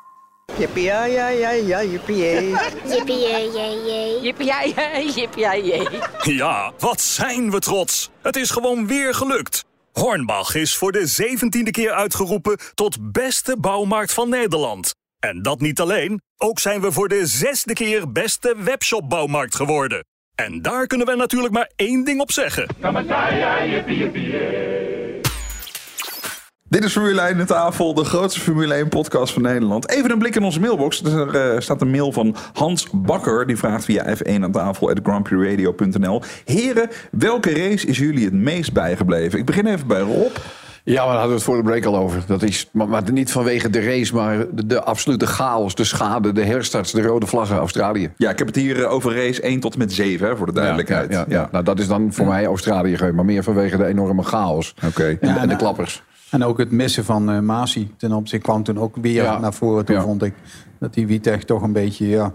Jippie, 0.57 0.83
ja, 0.83 1.03
ja, 1.03 1.27
ja, 1.27 1.49
ja, 1.49 1.83
jippie. 1.83 2.15
Jippie, 2.93 3.17
ja, 3.17 3.37
ja, 4.61 4.99
jippie, 4.99 5.39
ja, 5.39 5.55
jee. 5.55 5.87
Ja, 6.23 6.73
wat 6.79 7.01
zijn 7.01 7.51
we 7.51 7.59
trots. 7.59 8.09
Het 8.21 8.35
is 8.35 8.49
gewoon 8.49 8.87
weer 8.87 9.13
gelukt. 9.13 9.67
Hornbach 9.91 10.55
is 10.55 10.75
voor 10.75 10.91
de 10.91 11.07
zeventiende 11.07 11.71
keer 11.71 11.91
uitgeroepen 11.91 12.57
tot 12.73 13.11
beste 13.11 13.57
bouwmarkt 13.59 14.13
van 14.13 14.29
Nederland. 14.29 14.95
En 15.19 15.41
dat 15.41 15.59
niet 15.59 15.79
alleen, 15.79 16.21
ook 16.37 16.59
zijn 16.59 16.81
we 16.81 16.91
voor 16.91 17.07
de 17.07 17.27
zesde 17.27 17.73
keer 17.73 18.11
beste 18.11 18.55
webshopbouwmarkt 18.57 19.55
geworden. 19.55 20.05
En 20.35 20.61
daar 20.61 20.87
kunnen 20.87 21.07
we 21.07 21.15
natuurlijk 21.15 21.53
maar 21.53 21.71
één 21.75 22.03
ding 22.03 22.21
op 22.21 22.31
zeggen. 22.31 22.67
Dit 26.69 26.83
is 26.83 26.91
Formule 26.91 27.21
1 27.21 27.39
aan 27.39 27.45
tafel, 27.45 27.93
de 27.93 28.03
grootste 28.03 28.39
Formule 28.39 28.73
1 28.73 28.87
podcast 28.87 29.33
van 29.33 29.41
Nederland. 29.41 29.89
Even 29.89 30.11
een 30.11 30.17
blik 30.17 30.35
in 30.35 30.43
onze 30.43 30.59
mailbox. 30.59 31.03
Er 31.03 31.35
eh, 31.35 31.59
staat 31.59 31.81
een 31.81 31.89
mail 31.89 32.11
van 32.11 32.35
Hans 32.53 32.87
Bakker. 32.91 33.47
Die 33.47 33.57
vraagt 33.57 33.85
via 33.85 34.15
F1 34.15 34.41
aan 34.41 34.51
tafel 34.51 34.89
at. 34.89 36.25
Heren, 36.45 36.89
welke 37.11 37.49
race 37.53 37.87
is 37.87 37.97
jullie 37.97 38.25
het 38.25 38.33
meest 38.33 38.73
bijgebleven? 38.73 39.39
Ik 39.39 39.45
begin 39.45 39.65
even 39.65 39.87
bij 39.87 39.99
Rob. 39.99 40.35
Ja, 40.83 40.95
maar 40.95 41.13
daar 41.13 41.19
hadden 41.19 41.29
we 41.29 41.33
het 41.33 41.43
voor 41.43 41.57
de 41.57 41.63
break 41.63 41.85
al 41.85 41.97
over. 41.97 42.23
Dat 42.27 42.41
is, 42.41 42.69
maar, 42.71 42.89
maar 42.89 43.11
niet 43.11 43.31
vanwege 43.31 43.69
de 43.69 43.81
race, 43.81 44.15
maar 44.15 44.45
de, 44.51 44.65
de 44.65 44.83
absolute 44.83 45.27
chaos, 45.27 45.75
de 45.75 45.83
schade, 45.83 46.31
de 46.31 46.43
herstarts, 46.43 46.91
de 46.91 47.01
rode 47.01 47.25
vlaggen 47.27 47.57
Australië. 47.57 48.11
Ja, 48.17 48.29
ik 48.29 48.37
heb 48.37 48.47
het 48.47 48.55
hier 48.55 48.83
eh, 48.83 48.91
over 48.91 49.15
race 49.15 49.41
1 49.41 49.59
tot 49.59 49.73
en 49.73 49.79
met 49.79 49.93
7, 49.93 50.27
hè, 50.27 50.37
voor 50.37 50.45
de 50.45 50.53
duidelijkheid. 50.53 51.11
Ja, 51.11 51.25
ja, 51.27 51.39
ja. 51.39 51.49
Nou, 51.51 51.63
dat 51.63 51.79
is 51.79 51.87
dan 51.87 52.13
voor 52.13 52.25
mij 52.25 52.45
Australië 52.45 52.97
geweest, 52.97 53.15
maar 53.15 53.25
meer 53.25 53.43
vanwege 53.43 53.77
de 53.77 53.85
enorme 53.85 54.23
chaos. 54.23 54.73
Oké. 54.85 55.05
En, 55.07 55.17
Ja, 55.21 55.35
en 55.35 55.41
de 55.41 55.45
nou, 55.45 55.57
klappers. 55.57 56.03
En 56.31 56.43
ook 56.43 56.57
het 56.57 56.71
missen 56.71 57.05
van 57.05 57.29
eh 57.29 57.39
Masi 57.39 57.91
ten 57.97 58.11
opzichte 58.11 58.45
kwam 58.45 58.63
toen 58.63 58.79
ook 58.79 58.95
weer 58.95 59.23
Ja. 59.23 59.39
naar 59.39 59.53
voren. 59.53 59.85
Toen 59.85 59.95
Ja. 59.95 60.01
vond 60.01 60.23
ik 60.23 60.33
dat 60.79 60.93
die 60.93 61.07
Wietech 61.07 61.43
toch 61.43 61.61
een 61.61 61.73
beetje, 61.73 62.07
ja, 62.07 62.31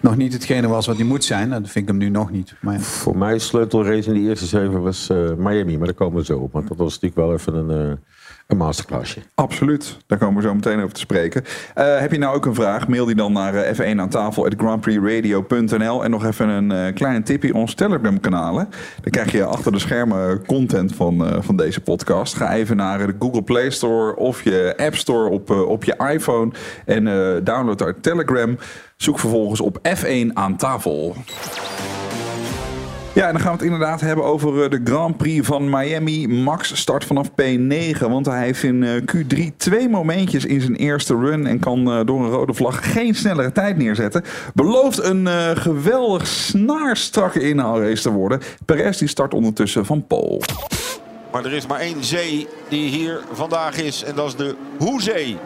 nog 0.00 0.16
niet 0.16 0.32
hetgene 0.32 0.68
was 0.68 0.86
wat 0.86 0.96
hij 0.96 1.04
moet 1.04 1.24
zijn. 1.24 1.52
En 1.52 1.62
dat 1.62 1.70
vind 1.70 1.84
ik 1.84 1.90
hem 1.90 1.96
nu 2.00 2.08
nog 2.08 2.30
niet. 2.30 2.54
Maar 2.60 2.74
ja. 2.74 2.80
Voor 2.80 3.16
mij 3.16 3.38
sleutelrace 3.38 4.08
in 4.08 4.14
die 4.14 4.28
eerste 4.28 4.46
zeven 4.46 4.82
was 4.82 5.08
eh, 5.10 5.32
Miami, 5.36 5.76
maar 5.76 5.86
daar 5.86 5.94
komen 5.96 6.18
we 6.18 6.24
zo 6.24 6.38
op. 6.38 6.52
Want 6.52 6.68
dat 6.68 6.76
was 6.76 7.00
natuurlijk 7.00 7.14
wel 7.28 7.32
even 7.32 7.54
een, 7.54 7.90
eh, 7.90 7.96
een 8.48 8.56
masterclassje. 8.56 9.20
Absoluut, 9.34 9.96
daar 10.06 10.18
komen 10.18 10.42
we 10.42 10.48
zo 10.48 10.54
meteen 10.54 10.80
over 10.80 10.94
te 10.94 11.00
spreken. 11.00 11.44
Eh, 11.74 11.98
heb 11.98 12.12
je 12.12 12.18
nou 12.18 12.36
ook 12.36 12.46
een 12.46 12.54
vraag? 12.54 12.88
Mail 12.88 13.04
die 13.04 13.14
dan 13.14 13.32
naar 13.32 13.54
eh, 13.54 13.94
F1 13.94 13.98
aan 13.98 14.08
tafel 14.08 14.46
grandprixradio.nl 14.56 16.04
en 16.04 16.10
nog 16.10 16.24
even 16.24 16.48
een 16.48 16.72
eh, 16.72 16.94
kleine 16.94 17.22
tipje 17.22 17.54
ons 17.54 17.74
Telegram 17.74 18.20
kanalen. 18.20 18.68
Dan 19.00 19.10
krijg 19.10 19.32
je 19.32 19.44
achter 19.44 19.72
de 19.72 19.78
schermen 19.78 20.46
content 20.46 20.94
van, 20.94 21.42
van 21.42 21.56
deze 21.56 21.80
podcast. 21.80 22.34
Ga 22.34 22.54
even 22.54 22.76
naar 22.76 23.06
de 23.06 23.14
Google 23.18 23.42
Play 23.42 23.70
Store 23.70 24.16
of 24.16 24.42
je 24.42 24.74
App 24.76 24.94
Store 24.94 25.28
op, 25.30 25.50
op 25.50 25.84
je 25.84 25.96
iPhone 26.12 26.52
en 26.84 27.04
download 27.44 27.78
daar 27.78 28.00
Telegram. 28.00 28.58
Zoek 28.96 29.18
vervolgens 29.18 29.60
op 29.60 29.78
F1 29.88 30.32
aan 30.32 30.56
tafel. 30.56 31.16
Ja, 33.18 33.26
en 33.26 33.32
dan 33.32 33.40
gaan 33.40 33.52
we 33.52 33.56
het 33.56 33.72
inderdaad 33.72 34.00
hebben 34.00 34.24
over 34.24 34.62
eh, 34.62 34.70
de 34.70 34.80
Grand 34.84 35.16
Prix 35.16 35.46
van 35.46 35.70
Miami. 35.70 36.28
Max 36.28 36.80
start 36.80 37.04
vanaf 37.04 37.28
P9, 37.30 37.98
want 37.98 38.26
hij 38.26 38.44
heeft 38.44 38.62
in 38.62 38.82
eh, 38.82 39.02
Q3 39.14 39.56
twee 39.56 39.88
momentjes 39.88 40.44
in 40.44 40.60
zijn 40.60 40.74
eerste 40.74 41.14
run... 41.14 41.46
en 41.46 41.58
kan 41.58 41.92
eh, 41.92 42.00
door 42.04 42.20
een 42.20 42.30
rode 42.30 42.54
vlag 42.54 42.92
geen 42.92 43.14
snellere 43.14 43.52
tijd 43.52 43.76
neerzetten. 43.76 44.24
Belooft 44.54 45.02
een 45.02 45.26
geweldig 45.56 46.26
snaarstrakke 46.26 47.40
inhaalrace 47.40 48.02
te 48.02 48.10
worden. 48.10 48.40
Perez 48.64 48.98
die 48.98 49.08
start 49.08 49.34
ondertussen 49.34 49.86
van 49.86 50.06
Pole. 50.06 50.40
Maar 51.32 51.44
er 51.44 51.52
is 51.52 51.66
maar 51.66 51.80
één 51.80 52.04
zee 52.04 52.48
die 52.68 52.88
hier 52.88 53.20
vandaag 53.32 53.76
is. 53.76 54.04
En 54.04 54.14
dat 54.14 54.26
is 54.26 54.36
de 54.36 54.54
Hoezee. 54.78 55.36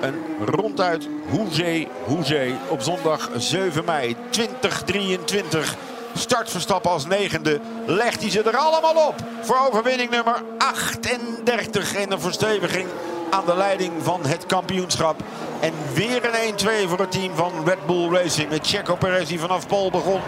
Een 0.00 0.46
ronduit 0.46 1.08
Hoezee, 1.28 1.88
Hoezee. 2.04 2.54
Op 2.68 2.80
zondag 2.80 3.30
7 3.36 3.84
mei 3.84 4.16
2023. 4.30 5.76
Start 6.14 6.50
Verstappen 6.50 6.90
als 6.90 7.06
negende. 7.06 7.60
Legt 7.86 8.20
hij 8.20 8.30
ze 8.30 8.42
er 8.42 8.56
allemaal 8.56 9.06
op. 9.06 9.14
Voor 9.40 9.56
overwinning 9.68 10.10
nummer 10.10 10.42
38. 10.58 11.94
En 11.94 12.12
een 12.12 12.20
versteviging 12.20 12.86
aan 13.30 13.44
de 13.46 13.56
leiding 13.56 13.92
van 14.02 14.26
het 14.26 14.46
kampioenschap. 14.46 15.20
En 15.60 15.72
weer 15.94 16.24
een 16.24 16.54
1-2 16.86 16.88
voor 16.88 16.98
het 16.98 17.12
team 17.12 17.34
van 17.34 17.52
Red 17.64 17.86
Bull 17.86 18.08
Racing. 18.08 18.50
Met 18.50 18.66
Checo 18.66 18.94
Perez 18.96 19.28
die 19.28 19.40
vanaf 19.40 19.66
Pol 19.66 19.90
begon. 19.90 20.20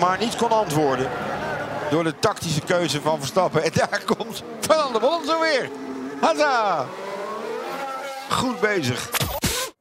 Maar 0.00 0.18
niet 0.18 0.36
kon 0.36 0.50
antwoorden. 0.50 1.08
Door 1.90 2.04
de 2.04 2.14
tactische 2.18 2.60
keuze 2.60 3.00
van 3.00 3.18
Verstappen. 3.18 3.62
En 3.62 3.70
daar 3.74 4.02
komt 4.16 4.42
Fernando 4.60 4.98
Alonso 4.98 5.40
weer. 5.40 5.70
Haza! 6.20 6.86
Goed 8.28 8.60
bezig. 8.60 9.10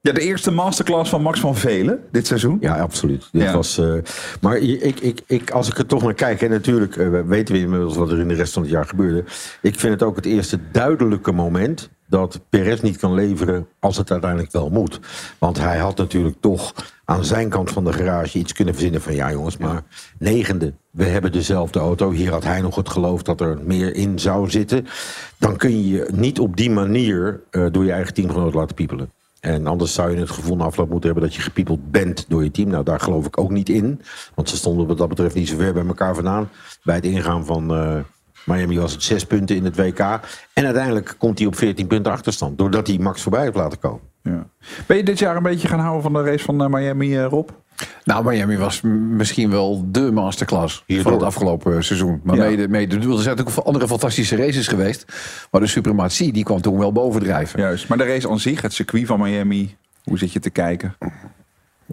Ja, 0.01 0.11
de 0.11 0.21
eerste 0.21 0.51
masterclass 0.51 1.09
van 1.09 1.21
Max 1.21 1.39
van 1.39 1.55
Velen 1.55 1.99
dit 2.11 2.27
seizoen. 2.27 2.57
Ja, 2.61 2.79
absoluut. 2.79 3.27
Dit 3.31 3.41
Ja. 3.41 3.53
was, 3.53 3.77
eh, 3.77 3.93
maar 4.41 4.57
ik, 4.57 4.99
ik, 4.99 5.21
ik, 5.27 5.51
als 5.51 5.69
ik 5.69 5.77
er 5.77 5.85
toch 5.85 6.03
naar 6.03 6.13
kijk, 6.13 6.41
en 6.41 6.49
natuurlijk 6.49 6.95
eh, 6.97 7.21
weten 7.25 7.55
we 7.55 7.61
inmiddels 7.61 7.95
wat 7.95 8.11
er 8.11 8.19
in 8.19 8.27
de 8.27 8.33
rest 8.33 8.53
van 8.53 8.61
het 8.61 8.71
jaar 8.71 8.85
gebeurde. 8.85 9.23
Ik 9.61 9.79
vind 9.79 9.93
het 9.93 10.03
ook 10.03 10.15
het 10.15 10.25
eerste 10.25 10.59
duidelijke 10.71 11.31
moment 11.31 11.89
dat 12.07 12.39
Perez 12.49 12.81
niet 12.81 12.97
kan 12.97 13.13
leveren 13.13 13.67
als 13.79 13.97
het 13.97 14.11
uiteindelijk 14.11 14.51
wel 14.51 14.69
moet. 14.69 14.99
Want 15.37 15.57
hij 15.57 15.77
had 15.77 15.97
natuurlijk 15.97 16.35
toch 16.39 16.73
aan 17.05 17.25
zijn 17.25 17.49
kant 17.49 17.71
van 17.71 17.83
de 17.83 17.93
garage 17.93 18.37
iets 18.39 18.53
kunnen 18.53 18.73
verzinnen 18.73 19.01
van 19.01 19.15
ja 19.15 19.31
jongens, 19.31 19.57
maar 19.57 19.83
negende, 20.19 20.73
we 20.91 21.03
hebben 21.05 21.31
dezelfde 21.31 21.79
auto. 21.79 22.11
Hier 22.11 22.31
had 22.31 22.43
hij 22.43 22.61
nog 22.61 22.75
het 22.75 22.89
geloof 22.89 23.23
dat 23.23 23.41
er 23.41 23.57
meer 23.63 23.95
in 23.95 24.19
zou 24.19 24.49
zitten. 24.49 24.87
Dan 25.37 25.57
kun 25.57 25.87
je 25.87 26.07
niet 26.13 26.39
op 26.39 26.57
die 26.57 26.71
manier 26.71 27.41
eh, 27.51 27.65
door 27.71 27.85
je 27.85 27.91
eigen 27.91 28.13
teamgenoot 28.13 28.53
laten 28.53 28.75
piepelen. 28.75 29.11
En 29.39 29.67
anders 29.67 29.93
zou 29.93 30.11
je 30.11 30.17
het 30.17 30.29
gevoel 30.29 30.55
na 30.55 30.63
afloop 30.63 30.89
moeten 30.89 31.09
hebben 31.09 31.27
dat 31.27 31.37
je 31.37 31.41
gepiepeld 31.41 31.91
bent 31.91 32.25
door 32.27 32.43
je 32.43 32.51
team. 32.51 32.69
Nou, 32.69 32.83
daar 32.83 32.99
geloof 32.99 33.25
ik 33.25 33.37
ook 33.37 33.49
niet 33.49 33.69
in. 33.69 34.01
Want 34.35 34.49
ze 34.49 34.57
stonden 34.57 34.87
wat 34.87 34.97
dat 34.97 35.09
betreft 35.09 35.35
niet 35.35 35.47
zo 35.47 35.57
ver 35.57 35.73
bij 35.73 35.85
elkaar 35.85 36.15
vandaan. 36.15 36.49
Bij 36.83 36.95
het 36.95 37.05
ingaan 37.05 37.45
van 37.45 37.73
eh, 37.73 37.99
Miami 38.45 38.79
was 38.79 38.91
het 38.91 39.03
zes 39.03 39.25
punten 39.25 39.55
in 39.55 39.65
het 39.65 39.75
WK. 39.75 39.99
En 40.53 40.65
uiteindelijk 40.65 41.15
komt 41.17 41.37
hij 41.37 41.47
op 41.47 41.55
14 41.55 41.87
punten 41.87 42.11
achterstand. 42.11 42.57
Doordat 42.57 42.87
hij 42.87 42.97
Max 42.97 43.21
voorbij 43.21 43.43
heeft 43.43 43.55
laten 43.55 43.79
komen. 43.79 44.01
Ja. 44.23 44.47
Ben 44.87 44.97
je 44.97 45.03
dit 45.03 45.19
jaar 45.19 45.35
een 45.35 45.43
beetje 45.43 45.67
gaan 45.67 45.79
houden 45.79 46.01
van 46.01 46.13
de 46.13 46.23
race 46.23 46.43
van 46.43 46.63
eh, 46.63 46.69
Miami, 46.69 47.17
eh, 47.17 47.25
Rob? 47.25 47.49
Nou, 48.03 48.25
Miami 48.25 48.57
was 48.57 48.81
misschien 48.81 49.49
wel 49.49 49.85
de 49.91 50.11
masterclass 50.11 50.83
Hierdoor. 50.85 51.03
van 51.11 51.13
het 51.13 51.23
afgelopen 51.27 51.83
seizoen. 51.83 52.19
Maar 52.23 52.35
Ja. 52.35 52.43
mede, 52.43 52.67
mede, 52.67 52.95
er 52.95 53.01
zijn 53.01 53.15
natuurlijk 53.15 53.49
ook 53.59 53.65
andere 53.65 53.87
fantastische 53.87 54.35
races 54.35 54.67
geweest. 54.67 55.05
Maar 55.51 55.61
de 55.61 55.67
suprematie, 55.67 56.31
die 56.33 56.43
kwam 56.43 56.61
toen 56.61 56.77
wel 56.77 56.91
bovendrijven. 56.91 57.59
Juist, 57.59 57.87
maar 57.87 57.97
de 57.97 58.03
race 58.05 58.29
aan 58.29 58.39
zich, 58.39 58.61
het 58.61 58.73
circuit 58.73 59.05
van 59.05 59.19
Miami, 59.19 59.75
hoe 60.03 60.17
zit 60.17 60.33
je 60.33 60.39
te 60.39 60.49
kijken? 60.49 60.95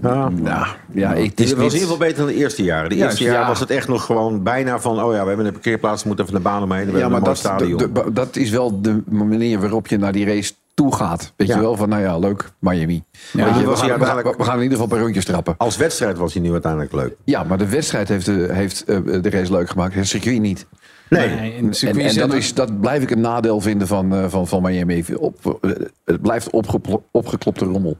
Ja, 0.02 0.28
Nou, 0.28 0.66
ja, 0.92 1.14
ik, 1.14 1.30
het 1.30 1.30
het 1.30 1.40
is 1.40 1.50
was 1.50 1.56
in 1.58 1.62
niet- 1.62 1.72
ieder 1.72 1.80
geval 1.80 1.96
beter 1.96 2.16
dan 2.16 2.26
de 2.26 2.34
eerste 2.34 2.62
jaren. 2.62 2.88
De 2.88 2.96
eerste 2.96 3.24
jaren 3.24 3.40
ja. 3.40 3.46
was 3.46 3.60
het 3.60 3.70
echt 3.70 3.88
nog 3.88 4.04
gewoon 4.04 4.42
bijna 4.42 4.80
van... 4.80 5.02
oh 5.02 5.12
ja, 5.12 5.20
we 5.22 5.28
hebben 5.28 5.46
een 5.46 5.52
parkeerplaats, 5.52 6.02
we 6.02 6.08
moeten 6.08 6.26
even 6.26 6.36
de 6.36 6.44
baan 6.44 6.62
omheen. 6.62 6.84
We 6.86 6.92
Ja, 6.92 6.98
hebben 6.98 7.10
maar 7.10 7.20
een 7.20 7.24
mooi 7.26 7.42
dat, 7.42 7.52
stadion. 7.58 7.78
de- 7.78 7.92
de- 7.92 8.12
dat 8.12 8.36
is 8.36 8.50
wel 8.50 8.80
de 8.80 9.02
manier 9.08 9.60
waarop 9.60 9.86
je 9.86 9.98
naar 9.98 10.12
die 10.12 10.24
race 10.26 10.52
toe 10.76 10.94
gaat. 10.94 11.32
Weet 11.36 11.48
Ja. 11.48 11.54
je 11.54 11.60
wel, 11.60 11.76
van 11.76 11.88
nou 11.88 12.02
ja, 12.02 12.18
leuk, 12.18 12.50
Miami. 12.58 13.02
Weet 13.32 13.44
je, 13.46 13.50
we, 13.52 13.52
gaan, 13.52 13.64
we, 13.66 13.76
gaan, 13.76 13.90
uiteindelijk- 13.90 14.36
we 14.38 14.44
gaan 14.44 14.56
in 14.56 14.62
ieder 14.62 14.78
geval 14.78 14.84
een 14.84 14.96
paar 14.96 15.02
rondjes 15.04 15.24
trappen. 15.24 15.54
Als 15.58 15.76
wedstrijd 15.76 16.18
was 16.18 16.32
hij 16.32 16.42
nu 16.42 16.52
uiteindelijk 16.52 16.92
leuk. 16.92 17.16
Ja, 17.24 17.42
maar 17.44 17.58
de 17.58 17.68
wedstrijd 17.68 18.08
heeft, 18.08 18.26
de, 18.26 18.48
heeft 18.52 18.84
eh, 18.84 18.98
de 19.20 19.30
race 19.30 19.52
leuk 19.52 19.70
gemaakt. 19.70 19.94
Het 19.94 20.06
circuit 20.06 20.40
niet. 20.40 20.66
Nee, 21.08 21.28
En, 21.28 21.70
dat, 22.14 22.32
is, 22.32 22.54
dat 22.54 22.80
blijf 22.80 23.02
ik 23.02 23.10
een 23.10 23.20
nadeel 23.20 23.60
vinden 23.60 23.86
van, 23.86 24.14
eh, 24.14 24.24
van, 24.28 24.46
van 24.48 24.62
Miami. 24.62 25.04
Op, 25.18 25.58
eh, 25.62 25.70
het 26.04 26.22
blijft 26.22 26.50
opgeplo- 26.50 27.02
opgeklopte 27.10 27.64
rommel. 27.64 27.96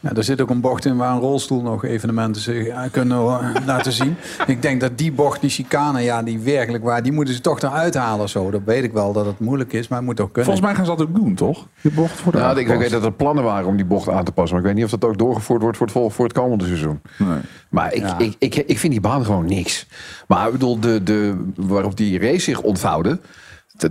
Ja, 0.00 0.12
er 0.14 0.24
zit 0.24 0.40
ook 0.40 0.50
een 0.50 0.60
bocht 0.60 0.84
in 0.84 0.96
waar 0.96 1.12
een 1.12 1.20
rolstoel 1.20 1.62
nog 1.62 1.84
evenementen 1.84 2.42
zich 2.42 2.66
eh, 2.66 2.80
kunnen 2.90 3.18
eh, 3.18 3.54
laten 3.66 3.92
zien. 3.92 4.16
Ik 4.46 4.62
denk 4.62 4.80
dat 4.80 4.98
die 4.98 5.12
bocht, 5.12 5.40
die 5.40 5.50
chicane, 5.50 6.02
ja, 6.02 6.22
die 6.22 6.38
werkelijk 6.38 6.84
waar, 6.84 7.02
die 7.02 7.12
moeten 7.12 7.34
ze 7.34 7.40
toch 7.40 7.60
eruit 7.60 7.94
halen 7.94 8.22
of 8.24 8.30
zo. 8.30 8.50
Dat 8.50 8.60
weet 8.64 8.84
ik 8.84 8.92
wel 8.92 9.12
dat 9.12 9.26
het 9.26 9.38
moeilijk 9.40 9.72
is, 9.72 9.88
maar 9.88 9.98
het 9.98 10.06
moet 10.06 10.20
ook 10.20 10.32
kunnen. 10.32 10.44
Volgens 10.52 10.66
mij 10.66 10.74
gaan 10.74 10.84
ze 10.84 10.96
dat 10.96 11.08
ook 11.08 11.14
doen, 11.14 11.34
toch? 11.34 11.66
Je 11.80 11.90
bocht 11.90 12.12
voor 12.20 12.32
de 12.32 12.38
Nou, 12.38 12.58
ik, 12.58 12.68
ik 12.68 12.78
weet 12.78 12.90
dat 12.90 13.04
er 13.04 13.12
plannen 13.12 13.44
waren 13.44 13.66
om 13.68 13.76
die 13.76 13.84
bocht 13.84 14.08
aan 14.08 14.24
te 14.24 14.32
passen. 14.32 14.52
Maar 14.56 14.64
ik 14.66 14.72
weet 14.74 14.84
niet 14.84 14.92
of 14.92 14.98
dat 15.00 15.10
ook 15.10 15.18
doorgevoerd 15.18 15.62
wordt 15.62 15.76
voor 15.76 15.86
het, 15.86 15.94
vol- 15.96 16.10
voor 16.10 16.24
het 16.24 16.34
komende 16.34 16.64
seizoen. 16.64 17.00
Nee. 17.18 17.38
Maar 17.68 17.92
ik, 17.94 18.02
Ja. 18.02 18.18
ik, 18.18 18.34
ik, 18.38 18.54
ik 18.54 18.78
vind 18.78 18.92
die 18.92 19.02
baan 19.02 19.24
gewoon 19.24 19.44
niks. 19.44 19.86
Maar 20.28 20.46
ik 20.46 20.52
bedoel, 20.52 20.80
de, 20.80 21.02
de, 21.02 21.44
waarop 21.56 21.96
die 21.96 22.18
race 22.18 22.40
zich 22.40 22.60
ontvouwde... 22.60 23.18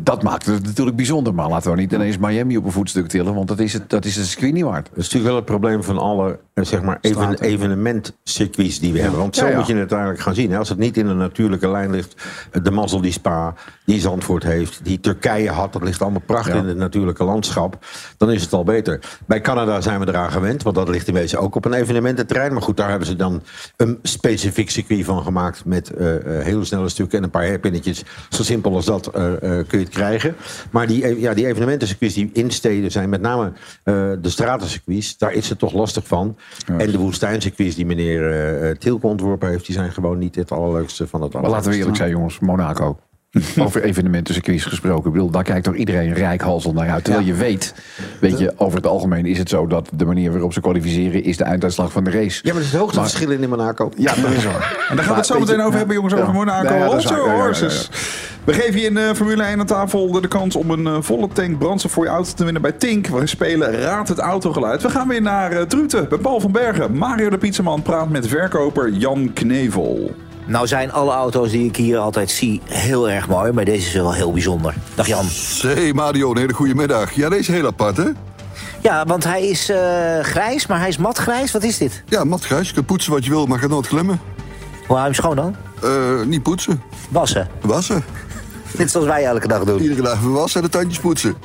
Dat 0.04 0.23
maakt 0.23 0.45
het 0.45 0.63
natuurlijk 0.63 0.95
bijzonder. 0.95 1.34
Maar 1.34 1.50
laten 1.50 1.71
we 1.71 1.78
niet 1.78 1.91
ineens 1.93 2.17
Miami 2.17 2.58
op 2.58 2.65
een 2.65 2.71
voetstuk 2.71 3.08
tillen. 3.08 3.34
Want 3.34 3.47
dat 3.47 3.60
is 3.60 3.73
het, 3.73 3.89
dat 3.89 4.06
is 4.06 4.15
het 4.15 4.26
circuit 4.26 4.54
niet 4.54 4.63
waard. 4.63 4.86
Dat 4.86 4.97
is 4.97 5.04
natuurlijk 5.04 5.26
wel 5.26 5.36
het 5.36 5.45
probleem 5.45 5.84
van 5.84 5.97
alle 5.97 6.39
eh, 6.54 6.63
zeg 6.65 6.82
maar, 6.82 6.97
even, 7.02 7.39
evenementcircuits 7.41 8.80
die 8.80 8.93
we 8.93 9.00
hebben. 9.00 9.19
Want 9.19 9.36
zo 9.36 9.45
Ja, 9.45 9.52
ja. 9.52 9.58
moet 9.58 9.65
je 9.67 9.71
het 9.71 9.80
uiteindelijk 9.80 10.19
gaan 10.19 10.34
zien. 10.36 10.56
Als 10.56 10.69
het 10.69 10.78
niet 10.78 10.97
in 10.97 11.08
een 11.08 11.17
natuurlijke 11.17 11.69
lijn 11.69 11.91
ligt. 11.91 12.15
eh, 12.52 12.63
De 12.63 12.71
mazzel 12.71 13.02
die 13.02 13.12
Spa, 13.12 13.54
die 13.86 14.00
Zandvoort 14.00 14.43
heeft, 14.43 14.80
die 14.84 15.00
Turkije 15.00 15.50
had. 15.50 15.73
Dat 15.73 15.84
ligt 15.84 16.02
allemaal 16.02 16.21
prachtig 16.26 16.54
Ja. 16.54 16.60
in 16.60 16.67
het 16.67 16.78
natuurlijke 16.78 17.23
landschap. 17.23 17.78
Dan 18.17 18.32
is 18.32 18.41
het 18.41 18.54
al 18.54 18.63
beter. 18.63 19.00
Bij 19.26 19.41
Canada 19.41 19.82
zijn 19.82 20.00
we 20.00 20.08
eraan 20.08 20.32
gewend. 20.32 20.63
Want 20.63 20.76
dat 20.76 20.89
ligt 20.89 21.08
in 21.08 21.13
wezen 21.13 21.39
ook 21.39 21.56
op 21.56 21.65
een 21.65 21.73
evenemententerrein. 21.73 22.54
Maar 22.54 22.62
goed, 22.62 22.78
daar 22.78 22.89
hebben 22.89 23.08
ze 23.08 23.15
dan 23.15 23.41
een 23.78 24.00
specifiek 24.04 24.69
circuit 24.69 25.06
van 25.06 25.23
gemaakt. 25.23 25.65
Met 25.65 25.89
eh, 25.93 26.15
eh, 26.15 26.43
hele 26.45 26.65
snelle 26.65 26.89
stukken 26.89 27.17
en 27.17 27.23
een 27.23 27.30
paar 27.30 27.45
herpinnetjes. 27.45 28.04
Zo 28.30 28.43
simpel 28.43 28.76
als 28.76 28.86
dat 28.86 29.08
eh, 29.08 29.32
kun 29.67 29.77
je 29.80 29.86
het 29.86 29.94
krijgen. 29.94 30.36
Maar 30.72 30.88
die, 30.88 31.04
eh, 31.04 31.22
ja, 31.22 31.34
die 31.34 31.48
evenementencircuits 31.48 32.13
die 32.13 32.30
in 32.34 32.52
steden 32.52 32.92
zijn, 32.92 33.10
met 33.10 33.22
name 33.22 33.52
eh, 33.84 33.94
de 34.22 34.30
stratencircuits, 34.30 35.18
daar 35.18 35.34
is 35.34 35.50
het 35.50 35.60
toch 35.60 35.74
lastig 35.74 36.08
van. 36.08 36.38
En 36.78 36.92
de 36.92 36.98
woestijncircuits 36.98 37.76
die 37.76 37.86
meneer 37.86 38.32
eh, 38.32 38.76
Tilke 38.76 39.08
ontworpen 39.08 39.50
heeft, 39.50 39.66
die 39.66 39.76
zijn 39.76 39.92
gewoon 39.92 40.18
niet 40.18 40.36
het 40.36 40.52
allerleukste 40.52 41.08
van 41.08 41.22
het 41.22 41.34
Maar 41.34 41.50
laten 41.50 41.72
we 41.72 41.78
eerlijk 41.78 41.98
zijn, 41.98 42.10
jongens. 42.10 42.40
Monaco. 42.40 43.00
Over 43.66 43.84
evenementencircuits 43.84 44.66
gesproken. 44.66 45.06
Ik 45.08 45.12
bedoel, 45.12 45.30
daar 45.30 45.44
kijkt 45.44 45.63
toch 45.63 45.76
iedereen 45.76 46.13
rijkhalsel 46.13 46.74
naar 46.74 46.90
uit. 46.90 47.04
Terwijl 47.04 47.26
je 47.26 47.34
weet, 47.34 47.74
weet 48.20 48.40
je, 48.40 48.54
over 48.58 48.78
het 48.78 48.88
algemeen 48.88 49.26
is 49.26 49.38
het 49.38 49.50
zo 49.50 49.68
dat 49.68 49.90
de 49.94 50.06
manier 50.06 50.32
waarop 50.32 50.54
ze 50.54 50.62
kwalificeren 50.62 51.24
is 51.24 51.38
de 51.38 51.44
einduitslag 51.44 51.92
van 51.92 52.04
de 52.04 52.12
race. 52.12 52.40
Ja, 52.44 52.54
maar 52.54 52.62
er 52.62 52.68
is 52.68 52.74
Maar- 52.74 52.94
verschil 52.94 53.32
in 53.32 53.50
Monaco. 53.50 53.92
Ja, 53.98 54.13
dat 54.16 54.32
is 54.32 54.44
waar. 54.44 54.76
En 54.90 54.96
daar 54.96 55.06
gaan 55.06 55.13
we 55.13 55.20
het 55.20 55.30
zo 55.30 55.40
meteen 55.40 55.62
over 55.62 55.78
hebben, 55.78 55.96
jongens, 55.96 56.13
over 56.13 56.34
Monaco. 56.34 56.74
Ja, 56.74 57.36
horses. 57.36 57.90
We 58.44 58.54
geven 58.54 58.80
je 58.80 58.86
in 58.86 58.98
eh, 58.98 59.13
Formule 59.13 59.44
1 59.44 59.60
aan 59.60 59.66
tafel 59.66 60.12
de, 60.12 60.22
de 60.22 60.28
kans 60.28 60.56
om 60.56 60.70
een 60.72 60.88
eh, 60.88 60.98
volle 61.00 61.28
tank 61.34 61.58
brandstof 61.58 61.92
voor 61.92 62.04
je 62.04 62.10
auto 62.10 62.32
te 62.36 62.44
winnen 62.44 62.62
bij 62.62 62.72
Tink. 62.72 63.08
We 63.08 63.28
spelen 63.28 63.72
Raad 63.72 64.08
het 64.08 64.20
Autogeluid. 64.20 64.82
We 64.82 64.90
gaan 64.90 65.08
weer 65.08 65.22
naar 65.22 65.54
uh, 65.54 65.62
Druten 65.62 66.10
bij 66.10 66.18
Paul 66.18 66.40
van 66.40 66.52
Bergen. 66.52 66.94
Mario 66.98 67.30
de 67.30 67.38
Pizzaman 67.38 67.82
praat 67.82 68.10
met 68.10 68.28
verkoper 68.28 68.92
Jan 68.92 69.34
Knevel. 69.34 70.16
Nou 70.47 70.67
zijn 70.67 70.91
alle 70.91 71.12
auto's 71.12 71.51
die 71.51 71.65
ik 71.65 71.75
hier 71.75 71.97
altijd 71.97 72.31
zie 72.31 72.62
heel 72.65 73.10
erg 73.10 73.27
mooi, 73.27 73.51
maar 73.51 73.65
deze 73.65 73.88
is 73.88 73.93
wel 73.93 74.13
heel 74.13 74.31
bijzonder. 74.31 74.73
Dag 74.95 75.07
Jan. 75.07 75.25
Hey 75.62 75.93
Mario, 75.93 76.31
een 76.31 76.38
hele 76.38 76.53
goede 76.53 76.75
middag. 76.75 77.12
Ja, 77.12 77.29
deze 77.29 77.41
is 77.41 77.47
heel 77.47 77.65
apart, 77.65 77.97
hè? 77.97 78.10
Ja, 78.81 79.05
want 79.05 79.23
hij 79.23 79.47
is 79.47 79.69
eh, 79.69 80.19
grijs, 80.21 80.67
maar 80.67 80.79
hij 80.79 80.88
is 80.88 80.97
matgrijs. 80.97 81.51
Wat 81.51 81.63
is 81.63 81.77
dit? 81.77 82.03
Ja, 82.05 82.23
matgrijs. 82.23 82.67
Je 82.67 82.73
kunt 82.73 82.86
poetsen 82.86 83.12
wat 83.12 83.23
je 83.23 83.29
wil, 83.29 83.45
maar 83.45 83.60
gaat 83.60 83.69
nooit 83.69 83.88
glimmen. 83.88 84.19
Hoe 84.88 84.97
hou 84.97 84.99
je 84.99 85.03
hem 85.03 85.13
schoon 85.13 85.36
dan? 85.36 85.55
Eh, 85.81 86.25
niet 86.25 86.43
poetsen. 86.43 86.81
Wassen. 87.10 87.47
Wassen. 87.62 88.03
Net 88.77 88.91
zoals 88.91 89.07
wij 89.07 89.25
elke 89.25 89.47
dag 89.47 89.63
doen. 89.63 89.81
Iedere 89.81 90.01
dag 90.01 90.21
wassen 90.21 90.62
en 90.62 90.69
de 90.71 90.77
tandjes 90.77 90.99
poetsen. 90.99 91.36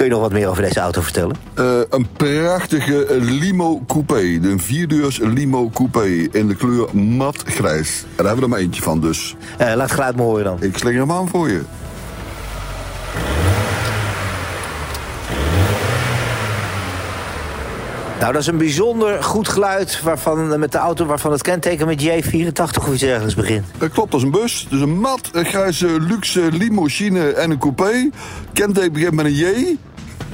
Kun 0.00 0.08
je 0.08 0.14
nog 0.14 0.24
wat 0.24 0.32
meer 0.32 0.48
over 0.48 0.62
deze 0.62 0.80
auto 0.80 1.00
vertellen? 1.00 1.36
Eh, 1.54 1.80
een 1.90 2.06
prachtige 2.16 3.06
limo 3.20 3.82
coupé. 3.86 4.40
De 4.40 4.58
vierdeurs 4.58 5.18
limo 5.18 5.70
coupé 5.70 6.06
in 6.32 6.48
de 6.48 6.54
kleur 6.54 6.96
matgrijs. 6.96 8.04
Daar 8.16 8.26
hebben 8.26 8.36
we 8.36 8.42
er 8.42 8.48
maar 8.48 8.58
eentje 8.58 8.82
van 8.82 9.00
dus. 9.00 9.36
Eh, 9.58 9.66
laat 9.66 9.78
het 9.78 9.90
geluid 9.90 10.16
maar 10.16 10.24
horen 10.24 10.44
dan. 10.44 10.62
Ik 10.62 10.76
slinger 10.78 11.00
hem 11.00 11.12
aan 11.12 11.28
voor 11.28 11.48
je. 11.48 11.60
Nou, 18.20 18.32
dat 18.32 18.40
is 18.40 18.46
een 18.46 18.58
bijzonder 18.58 19.22
goed 19.22 19.48
geluid 19.48 20.02
waarvan, 20.02 20.58
met 20.58 20.72
de 20.72 20.78
auto 20.78 21.06
waarvan 21.06 21.32
het 21.32 21.42
kenteken 21.42 21.86
met 21.86 22.02
J84 22.02 22.78
of 22.78 22.92
iets 22.92 23.02
ergens 23.02 23.34
begint. 23.34 23.66
Dat 23.78 23.90
klopt, 23.90 24.10
dat 24.10 24.20
is 24.20 24.26
een 24.26 24.32
bus. 24.32 24.66
Dus 24.70 24.80
een 24.80 24.98
mat, 24.98 25.30
een 25.32 25.44
grijze 25.44 26.00
luxe 26.00 26.40
limousine 26.52 27.32
en 27.32 27.50
een 27.50 27.58
coupé. 27.58 28.10
Kenteken 28.52 28.92
begint 28.92 29.14
met 29.14 29.24
een 29.24 29.34
J. 29.34 29.76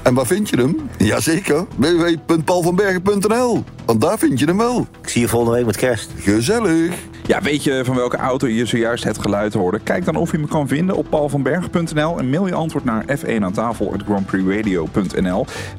En 0.06 0.14
waar 0.14 0.26
vind 0.26 0.48
je 0.48 0.56
hem? 0.56 0.76
Jazeker, 0.98 1.66
www.paulvanbergen.nl. 1.76 3.64
Want 3.84 4.00
daar 4.00 4.18
vind 4.18 4.38
je 4.38 4.46
hem 4.46 4.56
wel. 4.56 4.86
Ik 5.02 5.08
zie 5.08 5.20
je 5.20 5.28
volgende 5.28 5.56
week 5.56 5.66
met 5.66 5.76
kerst. 5.76 6.10
Gezellig. 6.18 6.94
Ja, 7.26 7.40
weet 7.42 7.64
je 7.64 7.80
van 7.84 7.94
welke 7.94 8.16
auto 8.16 8.46
je 8.46 8.66
zojuist 8.66 9.04
het 9.04 9.18
geluid 9.18 9.54
hoorde? 9.54 9.78
Kijk 9.78 10.04
dan 10.04 10.16
of 10.16 10.32
je 10.32 10.38
me 10.38 10.46
kan 10.46 10.68
vinden 10.68 10.96
op 10.96 11.06
paulvanberg.nl 11.10 12.18
en 12.18 12.30
mail 12.30 12.46
je 12.46 12.54
antwoord 12.54 12.84
naar 12.84 13.04
f1 13.18 13.42
aan 13.42 13.52
tafel. 13.52 13.94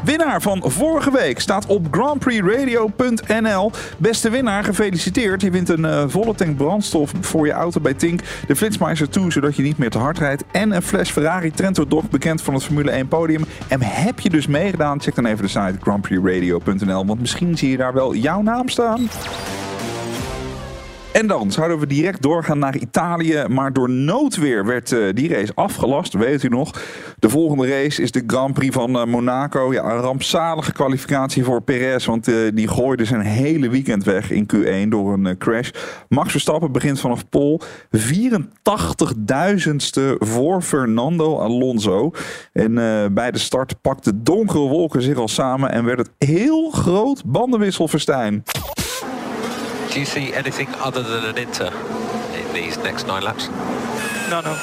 Winnaar 0.04 0.42
van 0.42 0.64
vorige 0.66 1.12
week 1.12 1.40
staat 1.40 1.66
op 1.66 1.88
grandprixradio.nl. 1.92 3.72
Beste 3.98 4.30
winnaar, 4.30 4.64
gefeliciteerd. 4.64 5.42
Je 5.42 5.52
wint 5.52 5.70
een 5.70 5.86
eh, 5.86 6.04
volle 6.08 6.36
tank 6.36 6.58
brandstof 6.58 7.12
voor 7.22 7.46
je 7.46 7.52
auto 7.52 7.82
bij 7.82 7.94
Tink. 7.94 8.22
De 8.48 8.56
Flitsmeister 8.56 9.10
2, 9.10 9.32
zodat 9.32 9.56
je 9.56 9.64
niet 9.64 9.78
meer 9.78 9.90
te 9.90 9.98
hard 9.98 10.18
rijdt. 10.18 10.44
En 10.52 10.72
een 10.72 10.82
fles 10.82 11.10
Ferrari 11.10 11.52
Trento 11.52 11.88
Dog, 11.88 12.10
bekend 12.10 12.42
van 12.42 12.54
het 12.54 12.64
Formule 12.64 12.92
1 12.92 13.08
podium. 13.08 13.46
En 13.68 13.82
heb 13.82 14.20
je 14.20 14.30
dus 14.30 14.48
meegedaan? 14.48 15.02
Check 15.02 15.16
dan 15.16 15.26
even 15.26 15.44
de 15.44 15.50
site 15.50 15.76
grandprixradio.nl, 15.82 17.06
want 17.06 17.20
misschien 17.20 17.58
zie 17.58 17.70
je 17.70 17.78
daar 17.78 17.94
wel 17.94 18.16
jouw 18.16 18.42
naam 18.42 18.70
staan. 18.70 19.08
En 21.18 21.28
dan 21.28 21.52
zouden 21.52 21.80
we 21.80 21.88
direct 21.88 22.22
doorgaan 22.22 22.60
naar 22.60 22.78
Italië. 22.78 23.46
Maar 23.48 23.74
door 23.74 23.90
noodweer 23.90 24.66
werd 24.66 24.92
eh, 24.92 25.00
die 25.14 25.30
race 25.30 25.52
afgelast, 25.56 26.14
weet 26.14 26.44
u 26.44 26.48
nog. 26.48 26.82
De 27.20 27.30
volgende 27.30 27.68
race 27.68 28.02
is 28.02 28.12
de 28.12 28.24
Grand 28.28 28.54
Prix 28.54 28.76
van 28.76 29.00
eh, 29.00 29.06
Monaco. 29.06 29.74
Ja, 29.74 29.84
een 29.84 30.00
rampzalige 30.00 30.72
kwalificatie 30.72 31.44
voor 31.44 31.62
Perez. 31.62 32.06
Want 32.06 32.28
eh, 32.28 32.36
die 32.54 32.68
gooide 32.68 33.06
zijn 33.06 33.22
hele 33.22 33.70
weekend 33.70 34.04
weg 34.04 34.32
in 34.32 34.50
Q1 34.56 34.88
door 34.90 35.14
een 35.14 35.38
crash. 35.38 35.70
Max 36.10 36.32
Verstappen 36.32 36.72
begint 36.72 37.00
vanaf 37.00 37.30
pole. 37.30 37.62
84.000ste 37.98 40.02
voor 40.20 40.62
Fernando 40.62 41.40
Alonso. 41.40 42.12
En 42.54 42.74
bij 43.14 43.32
de 43.32 43.40
start 43.40 43.82
pakten 43.82 44.24
donkere 44.24 44.60
wolken 44.60 45.02
zich 45.02 45.18
al 45.18 45.28
samen. 45.28 45.72
En 45.72 45.86
werd 45.86 45.98
het 45.98 46.12
heel 46.18 46.70
groot 46.70 47.24
bandenwisselverstijn. 47.26 48.44
Do 49.98 50.04
you 50.04 50.12
see 50.12 50.36
anything 50.36 50.70
other 50.76 51.02
than 51.02 51.26
an 51.26 51.38
inter 51.38 51.72
in 52.36 52.54
these 52.54 52.78
next 52.84 53.08
nine 53.08 53.24
laps? 53.24 53.50
No, 54.30 54.42
no. 54.42 54.56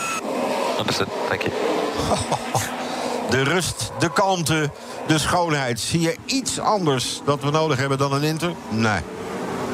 Understood. 0.78 1.08
Thank 1.28 1.42
you. 1.42 1.52
De 3.30 3.42
rust, 3.42 3.90
de 3.98 4.12
kalmte, 4.12 4.70
de 5.06 5.18
schoonheid. 5.18 5.80
Zie 5.80 6.00
je 6.00 6.16
iets 6.26 6.60
anders 6.60 7.20
dat 7.24 7.40
we 7.42 7.50
nodig 7.50 7.78
hebben 7.78 7.98
dan 7.98 8.12
een 8.12 8.22
Inter? 8.22 8.52
Nee. 8.68 9.00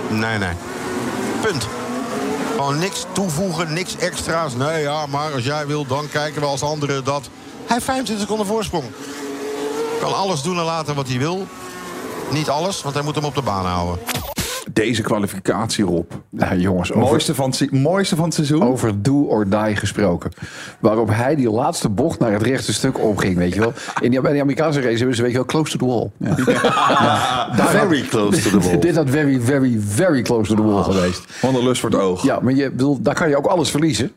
Nee, 0.09 0.39
nee. 0.39 0.53
Punt. 1.43 1.67
Gewoon 2.51 2.79
niks 2.79 3.05
toevoegen, 3.13 3.73
niks 3.73 3.97
extra's. 3.97 4.55
Nee, 4.55 4.83
ja, 4.83 5.07
maar 5.07 5.33
als 5.33 5.45
jij 5.45 5.67
wil, 5.67 5.87
dan 5.87 6.09
kijken 6.09 6.41
we 6.41 6.47
als 6.47 6.63
anderen 6.63 7.05
dat. 7.05 7.23
Hij 7.57 7.77
heeft 7.77 7.85
25 7.85 8.25
seconden 8.25 8.47
voorsprong. 8.47 8.85
Kan 10.01 10.15
alles 10.15 10.43
doen 10.43 10.59
en 10.59 10.65
laten 10.65 10.95
wat 10.95 11.09
hij 11.09 11.19
wil. 11.19 11.47
Niet 12.31 12.49
alles, 12.49 12.83
want 12.83 12.95
hij 12.95 13.05
moet 13.05 13.15
hem 13.15 13.25
op 13.25 13.35
de 13.35 13.43
baan 13.43 13.67
houden. 13.67 14.20
Deze 14.73 15.03
kwalificatie, 15.03 15.85
Rob. 15.85 16.11
Jongens, 16.57 16.93
over, 16.93 17.09
Mooiste 17.09 17.35
van, 17.35 17.51
het 17.51 17.73
mooiste 17.73 18.17
van 18.17 18.25
het 18.25 18.35
seizoen. 18.35 18.63
over 18.63 19.03
do 19.03 19.23
or 19.23 19.49
die 19.49 19.77
gesproken. 19.77 20.31
Waarop 20.81 21.09
hij 21.09 21.37
die 21.37 21.51
laatste 21.51 21.89
bocht 21.89 22.19
naar 22.19 22.33
het 22.33 22.43
rechte 22.43 22.73
stuk 22.73 22.99
opging, 22.99 23.37
weet 23.37 23.55
je 23.55 23.61
wel. 23.61 23.73
In 24.01 24.11
die, 24.11 24.21
bij 24.21 24.33
die 24.33 24.41
Amerikaanse 24.41 24.81
race 24.81 24.97
hebben 24.97 25.17
ze, 25.17 25.23
weet 25.23 25.31
je 25.31 25.37
wel, 25.37 25.47
close 25.47 25.79
to 25.79 25.87
the 25.87 25.93
wall. 25.93 26.37
Daar 27.57 27.69
Very 27.81 28.03
close 28.03 28.43
to 28.43 28.59
the 28.59 28.69
wall. 28.69 28.79
Dit 28.89 28.97
had 28.97 29.11
very, 29.11 29.41
very, 29.41 29.81
very 29.81 30.23
close 30.23 30.55
to 30.55 30.63
the 30.63 30.69
wall 30.69 30.83
geweest. 30.83 31.25
Van 31.27 31.55
de 31.55 31.63
lust 31.63 31.81
voor 31.81 31.91
het 31.91 32.01
oog. 32.01 32.23
Ja, 32.23 32.41
maar 32.41 32.53
je, 32.53 32.71
bedoel, 32.71 33.03
daar 33.03 33.15
kan 33.15 33.29
je 33.29 33.37
ook 33.37 33.47
alles 33.47 33.71
verliezen. 33.71 34.13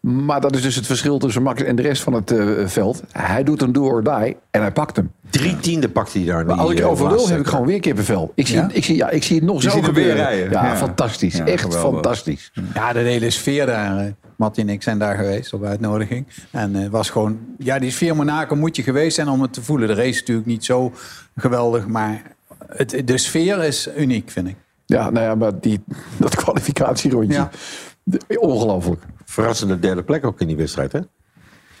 Maar 0.00 0.40
dat 0.40 0.54
is 0.54 0.62
dus 0.62 0.74
het 0.74 0.86
verschil 0.86 1.18
tussen 1.18 1.42
Max 1.42 1.62
en 1.62 1.76
de 1.76 1.82
rest 1.82 2.02
van 2.02 2.12
het 2.12 2.30
eh, 2.30 2.46
veld. 2.64 3.02
Hij 3.12 3.44
doet 3.44 3.62
een 3.62 3.72
do 3.72 3.84
or 3.84 4.04
die 4.04 4.36
en 4.50 4.60
hij 4.60 4.72
pakt 4.72 4.96
hem. 4.96 5.12
Drie 5.32 5.56
tiende 5.56 5.88
pakt 5.88 6.12
hij 6.12 6.24
daar. 6.24 6.46
Maar 6.46 6.56
als 6.56 6.70
ik 6.72 6.84
over 6.84 7.08
lul 7.08 7.28
heb 7.28 7.38
ik 7.40 7.46
gewoon 7.46 7.66
weer 7.66 7.80
kippenvel. 7.80 8.32
Ik 8.34 8.46
zie, 8.46 8.56
Ja? 8.56 8.68
ik 8.72 8.84
zie, 8.84 8.96
ja, 8.96 9.10
ik 9.10 9.22
zie 9.22 9.36
het 9.36 9.44
nog 9.44 9.62
Je 9.62 9.68
zo 9.70 9.74
weer 9.74 9.84
gebeuren. 9.84 10.14
rijden. 10.16 10.50
Ja, 10.50 10.64
Ja. 10.64 10.76
fantastisch. 10.76 11.36
Ja, 11.36 11.44
Echt 11.46 11.62
geweldig. 11.62 11.92
fantastisch. 11.92 12.52
Ja, 12.74 12.92
de 12.92 12.98
hele 12.98 13.30
sfeer 13.30 13.66
daar. 13.66 13.98
eh, 13.98 14.12
Mattie 14.36 14.62
en 14.62 14.68
ik 14.68 14.82
zijn 14.82 14.98
daar 14.98 15.16
geweest 15.16 15.52
op 15.52 15.64
uitnodiging. 15.64 16.26
En 16.50 16.74
het 16.74 16.90
was 16.90 17.10
gewoon... 17.10 17.38
Ja, 17.58 17.78
die 17.78 17.90
sfeer 17.90 18.16
Monaco 18.16 18.56
moet 18.56 18.76
je 18.76 18.82
geweest 18.82 19.14
zijn 19.14 19.28
om 19.28 19.42
het 19.42 19.52
te 19.52 19.62
voelen. 19.62 19.88
De 19.88 19.94
race 19.94 20.08
is 20.08 20.18
natuurlijk 20.20 20.46
niet 20.46 20.64
zo 20.64 20.92
geweldig, 21.36 21.86
maar 21.86 22.22
het, 22.68 23.02
de 23.04 23.18
sfeer 23.18 23.64
is 23.64 23.88
uniek, 23.96 24.30
vind 24.30 24.48
ik. 24.48 24.56
Ja, 24.86 25.10
nou 25.10 25.26
ja, 25.26 25.34
maar 25.34 25.60
die, 25.60 25.80
dat 26.18 26.34
kwalificatierondje. 26.36 27.48
Ongelooflijk. 28.38 29.02
Verrassende 29.24 29.78
derde 29.78 30.02
plek 30.02 30.24
ook 30.26 30.40
in 30.40 30.46
die 30.46 30.56
wedstrijd, 30.56 30.92
hè? 30.92 31.00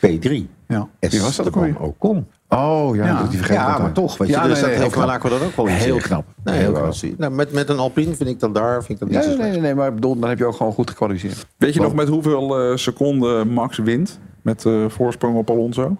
P3. 0.06 0.46
Ja. 0.68 0.88
Wie 0.98 1.20
was 1.20 1.36
dat 1.36 1.46
ook? 1.54 1.80
Ocon. 1.80 2.26
Oh 2.52 2.96
ja, 2.96 3.04
Ja. 3.04 3.18
dat 3.18 3.28
die 3.30 3.38
vergeten 3.38 3.62
Ja, 3.62 3.68
dat 3.68 3.78
maar 3.78 3.86
daar. 3.86 4.04
toch. 4.04 4.16
Weet 4.18 4.28
je, 4.28 4.34
Ja, 4.34 4.42
dus 4.42 4.52
nee, 4.52 4.60
dat 4.60 4.70
nee, 4.70 4.78
heel 4.78 4.88
knap. 4.90 5.04
Monaco 5.06 5.28
dan 5.28 5.42
ook 5.42 5.56
wel 5.56 5.66
Heel 5.66 5.78
zeggen. 5.78 6.00
knap. 6.02 6.24
Nee, 6.44 6.56
Heel 6.58 6.72
knap. 6.72 6.94
Nou, 7.18 7.32
met, 7.32 7.52
met 7.52 7.68
een 7.68 7.78
Alpine 7.78 8.14
vind 8.14 8.28
ik 8.28 8.40
dat 8.40 8.54
daar 8.54 8.84
vind 8.84 8.88
ik 8.88 8.98
dat 8.98 9.08
niet 9.08 9.24
Ja, 9.24 9.30
zo 9.36 9.42
nee, 9.42 9.50
nee, 9.50 9.60
nee, 9.60 9.74
maar 9.74 9.88
ik 9.88 9.94
bedoel, 9.94 10.18
dan 10.18 10.28
heb 10.28 10.38
je 10.38 10.44
ook 10.46 10.56
gewoon 10.56 10.72
goed 10.72 10.90
gekwalificeerd. 10.90 11.46
Weet 11.56 11.74
je 11.74 11.80
nog 11.80 11.94
met 11.94 12.08
hoeveel 12.08 12.58
eh, 12.60 12.76
seconden 12.76 13.48
Max 13.48 13.78
wint? 13.78 14.18
Met 14.42 14.64
eh, 14.66 14.84
voorsprong 14.88 15.36
op 15.36 15.50
Alonso? 15.50 15.96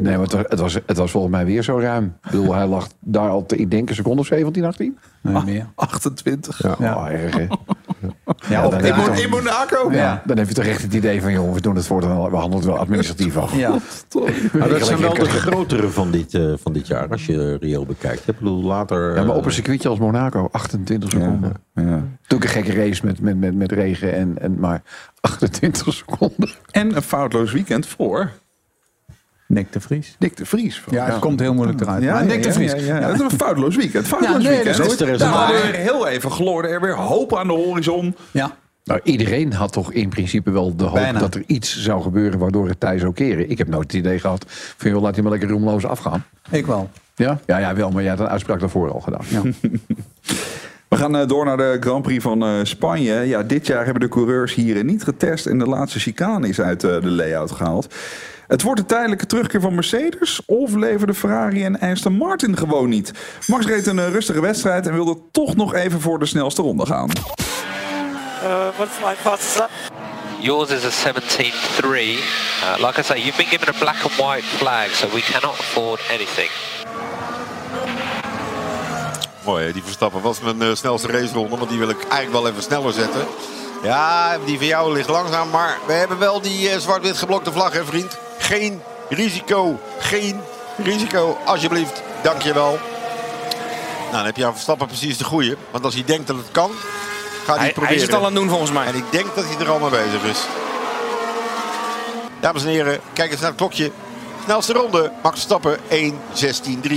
Nee, 0.00 0.16
maar 0.16 0.26
het 0.26 0.32
was, 0.32 0.42
het, 0.48 0.60
was, 0.60 0.74
het 0.86 0.96
was 0.96 1.10
volgens 1.10 1.32
mij 1.32 1.44
weer 1.44 1.62
zo 1.62 1.78
ruim. 1.78 2.04
Ik 2.24 2.30
bedoel, 2.30 2.54
hij 2.54 2.66
lag 2.66 2.88
daar 3.00 3.28
al, 3.28 3.46
te, 3.46 3.56
ik 3.56 3.70
denk 3.70 3.88
een 3.88 3.94
seconde 3.94 4.20
of 4.20 4.26
17, 4.26 4.64
18. 4.64 4.98
Nee, 5.22 5.42
meer. 5.44 5.66
28. 5.74 6.62
Ja. 6.78 6.94
Oh, 6.96 7.08
erg, 7.10 7.36
hè? 7.36 7.46
Ja, 8.50 8.64
op 8.64 8.70
dan 8.70 8.80
toch- 9.04 9.18
In 9.18 9.30
Monaco? 9.30 9.92
Ja, 9.92 10.22
dan 10.24 10.36
heb 10.38 10.48
je 10.48 10.54
toch 10.54 10.64
echt 10.64 10.82
het 10.82 10.94
idee 10.94 11.22
van, 11.22 11.32
joh, 11.32 11.52
we 11.54 11.60
doen 11.60 11.76
het 11.76 11.86
voortaan 11.86 12.16
wel, 12.16 12.30
we 12.30 12.36
handelen 12.36 12.56
het 12.56 12.66
wel 12.66 12.78
administratief 12.78 13.36
af. 13.36 13.56
Ja. 13.56 13.68
Maar 14.52 14.68
dat 14.68 14.86
zijn 14.86 15.00
wel 15.00 15.14
de 15.14 15.20
Ja, 15.24 15.28
grotere 15.28 15.88
van 15.88 16.10
dit, 16.10 16.34
eh, 16.34 16.52
van 16.62 16.72
dit 16.72 16.86
jaar, 16.86 17.08
als 17.08 17.26
je 17.26 17.56
reëel 17.60 17.86
bekijkt. 17.86 18.28
Ik 18.28 18.38
bedoel, 18.38 18.62
later... 18.62 19.12
maar 19.14 19.34
op 19.34 19.40
eh, 19.40 19.46
een 19.46 19.52
circuitje 19.52 19.88
als 19.88 19.98
Monaco, 19.98 20.48
28 20.52 21.10
seconden. 21.10 21.52
Ja. 21.74 21.82
Natuurlijk 21.82 22.44
een 22.44 22.64
gekke 22.64 22.72
race 22.72 23.06
met, 23.06 23.20
met, 23.20 23.38
met, 23.38 23.54
met 23.54 23.72
regen, 23.72 24.14
en, 24.14 24.38
en, 24.40 24.56
maar 24.60 24.82
28 25.20 25.92
seconden. 25.94 26.50
En 26.70 26.96
een 26.96 27.02
foutloos 27.02 27.52
weekend 27.52 27.86
voor 27.86 28.30
Nick 29.50 29.72
de 29.72 29.80
Vries. 29.80 30.16
Dick 30.18 30.36
de 30.36 30.46
Vries. 30.46 30.82
Ja, 30.90 31.04
het 31.06 31.18
komt 31.18 31.40
heel 31.40 31.54
moeilijk 31.54 31.80
eruit. 31.80 32.04
maar 32.04 32.24
Nick 32.24 32.42
de 32.42 32.52
Vries. 32.52 32.72
Ja, 32.72 32.78
ja, 32.78 33.00
ja. 33.00 33.06
Het 33.06 33.14
is 33.14 33.20
een 33.20 33.38
foutloos 33.38 33.76
weekend. 33.76 34.06
Foutloos 34.06 34.32
Ja, 34.32 34.38
nee, 34.48 34.62
weekend. 34.64 34.76
dat 34.76 35.08
is. 35.08 35.18
Daar 35.18 35.48
Dat 35.48 35.62
weer 35.62 35.74
heel 35.74 36.06
even 36.06 36.30
gloorde 36.30 36.68
er 36.68 36.80
weer 36.80 36.96
hoop 36.96 37.36
aan 37.36 37.46
de 37.46 37.52
horizon. 37.52 38.16
Ja. 38.30 38.56
Nou, 38.84 39.00
iedereen 39.04 39.52
had 39.52 39.72
toch 39.72 39.92
in 39.92 40.08
principe 40.08 40.50
wel 40.50 40.76
de 40.76 40.84
hoop 40.84 40.94
Bijna. 40.94 41.18
dat 41.18 41.34
er 41.34 41.42
iets 41.46 41.82
zou 41.82 42.02
gebeuren 42.02 42.38
waardoor 42.38 42.68
het 42.68 42.80
tij 42.80 42.98
zou 42.98 43.12
keren. 43.12 43.50
Ik 43.50 43.58
heb 43.58 43.68
nooit 43.68 43.82
het 43.82 43.92
idee 43.92 44.18
gehad 44.18 44.44
van, 44.76 44.90
joh, 44.90 45.02
laat 45.02 45.14
hij 45.14 45.22
maar 45.22 45.32
lekker 45.32 45.48
roemloos 45.50 45.84
afgaan. 45.84 46.24
Ik 46.50 46.66
wel. 46.66 46.90
Ja? 47.14 47.38
Ja, 47.46 47.58
ja, 47.58 47.74
wel, 47.74 47.90
maar 47.90 48.02
jij 48.02 48.10
had 48.10 48.20
een 48.20 48.28
uitspraak 48.28 48.60
daarvoor 48.60 48.92
al 48.92 49.00
gedaan. 49.00 49.24
Ja. 49.28 49.42
We 50.88 50.96
gaan 50.96 51.16
eh, 51.16 51.26
door 51.28 51.44
naar 51.44 51.56
de 51.56 51.76
Grand 51.80 52.02
Prix 52.02 52.22
van 52.22 52.42
eh, 52.42 52.50
Spanje. 52.62 53.14
Ja, 53.14 53.42
dit 53.42 53.66
jaar 53.66 53.84
hebben 53.84 54.02
de 54.02 54.08
coureurs 54.08 54.54
hier 54.54 54.84
niet 54.84 55.04
getest 55.04 55.46
en 55.46 55.58
de 55.58 55.66
laatste 55.66 55.98
chicane 55.98 56.48
is 56.48 56.60
uit 56.60 56.84
eh, 56.84 57.00
de 57.00 57.10
layout 57.10 57.50
gehaald. 57.50 57.94
Het 58.50 58.62
wordt 58.62 58.80
een 58.80 58.86
tijdelijke 58.86 59.26
terugkeer 59.26 59.60
van 59.60 59.74
Mercedes 59.74 60.40
of 60.46 60.74
leverde 60.74 61.14
Ferrari 61.14 61.64
en 61.64 61.78
Aston 61.80 62.12
Martin 62.12 62.56
gewoon 62.56 62.88
niet. 62.88 63.12
Max 63.46 63.66
reed 63.66 63.86
een 63.86 63.98
eh, 63.98 64.08
rustige 64.08 64.40
wedstrijd 64.40 64.86
en 64.86 64.92
wilde 64.92 65.18
toch 65.32 65.56
nog 65.56 65.74
even 65.74 66.00
voor 66.00 66.18
de 66.18 66.26
snelste 66.26 66.62
ronde 66.62 66.86
gaan. 66.86 67.10
Uh, 68.42 68.68
what's 68.76 68.98
my 69.04 69.14
fastest 69.20 69.58
lap? 69.58 69.70
Yours 70.38 70.70
is 70.70 71.04
a 71.04 71.12
17.3. 71.12 71.20
Uh, 71.84 72.86
like 72.86 73.00
I 73.00 73.02
say, 73.02 73.18
you've 73.18 73.36
been 73.36 73.46
given 73.46 73.68
a 73.68 73.78
black 73.78 74.02
and 74.02 74.16
white 74.16 74.46
flag, 74.46 74.88
so 74.88 75.08
we 75.08 75.20
cannot 75.20 75.58
afford 75.58 76.00
anything. 76.08 76.50
Mooi, 79.44 79.64
hè? 79.64 79.72
die 79.72 79.82
Verstappen 79.82 80.22
was 80.22 80.40
mijn 80.40 80.62
eh, 80.62 80.74
snelste 80.74 81.06
raceronde. 81.06 81.56
Want 81.56 81.70
die 81.70 81.78
wil 81.78 81.88
ik 81.88 82.02
eigenlijk 82.08 82.32
wel 82.32 82.48
even 82.48 82.62
sneller 82.62 82.92
zetten. 82.92 83.26
Ja, 83.82 84.38
die 84.44 84.56
van 84.56 84.66
jou 84.66 84.92
ligt 84.92 85.08
langzaam. 85.08 85.50
Maar 85.50 85.78
we 85.86 85.92
hebben 85.92 86.18
wel 86.18 86.40
die 86.40 86.68
eh, 86.68 86.78
zwart-wit 86.78 87.16
geblokte 87.16 87.52
vlag, 87.52 87.72
hè, 87.72 87.84
vriend. 87.84 88.18
Geen 88.50 88.82
risico. 89.08 89.80
Geen 89.98 90.40
risico. 90.76 91.38
Alsjeblieft. 91.44 92.02
Dankjewel. 92.22 92.78
Nou, 94.00 94.12
dan 94.12 94.24
heb 94.24 94.36
je 94.36 94.46
aan 94.46 94.52
Verstappen 94.52 94.86
precies 94.86 95.18
de 95.18 95.24
goeie. 95.24 95.56
Want 95.70 95.84
als 95.84 95.94
hij 95.94 96.04
denkt 96.04 96.26
dat 96.26 96.36
het 96.36 96.50
kan, 96.50 96.70
gaat 97.44 97.46
hij, 97.46 97.56
Hij, 97.56 97.64
het 97.64 97.74
proberen. 97.74 97.86
hij 97.86 97.94
is 97.96 98.02
het 98.02 98.12
al 98.12 98.18
aan 98.18 98.24
het 98.24 98.34
doen 98.34 98.48
volgens 98.48 98.70
mij. 98.70 98.86
En 98.86 98.94
ik 98.94 99.04
denk 99.10 99.34
dat 99.34 99.44
hij 99.44 99.58
er 99.58 99.70
al 99.70 99.78
mee 99.78 99.90
bezig 99.90 100.22
is. 100.22 100.38
Dames 102.40 102.62
en 102.62 102.68
heren, 102.68 103.00
kijk 103.12 103.30
eens 103.30 103.40
naar 103.40 103.48
het 103.48 103.58
klokje. 103.58 103.90
Snelste 104.44 104.72
ronde, 104.72 105.12
Max 105.22 105.34
Verstappen 105.34 105.78
1.16.3. 105.78 106.92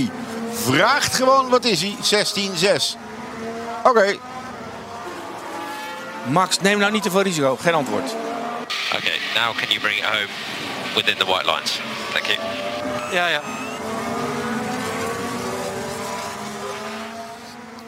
Vraagt 0.52 1.14
gewoon, 1.14 1.48
wat 1.48 1.64
is 1.64 1.82
hij? 1.82 2.24
16.6. 2.78 2.96
Oké, 3.84 4.16
Max, 6.24 6.60
neem 6.60 6.78
nou 6.78 6.92
niet 6.92 7.02
te 7.02 7.10
veel 7.10 7.22
risico. 7.22 7.56
Geen 7.60 7.74
antwoord. 7.74 8.14
Okay, 8.94 9.18
now 9.34 9.56
can 9.56 9.68
you 9.68 9.80
bring 9.80 9.98
it 9.98 10.04
home 10.04 10.53
within 10.94 11.18
the 11.18 11.24
white 11.24 11.46
lines? 11.46 11.80
Thank 12.12 12.26
you. 12.26 12.38
Ja, 13.12 13.26
ja. 13.28 13.40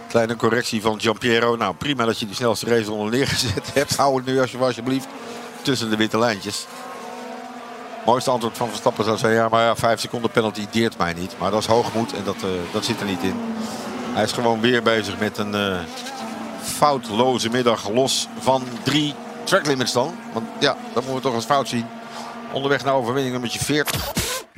Kleine 0.08 0.36
correctie 0.36 0.82
van 0.82 1.00
Giampiero. 1.00 1.56
Nou, 1.56 1.74
prima 1.74 2.04
dat 2.04 2.18
je 2.18 2.26
die 2.26 2.34
snelste 2.34 2.66
race 2.66 2.92
onder 2.92 3.10
neergezet 3.10 3.74
hebt. 3.74 3.96
Hou 3.96 4.16
het 4.16 4.26
nu 4.26 4.40
als 4.40 4.50
je 4.50 4.58
alsjeblieft 4.58 5.06
tussen 5.62 5.90
de 5.90 5.96
witte 5.96 6.18
lijntjes. 6.18 6.66
Mooiste 8.06 8.30
antwoord 8.30 8.56
van 8.56 8.68
Verstappen 8.68 9.04
zou 9.04 9.18
zijn... 9.18 9.32
ja, 9.34 9.48
maar 9.48 9.62
ja, 9.62 9.76
vijf 9.76 10.00
seconden 10.00 10.30
penalty 10.30 10.66
deert 10.70 10.98
mij 10.98 11.12
niet. 11.12 11.34
Maar 11.38 11.50
dat 11.50 11.60
is 11.60 11.66
hoogmoed 11.66 12.12
en 12.12 12.24
dat, 12.24 12.36
eh, 12.36 12.48
dat 12.72 12.84
zit 12.84 13.00
er 13.00 13.06
niet 13.06 13.22
in. 13.22 13.34
Hij 14.12 14.24
is 14.24 14.32
gewoon 14.32 14.60
weer 14.60 14.82
bezig 14.82 15.18
met 15.18 15.38
een 15.38 15.54
eh, 15.54 15.78
foutloze 16.62 17.50
middag. 17.50 17.88
Los 17.88 18.28
van 18.38 18.62
drie 18.82 19.14
tracklimits 19.44 19.92
dan. 19.92 20.14
Want 20.32 20.46
ja, 20.58 20.76
dat 20.92 21.02
moeten 21.02 21.14
we 21.14 21.20
toch 21.20 21.34
als 21.34 21.44
fout 21.44 21.68
zien. 21.68 21.86
Onderweg 22.52 22.84
naar 22.84 22.94
overwinning 22.94 23.32
nummertje 23.32 23.58
40. 23.64 24.12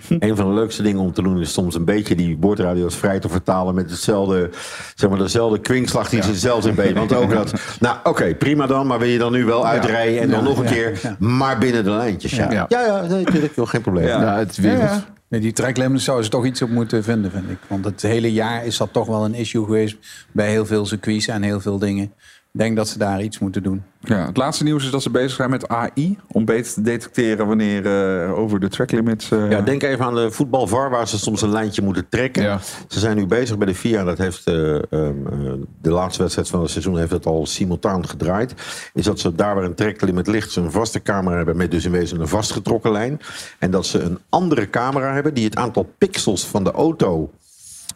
Een 0.09 0.37
van 0.37 0.48
de 0.48 0.55
leukste 0.55 0.83
dingen 0.83 1.01
om 1.01 1.12
te 1.12 1.22
doen 1.22 1.40
is 1.40 1.53
soms 1.53 1.74
een 1.74 1.85
beetje 1.85 2.14
die 2.14 2.37
boordradio's 2.37 2.96
vrij 2.96 3.18
te 3.18 3.29
vertalen 3.29 3.74
met 3.74 3.90
hetzelfde, 3.90 4.51
zeg 4.94 5.11
maar, 5.11 5.18
dezelfde 5.18 5.61
kwinkslag 5.61 6.09
die 6.09 6.22
ze 6.22 6.35
zelfs 6.35 6.66
in 6.66 6.74
beetje. 6.74 6.94
Want 6.94 7.14
ook 7.14 7.31
dat, 7.31 7.53
nou 7.81 7.96
oké, 8.03 8.35
prima 8.35 8.66
dan, 8.66 8.87
maar 8.87 8.98
wil 8.98 9.09
je 9.09 9.18
dan 9.18 9.33
nu 9.33 9.44
wel 9.44 9.66
uitrijden 9.66 10.20
en 10.20 10.31
dan 10.31 10.38
Ja, 10.38 10.48
nog 10.48 10.59
een 10.59 10.64
ja, 10.64 10.70
keer, 10.70 10.98
ja. 11.03 11.16
maar 11.18 11.59
binnen 11.59 11.85
de 11.85 11.90
lijntjes. 11.90 12.31
Ja, 12.31 12.51
ja, 12.51 12.66
Ja. 12.68 12.87
ja, 12.87 13.01
nee, 13.01 13.24
natuurlijk, 13.24 13.55
joh, 13.55 13.68
geen 13.68 13.81
probleem. 13.81 14.07
Ja. 14.07 14.20
Nou, 14.20 14.38
het 14.38 14.57
wereld. 14.57 15.03
Nee, 15.29 15.40
die 15.40 15.53
tracklimits 15.53 16.05
zouden 16.05 16.24
ze 16.24 16.31
toch 16.31 16.44
iets 16.44 16.62
op 16.62 16.68
moeten 16.70 17.05
vinden, 17.05 17.31
vind 17.31 17.51
ik. 17.51 17.59
Want 17.66 17.85
het 17.85 18.03
hele 18.03 18.33
jaar 18.33 18.64
is 18.66 18.77
dat 18.77 18.92
toch 18.92 19.07
wel 19.07 19.24
een 19.24 19.35
issue 19.35 19.64
geweest 19.64 19.96
bij 20.33 20.51
heel 20.51 20.66
veel 20.66 20.87
circuits 20.87 21.27
en 21.27 21.42
heel 21.42 21.61
veel 21.61 21.79
dingen. 21.79 22.12
Ik 22.53 22.61
denk 22.65 22.77
dat 22.77 22.89
ze 22.89 22.99
daar 22.99 23.23
iets 23.23 23.39
moeten 23.39 23.63
doen. 23.63 23.83
Ja, 24.01 24.27
het 24.27 24.37
laatste 24.37 24.65
nieuws 24.65 24.85
is 24.85 24.91
dat 24.91 25.03
ze 25.03 25.11
bezig 25.11 25.31
zijn 25.33 25.51
met 25.51 25.69
AI. 25.69 26.19
Om 26.33 26.45
beter 26.45 26.73
te 26.73 26.81
detecteren 26.83 27.47
wanneer 27.47 27.87
eh, 28.23 28.39
over 28.39 28.61
de 28.61 28.69
track 28.69 28.91
limits... 28.91 29.31
eh, 29.31 29.51
Ja, 29.51 29.61
denk 29.61 29.83
even 29.83 30.05
aan 30.05 30.15
de 30.15 30.31
voetbalvar 30.31 30.91
waar 30.91 31.09
ze 31.09 31.19
soms 31.19 31.43
een 31.43 31.51
lijntje 31.51 31.83
moeten 31.83 32.09
trekken. 32.09 32.43
Ze 32.89 32.99
zijn 32.99 33.17
nu 33.17 33.27
bezig 33.27 33.59
bij 33.59 33.67
de 33.67 33.75
FIA. 33.75 34.05
Dat 34.05 34.19
heeft 34.19 34.47
eh, 34.47 34.75
ehm, 34.75 34.83
eh, 34.93 35.53
de 35.83 35.91
laatste 35.91 36.21
wedstrijd 36.23 36.49
van 36.49 36.61
het 36.61 36.71
seizoen 36.71 36.99
heeft 36.99 37.11
het 37.11 37.27
al 37.27 37.47
simultaan 37.47 38.09
gedraaid. 38.09 38.55
Is 38.95 39.05
dat 39.05 39.21
ze 39.21 39.35
daar 39.35 39.55
waar 39.55 39.65
een 39.65 39.75
tracklimit 39.75 40.27
ligt, 40.27 40.51
ze 40.53 40.61
een 40.61 40.71
vaste 40.71 41.03
camera 41.03 41.37
hebben 41.37 41.57
met 41.57 41.71
dus 41.71 41.85
in 41.85 41.91
wezen 41.91 42.21
een 42.21 42.29
vastgetrokken 42.29 42.93
lijn. 42.93 43.21
En 43.59 43.71
dat 43.71 43.87
ze 43.87 43.99
een 44.01 44.19
andere 44.29 44.71
camera 44.71 45.13
hebben 45.15 45.35
die 45.35 45.45
het 45.45 45.57
aantal 45.57 45.93
pixels 45.99 46.47
van 46.47 46.65
de 46.65 46.71
auto 46.73 47.31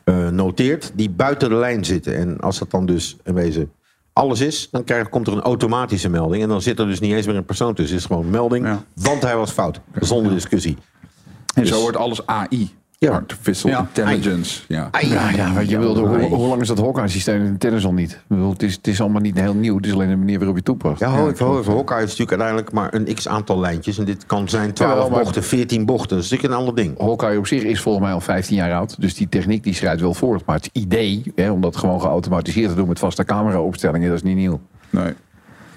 eh, 0.05 0.29
noteert 0.29 0.93
die 0.95 1.11
buiten 1.11 1.49
de 1.49 1.55
lijn 1.55 1.85
zitten. 1.85 2.17
En 2.17 2.41
als 2.41 2.59
dat 2.59 2.71
dan 2.71 2.87
dus 2.87 3.17
in 3.25 3.35
wezen 3.35 3.71
alles 4.12 4.40
is, 4.40 4.68
dan 4.70 4.85
krijg, 4.85 5.09
komt 5.09 5.27
er 5.27 5.33
een 5.33 5.40
automatische 5.40 6.09
melding. 6.09 6.42
En 6.42 6.48
dan 6.48 6.62
zit 6.62 6.79
er 6.79 6.87
dus 6.87 7.01
niet 7.01 7.12
eens 7.12 7.27
meer 7.27 7.37
een 7.37 7.44
persoon 7.44 7.75
tussen. 7.75 7.94
Het 7.94 8.01
is 8.05 8.11
gewoon 8.11 8.25
een 8.25 8.31
melding, 8.31 8.77
want 8.94 9.22
hij 9.22 9.37
was 9.37 9.51
fout. 9.51 9.81
Zonder 10.01 10.33
discussie. 10.33 10.77
En 11.55 11.66
zo 11.66 11.72
Dus- 11.72 11.83
wordt 11.83 11.96
alles 11.96 12.27
AI. 12.27 12.75
Ja. 13.09 13.12
Artificial 13.12 13.73
Ja. 13.73 13.79
Intelligence. 13.79 14.62
Ja. 14.69 14.88
Ja, 15.01 15.31
ja, 15.31 15.61
je 15.61 15.79
wilde, 15.79 16.01
hoe, 16.01 16.19
hoe 16.23 16.49
lang 16.49 16.61
is 16.61 16.69
dat 16.69 16.79
Hawkeye-systeem 16.79 17.45
in 17.45 17.59
tennis 17.59 17.85
al 17.85 17.93
niet? 17.93 18.21
Bedoel, 18.27 18.51
het, 18.51 18.62
is, 18.62 18.75
het 18.75 18.87
is 18.87 19.01
allemaal 19.01 19.21
niet 19.21 19.41
heel 19.41 19.55
nieuw. 19.55 19.77
Het 19.77 19.87
is 19.87 19.93
alleen 19.93 20.09
de 20.09 20.17
manier 20.17 20.38
waarop 20.38 20.57
je 20.57 20.62
toepast. 20.62 21.01
Ja, 21.01 21.09
ho, 21.09 21.29
even. 21.29 21.47
Hawkeye 21.47 21.97
is 22.03 22.17
natuurlijk 22.17 22.31
uiteindelijk 22.31 22.73
maar 22.73 22.95
een 22.95 23.15
x-aantal 23.15 23.61
lijntjes. 23.61 23.99
En 23.99 24.05
dit 24.05 24.27
kan 24.27 24.49
zijn 24.49 24.73
12 24.73 24.93
Jawel, 24.93 25.11
maar- 25.11 25.23
bochten, 25.23 25.43
14 25.43 25.87
bochten. 25.87 26.17
Dat 26.17 26.25
is 26.25 26.31
natuurlijk 26.31 26.61
een 26.61 26.67
ander 26.67 26.85
ding. 26.85 26.99
Hawkeye 26.99 27.38
op 27.38 27.47
zich 27.47 27.62
is 27.62 27.81
volgens 27.81 28.05
mij 28.05 28.15
al 28.15 28.21
15 28.21 28.57
jaar 28.57 28.73
oud. 28.75 29.01
Dus 29.01 29.15
die 29.15 29.29
techniek 29.29 29.62
die 29.65 29.75
schrijdt 29.75 30.01
wel 30.01 30.15
voort. 30.15 30.47
Maar 30.47 30.57
het 30.57 30.71
idee, 30.73 31.33
hè, 31.35 31.51
om 31.51 31.61
dat 31.61 31.77
gewoon 31.77 32.01
geautomatiseerd 32.01 32.69
te 32.69 32.75
doen 32.77 32.88
met 32.88 32.99
vaste 32.99 33.25
camera-opstellingen, 33.25 34.09
dat 34.09 34.17
is 34.17 34.23
niet 34.23 34.37
nieuw. 34.37 34.61
Nee. 34.91 35.12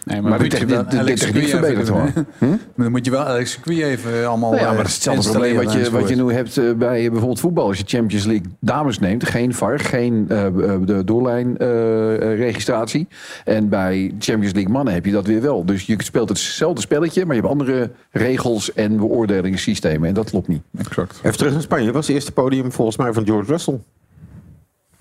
Nee, 0.05 0.21
Maar 0.21 0.31
de 0.37 0.43
moet 0.43 0.51
je 0.51 0.57
techniek- 0.57 0.75
wel 0.75 0.83
de- 0.89 1.03
de 1.11 1.19
techniek 1.19 1.47
verbetert 1.47 1.87
gewoon. 1.87 2.11
Hm? 2.37 2.45
Maar 2.47 2.57
dan 2.75 2.91
moet 2.91 3.05
je 3.05 3.11
wel 3.11 3.25
elk 3.27 3.45
circuit 3.45 3.77
even 3.79 4.27
allemaal 4.27 4.49
Nou 4.51 4.61
ja, 4.61 4.67
maar 4.67 4.71
eh, 4.71 4.77
dat 4.77 4.87
is 4.87 4.93
hetzelfde 4.93 5.29
probleem 5.29 5.55
wat 5.55 5.73
je, 5.73 5.91
wat 5.91 6.09
je 6.09 6.15
nu 6.15 6.31
hebt 6.33 6.57
eh, 6.57 6.71
bij 6.73 7.09
bijvoorbeeld 7.09 7.39
voetbal. 7.39 7.67
Als 7.67 7.77
je 7.77 7.83
Champions 7.87 8.25
League 8.25 8.45
dames 8.59 8.99
neemt, 8.99 9.29
geen 9.29 9.53
VAR, 9.53 9.79
geen 9.79 10.25
eh, 10.29 10.45
eh, 10.45 10.53
de 10.85 11.03
doorlijnregistratie. 11.03 13.07
en 13.45 13.69
bij 13.69 14.13
Champions 14.19 14.53
League 14.53 14.71
mannen 14.71 14.93
heb 14.93 15.05
je 15.05 15.11
dat 15.11 15.25
weer 15.27 15.41
wel. 15.41 15.65
Dus 15.65 15.85
je 15.85 15.95
speelt 16.03 16.29
hetzelfde 16.29 16.81
spelletje, 16.81 17.25
maar 17.25 17.35
je 17.35 17.41
hebt 17.41 17.53
andere 17.53 17.91
regels 18.11 18.73
en 18.73 18.97
beoordelingssystemen. 18.97 20.07
En 20.07 20.13
dat 20.13 20.29
klopt 20.29 20.47
niet. 20.47 20.61
Exact. 20.77 21.19
Even 21.23 21.37
terug 21.37 21.53
naar 21.53 21.61
Spanje. 21.61 21.91
was 21.91 22.07
het 22.07 22.15
eerste 22.15 22.31
podium 22.31 22.71
volgens 22.71 22.97
mij 22.97 23.13
van 23.13 23.25
George 23.25 23.51
Russell. 23.51 23.79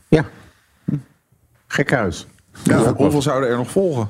Ja. 0.09 0.25
Gek 1.67 1.91
huis. 1.91 2.27
Ja, 2.63 2.95
hoeveel 2.95 3.23
zouden 3.23 3.49
er 3.51 3.57
nog 3.57 3.71
volgen? 3.71 4.09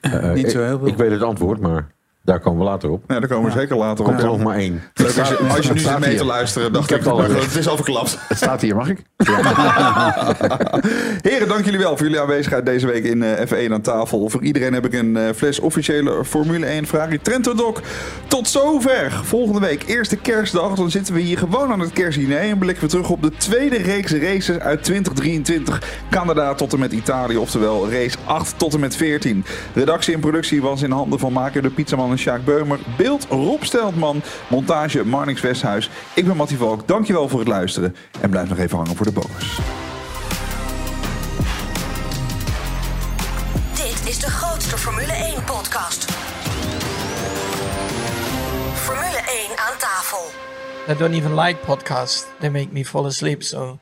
Eh, 0.00 0.32
Niet 0.32 0.44
ik- 0.44 0.50
zo 0.50 0.62
heel 0.62 0.78
veel. 0.78 0.88
Ik 0.88 0.96
weet 0.96 1.10
het 1.10 1.22
antwoord, 1.22 1.60
maar 1.60 1.90
daar 2.30 2.40
komen 2.40 2.58
we 2.58 2.64
later 2.64 2.90
op. 2.90 3.04
Ja, 3.06 3.20
daar 3.20 3.28
komen 3.28 3.52
we 3.52 3.58
zeker 3.58 3.76
later 3.76 4.04
Komt 4.04 4.16
op. 4.16 4.22
er 4.22 4.28
nog 4.30 4.42
maar 4.42 4.56
één. 4.56 4.82
Leuk 4.94 5.18
als 5.18 5.28
je, 5.28 5.36
als 5.36 5.66
je 5.66 5.72
nu 5.72 5.78
zit 5.78 5.98
mee 5.98 6.16
te 6.16 6.24
luisteren, 6.24 6.72
dacht 6.72 6.90
Ik 6.90 6.96
ik, 6.96 7.04
het 7.04 7.12
al 7.12 7.18
gezegd. 7.18 7.44
het 7.44 7.56
is 7.56 7.68
al 7.68 7.76
verklapt. 7.76 8.18
Het 8.28 8.36
staat 8.36 8.60
hier, 8.60 8.76
mag 8.76 8.88
ik? 8.88 9.02
Heren, 11.30 11.48
dank 11.48 11.64
jullie 11.64 11.78
wel 11.78 11.96
voor 11.96 12.06
jullie 12.06 12.20
aanwezigheid 12.20 12.66
deze 12.66 12.86
week 12.86 13.04
in 13.04 13.22
eh, 13.22 13.68
F1 13.68 13.72
aan 13.72 13.80
tafel. 13.80 14.28
Voor 14.28 14.42
iedereen 14.42 14.72
heb 14.72 14.84
ik 14.86 14.92
een 14.92 15.16
eh, 15.16 15.28
fles 15.34 15.60
officiële 15.60 16.24
Formule 16.24 16.66
1 16.66 16.86
Ferrari 16.86 17.20
Trento 17.22 17.54
Doc. 17.54 17.78
Tot 18.26 18.48
zover. 18.48 19.20
Volgende 19.24 19.60
week, 19.60 19.82
eerste 19.86 20.16
kerstdag. 20.16 20.74
Dan 20.74 20.90
zitten 20.90 21.14
we 21.14 21.20
hier 21.20 21.38
gewoon 21.38 21.72
aan 21.72 21.80
het 21.80 21.92
kerstdiner. 21.92 22.38
En 22.38 22.58
blikken 22.58 22.84
we 22.84 22.90
terug 22.90 23.10
op 23.10 23.22
de 23.22 23.30
tweede 23.36 23.76
reeks 23.76 24.12
races 24.12 24.58
uit 24.58 24.82
2023. 24.82 25.82
Canada 26.10 26.54
tot 26.54 26.72
en 26.72 26.78
met 26.78 26.92
Italië, 26.92 27.36
oftewel 27.36 27.90
race 27.90 28.16
8 28.24 28.58
tot 28.58 28.74
en 28.74 28.80
met 28.80 28.96
14. 28.96 29.44
Redactie 29.74 30.14
en 30.14 30.20
productie 30.20 30.62
was 30.62 30.82
in 30.82 30.90
handen 30.90 31.18
van 31.18 31.32
maker 31.32 31.62
de 31.62 31.70
pizzaman 31.70 32.10
en 32.10 32.18
Sjaak 32.20 32.44
Beumer. 32.44 32.78
Beeld 32.96 33.26
Rob 33.28 33.62
Steltman. 33.62 34.22
Montage 34.48 35.04
Marnix 35.04 35.40
Westhuis. 35.40 35.90
Ik 36.14 36.26
ben 36.26 36.36
Mattie 36.36 36.58
Valk. 36.58 36.88
Dankjewel 36.88 37.28
voor 37.28 37.38
het 37.38 37.48
luisteren. 37.48 37.96
En 38.20 38.30
blijf 38.30 38.48
nog 38.48 38.58
even 38.58 38.76
hangen 38.76 38.96
voor 38.96 39.06
de 39.06 39.12
bonus. 39.12 39.58
Dit 43.74 44.08
is 44.08 44.18
de 44.18 44.30
grootste 44.30 44.78
Formule 44.78 45.12
1 45.12 45.44
podcast. 45.44 46.04
Formule 48.74 49.22
1 49.48 49.58
aan 49.58 49.78
tafel. 49.78 50.30
I 50.88 50.94
don't 50.94 51.14
even 51.14 51.34
like 51.34 51.58
podcasts. 51.66 52.26
They 52.38 52.50
make 52.50 52.68
me 52.72 52.84
fall 52.84 53.04
asleep, 53.04 53.42
so... 53.42 53.78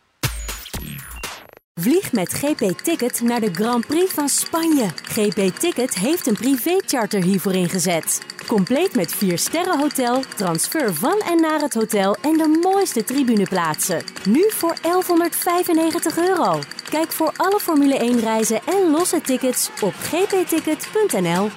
Vlieg 1.81 2.12
met 2.12 2.33
GP 2.33 2.79
Ticket 2.83 3.21
naar 3.21 3.41
de 3.41 3.55
Grand 3.55 3.87
Prix 3.87 4.12
van 4.12 4.29
Spanje. 4.29 4.88
GP 5.03 5.59
Ticket 5.59 5.95
heeft 5.95 6.27
een 6.27 6.35
privécharter 6.35 7.23
hiervoor 7.23 7.53
ingezet. 7.55 8.23
Compleet 8.47 8.95
met 8.95 9.14
4 9.14 9.38
sterren 9.38 9.79
hotel, 9.79 10.23
transfer 10.37 10.95
van 10.95 11.21
en 11.21 11.41
naar 11.41 11.61
het 11.61 11.75
hotel 11.75 12.17
en 12.23 12.33
de 12.33 12.59
mooiste 12.62 13.05
tribuneplaatsen. 13.05 14.03
Nu 14.29 14.51
voor 14.51 14.75
1195 14.83 16.19
euro. 16.19 16.59
Kijk 16.91 17.12
voor 17.12 17.33
alle 17.37 17.61
Formule 17.61 17.99
1 17.99 18.21
reizen 18.21 18.61
en 18.67 18.91
losse 18.91 19.21
tickets 19.21 19.71
op 19.81 19.95
gpticket.nl. 19.95 21.51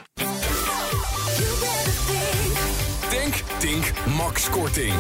Denk, 3.10 3.34
Tink, 3.60 3.92
Max 4.18 4.50
Korting. 4.50 4.94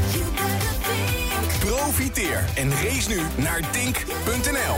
Profiteer 1.92 2.44
en 2.56 2.72
race 2.72 3.10
nu 3.10 3.22
naar 3.36 3.62
dink.nl. 3.72 4.76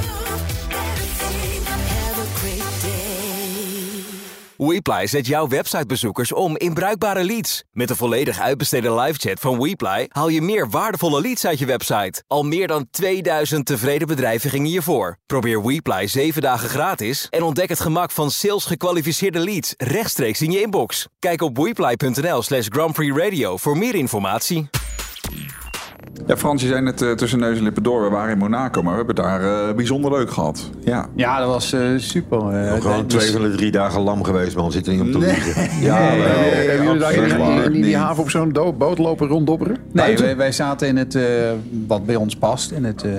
WePly 4.57 5.07
zet 5.07 5.27
jouw 5.27 5.47
websitebezoekers 5.47 6.31
om 6.31 6.57
in 6.57 6.73
bruikbare 6.73 7.23
leads. 7.23 7.63
Met 7.71 7.87
de 7.87 7.95
volledig 7.95 8.39
uitbesteden 8.39 8.95
livechat 8.95 9.39
van 9.39 9.61
WePly 9.61 10.05
haal 10.09 10.27
je 10.27 10.41
meer 10.41 10.69
waardevolle 10.69 11.21
leads 11.21 11.45
uit 11.45 11.59
je 11.59 11.65
website. 11.65 12.23
Al 12.27 12.43
meer 12.43 12.67
dan 12.67 12.87
2000 12.91 13.65
tevreden 13.65 14.07
bedrijven 14.07 14.49
gingen 14.49 14.69
hiervoor. 14.69 15.17
Probeer 15.25 15.65
WePly 15.65 16.07
7 16.07 16.41
dagen 16.41 16.69
gratis 16.69 17.27
en 17.29 17.43
ontdek 17.43 17.69
het 17.69 17.79
gemak 17.79 18.11
van 18.11 18.31
sales 18.31 18.65
gekwalificeerde 18.65 19.39
leads 19.39 19.73
rechtstreeks 19.77 20.41
in 20.41 20.51
je 20.51 20.61
inbox. 20.61 21.07
Kijk 21.19 21.41
op 21.41 21.57
WePly.nl 21.57 22.41
slash 22.41 22.67
Grand 22.69 22.93
Prix 22.93 23.17
Radio 23.17 23.57
voor 23.57 23.77
meer 23.77 23.95
informatie. 23.95 24.69
Ja, 26.27 26.37
Frans, 26.37 26.61
je 26.61 26.67
zei 26.67 26.81
net 26.81 27.01
eh, 27.01 27.11
tussen 27.11 27.39
neus 27.39 27.57
en 27.57 27.63
lippen 27.63 27.83
door. 27.83 28.03
We 28.03 28.09
waren 28.09 28.31
in 28.31 28.37
Monaco, 28.37 28.81
maar 28.83 28.91
we 28.91 28.97
hebben 28.97 29.15
het 29.15 29.25
daar 29.25 29.67
eh, 29.69 29.75
bijzonder 29.75 30.11
leuk 30.11 30.31
gehad. 30.31 30.69
Ja. 30.83 31.05
Ja, 31.15 31.39
dat 31.39 31.47
was 31.47 31.73
eh, 31.73 31.79
super. 31.97 32.37
eh, 32.49 32.81
Gewoon 32.81 33.07
dus- 33.07 33.21
twee 33.23 33.31
van 33.33 33.41
de 33.51 33.55
drie 33.57 33.71
dagen 33.71 34.01
lam 34.01 34.23
geweest, 34.23 34.55
man. 34.55 34.71
Zit 34.71 34.87
er 34.87 34.93
niet 34.93 35.01
om 35.01 35.11
te 35.11 35.17
Nee. 35.17 35.29
liegen. 35.33 35.81
Ja, 35.81 35.95
hebben 35.95 36.85
jullie 36.85 36.99
daar 36.99 37.13
in, 37.13 37.23
die- 37.23 37.37
waar. 37.37 37.63
in 37.63 37.71
die 37.71 37.81
Nee. 37.81 37.97
haven 37.97 38.23
op 38.23 38.29
zo'n 38.29 38.51
boot 38.77 38.97
lopen 38.97 39.27
ronddobberen? 39.27 39.77
Nee, 39.91 40.17
wij, 40.17 40.37
wij 40.37 40.51
zaten 40.51 40.87
in 40.87 40.97
het, 40.97 41.15
eh, 41.15 41.23
wat 41.87 42.05
bij 42.05 42.15
ons 42.15 42.35
past, 42.35 42.71
in 42.71 42.83
het 42.83 43.03
eh, 43.03 43.11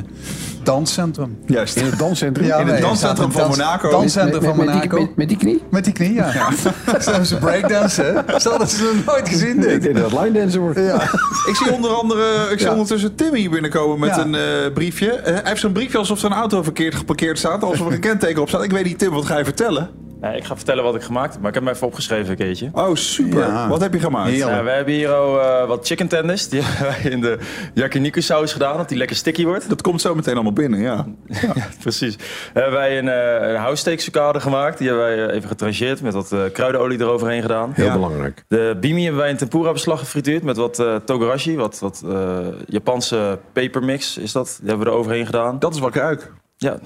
danscentrum. 0.62 1.39
Juist. 1.47 1.76
In 1.76 1.85
het 1.85 1.99
danscentrum? 1.99 2.47
Ja, 2.47 2.57
In 2.57 2.64
het 2.66 2.72
nee, 2.72 2.82
danscentrum 2.82 3.32
van 3.32 3.43
in 3.45 3.49
het 3.51 3.59
Monaco. 3.59 3.91
Danscentrum 3.91 4.43
van 4.43 4.57
met- 4.57 4.66
Monaco. 4.66 5.01
met- 5.01 5.16
met 5.16 5.28
die 5.28 5.37
knie? 5.37 5.62
Met 5.70 5.85
die 5.85 5.93
knie, 5.93 6.12
ja. 6.12 6.30
Hebben 6.85 7.26
ze 7.26 7.37
breakdansen. 7.37 8.14
hè? 8.26 8.39
Stel 8.41 8.59
dat 8.59 8.70
ze 8.70 8.93
het 8.97 9.07
nooit 9.07 9.28
gezien 9.28 9.57
Ik 9.57 9.62
dit. 9.62 9.82
denk 9.82 9.97
dat 9.97 10.11
het 10.11 10.20
line 10.20 10.39
dancer 10.39 10.61
wordt. 10.61 10.78
Ja. 10.78 11.03
Ik 11.47 11.55
zie 11.62 11.72
onder 11.72 11.91
andere, 11.91 12.22
ik 12.53 12.59
Ja. 12.61 12.66
Ondertussen 12.75 13.14
Tim 13.14 13.35
hier 13.35 13.51
binnenkomen 13.51 13.99
met 13.99 14.16
een 14.16 14.35
eh, 14.35 14.72
briefje. 14.75 15.12
Eh, 15.12 15.35
hij 15.35 15.43
heeft 15.45 15.61
zo'n 15.61 15.72
briefje 15.72 15.99
alsof 15.99 16.18
zijn 16.18 16.33
auto 16.33 16.62
verkeerd 16.62 16.95
geparkeerd 16.95 17.39
staat. 17.39 17.62
Alsof 17.62 17.87
er 17.87 17.93
een 17.93 18.01
kenteken 18.11 18.43
op 18.43 18.49
staat. 18.49 18.62
Ik 18.62 18.70
weet 18.70 18.85
niet, 18.85 18.99
Tim, 18.99 19.11
wat 19.11 19.27
ga 19.27 19.39
je 19.39 19.45
vertellen? 19.45 20.03
Ik 20.33 20.45
ga 20.45 20.57
vertellen 20.57 20.85
wat 20.85 20.95
ik 20.95 21.03
gemaakt 21.03 21.33
heb, 21.33 21.41
maar 21.41 21.49
ik 21.49 21.55
heb 21.55 21.64
hem 21.64 21.75
even 21.75 21.87
opgeschreven 21.87 22.31
een 22.31 22.37
keertje. 22.37 22.68
Oh, 22.72 22.95
super. 22.95 23.39
Ja. 23.39 23.68
Wat 23.68 23.81
heb 23.81 23.93
je 23.93 23.99
gemaakt? 24.01 24.33
Ja, 24.37 24.64
we 24.64 24.70
hebben 24.70 24.95
hier 24.95 25.12
al 25.12 25.41
eh, 25.41 25.66
wat 25.68 25.87
chicken 25.87 26.09
tenders. 26.09 26.49
Die 26.49 26.61
hebben 26.62 26.87
wij 27.03 27.11
in 27.12 27.20
de 27.20 27.39
yakiniku 27.75 28.22
saus 28.22 28.53
gedaan, 28.53 28.77
dat 28.77 28.89
die 28.89 28.99
lekker 28.99 29.16
sticky 29.16 29.45
wordt. 29.45 29.68
Dat 29.68 29.83
komt 29.83 30.01
zo 30.01 30.14
meteen 30.14 30.35
allemaal 30.35 30.53
binnen, 30.53 30.81
ja. 30.81 31.07
Ja, 31.43 31.53
precies. 31.81 32.16
We 32.16 32.61
hebben 32.61 32.72
wij 32.79 32.99
een, 32.99 33.09
eh 33.09 33.49
een 33.49 33.57
housesteak 33.57 34.01
sucade 34.01 34.41
gemaakt. 34.41 34.79
Die 34.79 34.89
hebben 34.89 35.07
wij 35.07 35.27
eh, 35.27 35.35
even 35.37 35.49
getrancheerd 35.49 36.03
met 36.03 36.14
wat 36.14 36.33
eh, 36.33 36.41
kruidenolie 36.53 37.01
eroverheen 37.01 37.43
gedaan. 37.43 37.70
Heel 37.75 37.85
Ja. 37.85 37.93
belangrijk. 37.93 38.45
De 38.49 38.77
bimi 38.81 39.03
hebben 39.03 39.20
wij 39.20 39.31
in 39.31 39.37
tempura 39.37 39.72
beslag 39.72 39.99
gefrituurd 39.99 40.43
met 40.43 40.57
wat 40.57 40.79
eh 40.79 40.97
togarashi, 40.97 41.57
wat, 41.57 41.79
wat 41.79 42.03
eh, 42.07 42.39
Japanse 42.66 43.39
pepermix 43.53 44.18
is 44.18 44.33
dat. 44.33 44.57
Die 44.61 44.68
hebben 44.68 44.87
we 44.87 44.93
er 44.93 44.99
overheen 44.99 45.27
gedaan. 45.27 45.59
Dat 45.59 45.75
is 45.75 45.81
wat 45.81 45.89
ik 45.89 45.95
ruik. 45.95 46.33
Ja. 46.57 46.79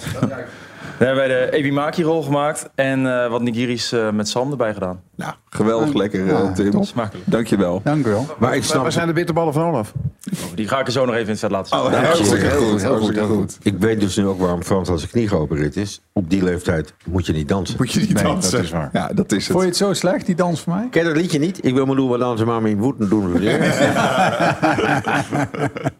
Dan 0.99 1.07
hebben 1.07 1.29
wij 1.29 1.29
de 1.29 1.53
ebimaki 1.57 2.03
rol 2.03 2.22
gemaakt 2.22 2.70
en 2.74 3.22
eh, 3.22 3.31
wat 3.31 3.43
nigiris 3.43 3.93
eh, 3.93 4.11
met 4.11 4.29
zalm 4.29 4.51
erbij 4.51 4.72
gedaan. 4.74 5.01
Nou, 5.16 5.33
geweldig 5.49 5.93
lekker, 5.95 6.29
eh, 6.29 6.35
Ah, 6.41 6.53
Tim. 6.55 6.70
top. 6.70 6.85
Smakelijk. 6.85 7.31
Dankjewel. 7.31 7.81
Dank 7.85 8.07
u 8.07 8.11
wel. 8.11 8.26
Maar 8.39 8.49
ik 8.55 8.59
Waar, 8.59 8.68
snap 8.68 8.83
waar 8.83 8.93
zijn 8.93 9.07
de 9.07 9.12
bitterballen 9.12 9.53
van 9.53 9.62
Olaf? 9.62 9.93
Oh, 10.33 10.39
Die 10.55 10.68
ga 10.68 10.81
ik 10.81 10.87
er 10.87 10.93
zo 10.93 11.05
nog 11.05 11.14
even 11.14 11.24
in 11.26 11.31
het 11.31 11.41
vet 11.41 11.51
laten 11.51 11.68
zien. 11.68 11.79
Oh, 11.87 12.05
hartstikke 12.05 12.47
Heel 12.47 12.70
goed, 12.70 12.83
heel 12.83 12.99
goed, 12.99 13.14
heel 13.14 13.26
goed. 13.26 13.59
Ik 13.62 13.79
weet 13.79 14.01
dus 14.01 14.16
nu 14.16 14.26
ook 14.26 14.39
waarom 14.41 14.62
Frans 14.62 14.89
als 14.89 15.01
zijn 15.01 15.12
knie 15.12 15.29
geopereerd 15.29 15.76
is. 15.76 16.01
Op 16.12 16.31
die 16.31 16.43
leeftijd 16.43 16.95
moet 17.07 17.26
je 17.26 17.33
niet 17.33 17.49
dansen. 17.49 17.76
Moet 17.79 17.93
je 17.93 18.01
niet 18.01 18.12
Nee, 18.14 18.22
dansen. 18.22 18.53
dat 18.53 18.62
is 18.62 18.70
waar. 18.70 18.91
Ja, 18.93 19.09
dat 19.14 19.33
is 19.33 19.43
het. 19.43 19.51
Vond 19.53 19.62
je 19.62 19.68
het 19.68 19.76
zo 19.79 19.93
slecht, 19.93 20.26
die 20.26 20.35
dans 20.35 20.61
van 20.61 20.74
mij? 20.76 20.89
Ken 20.91 21.03
je 21.03 21.09
dat 21.09 21.16
liedje 21.16 21.39
niet? 21.39 21.64
Ik 21.64 21.74
wil 21.74 21.87
me 21.87 21.95
doen 21.95 22.09
wat 22.09 22.18
dansen, 22.20 22.47
maar 22.47 22.62
mijn 22.62 22.79
woeden 22.79 23.09
doen 23.09 23.33
we 23.33 23.39
weer. 23.39 23.59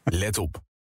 Let 0.21 0.39
op. 0.39 0.61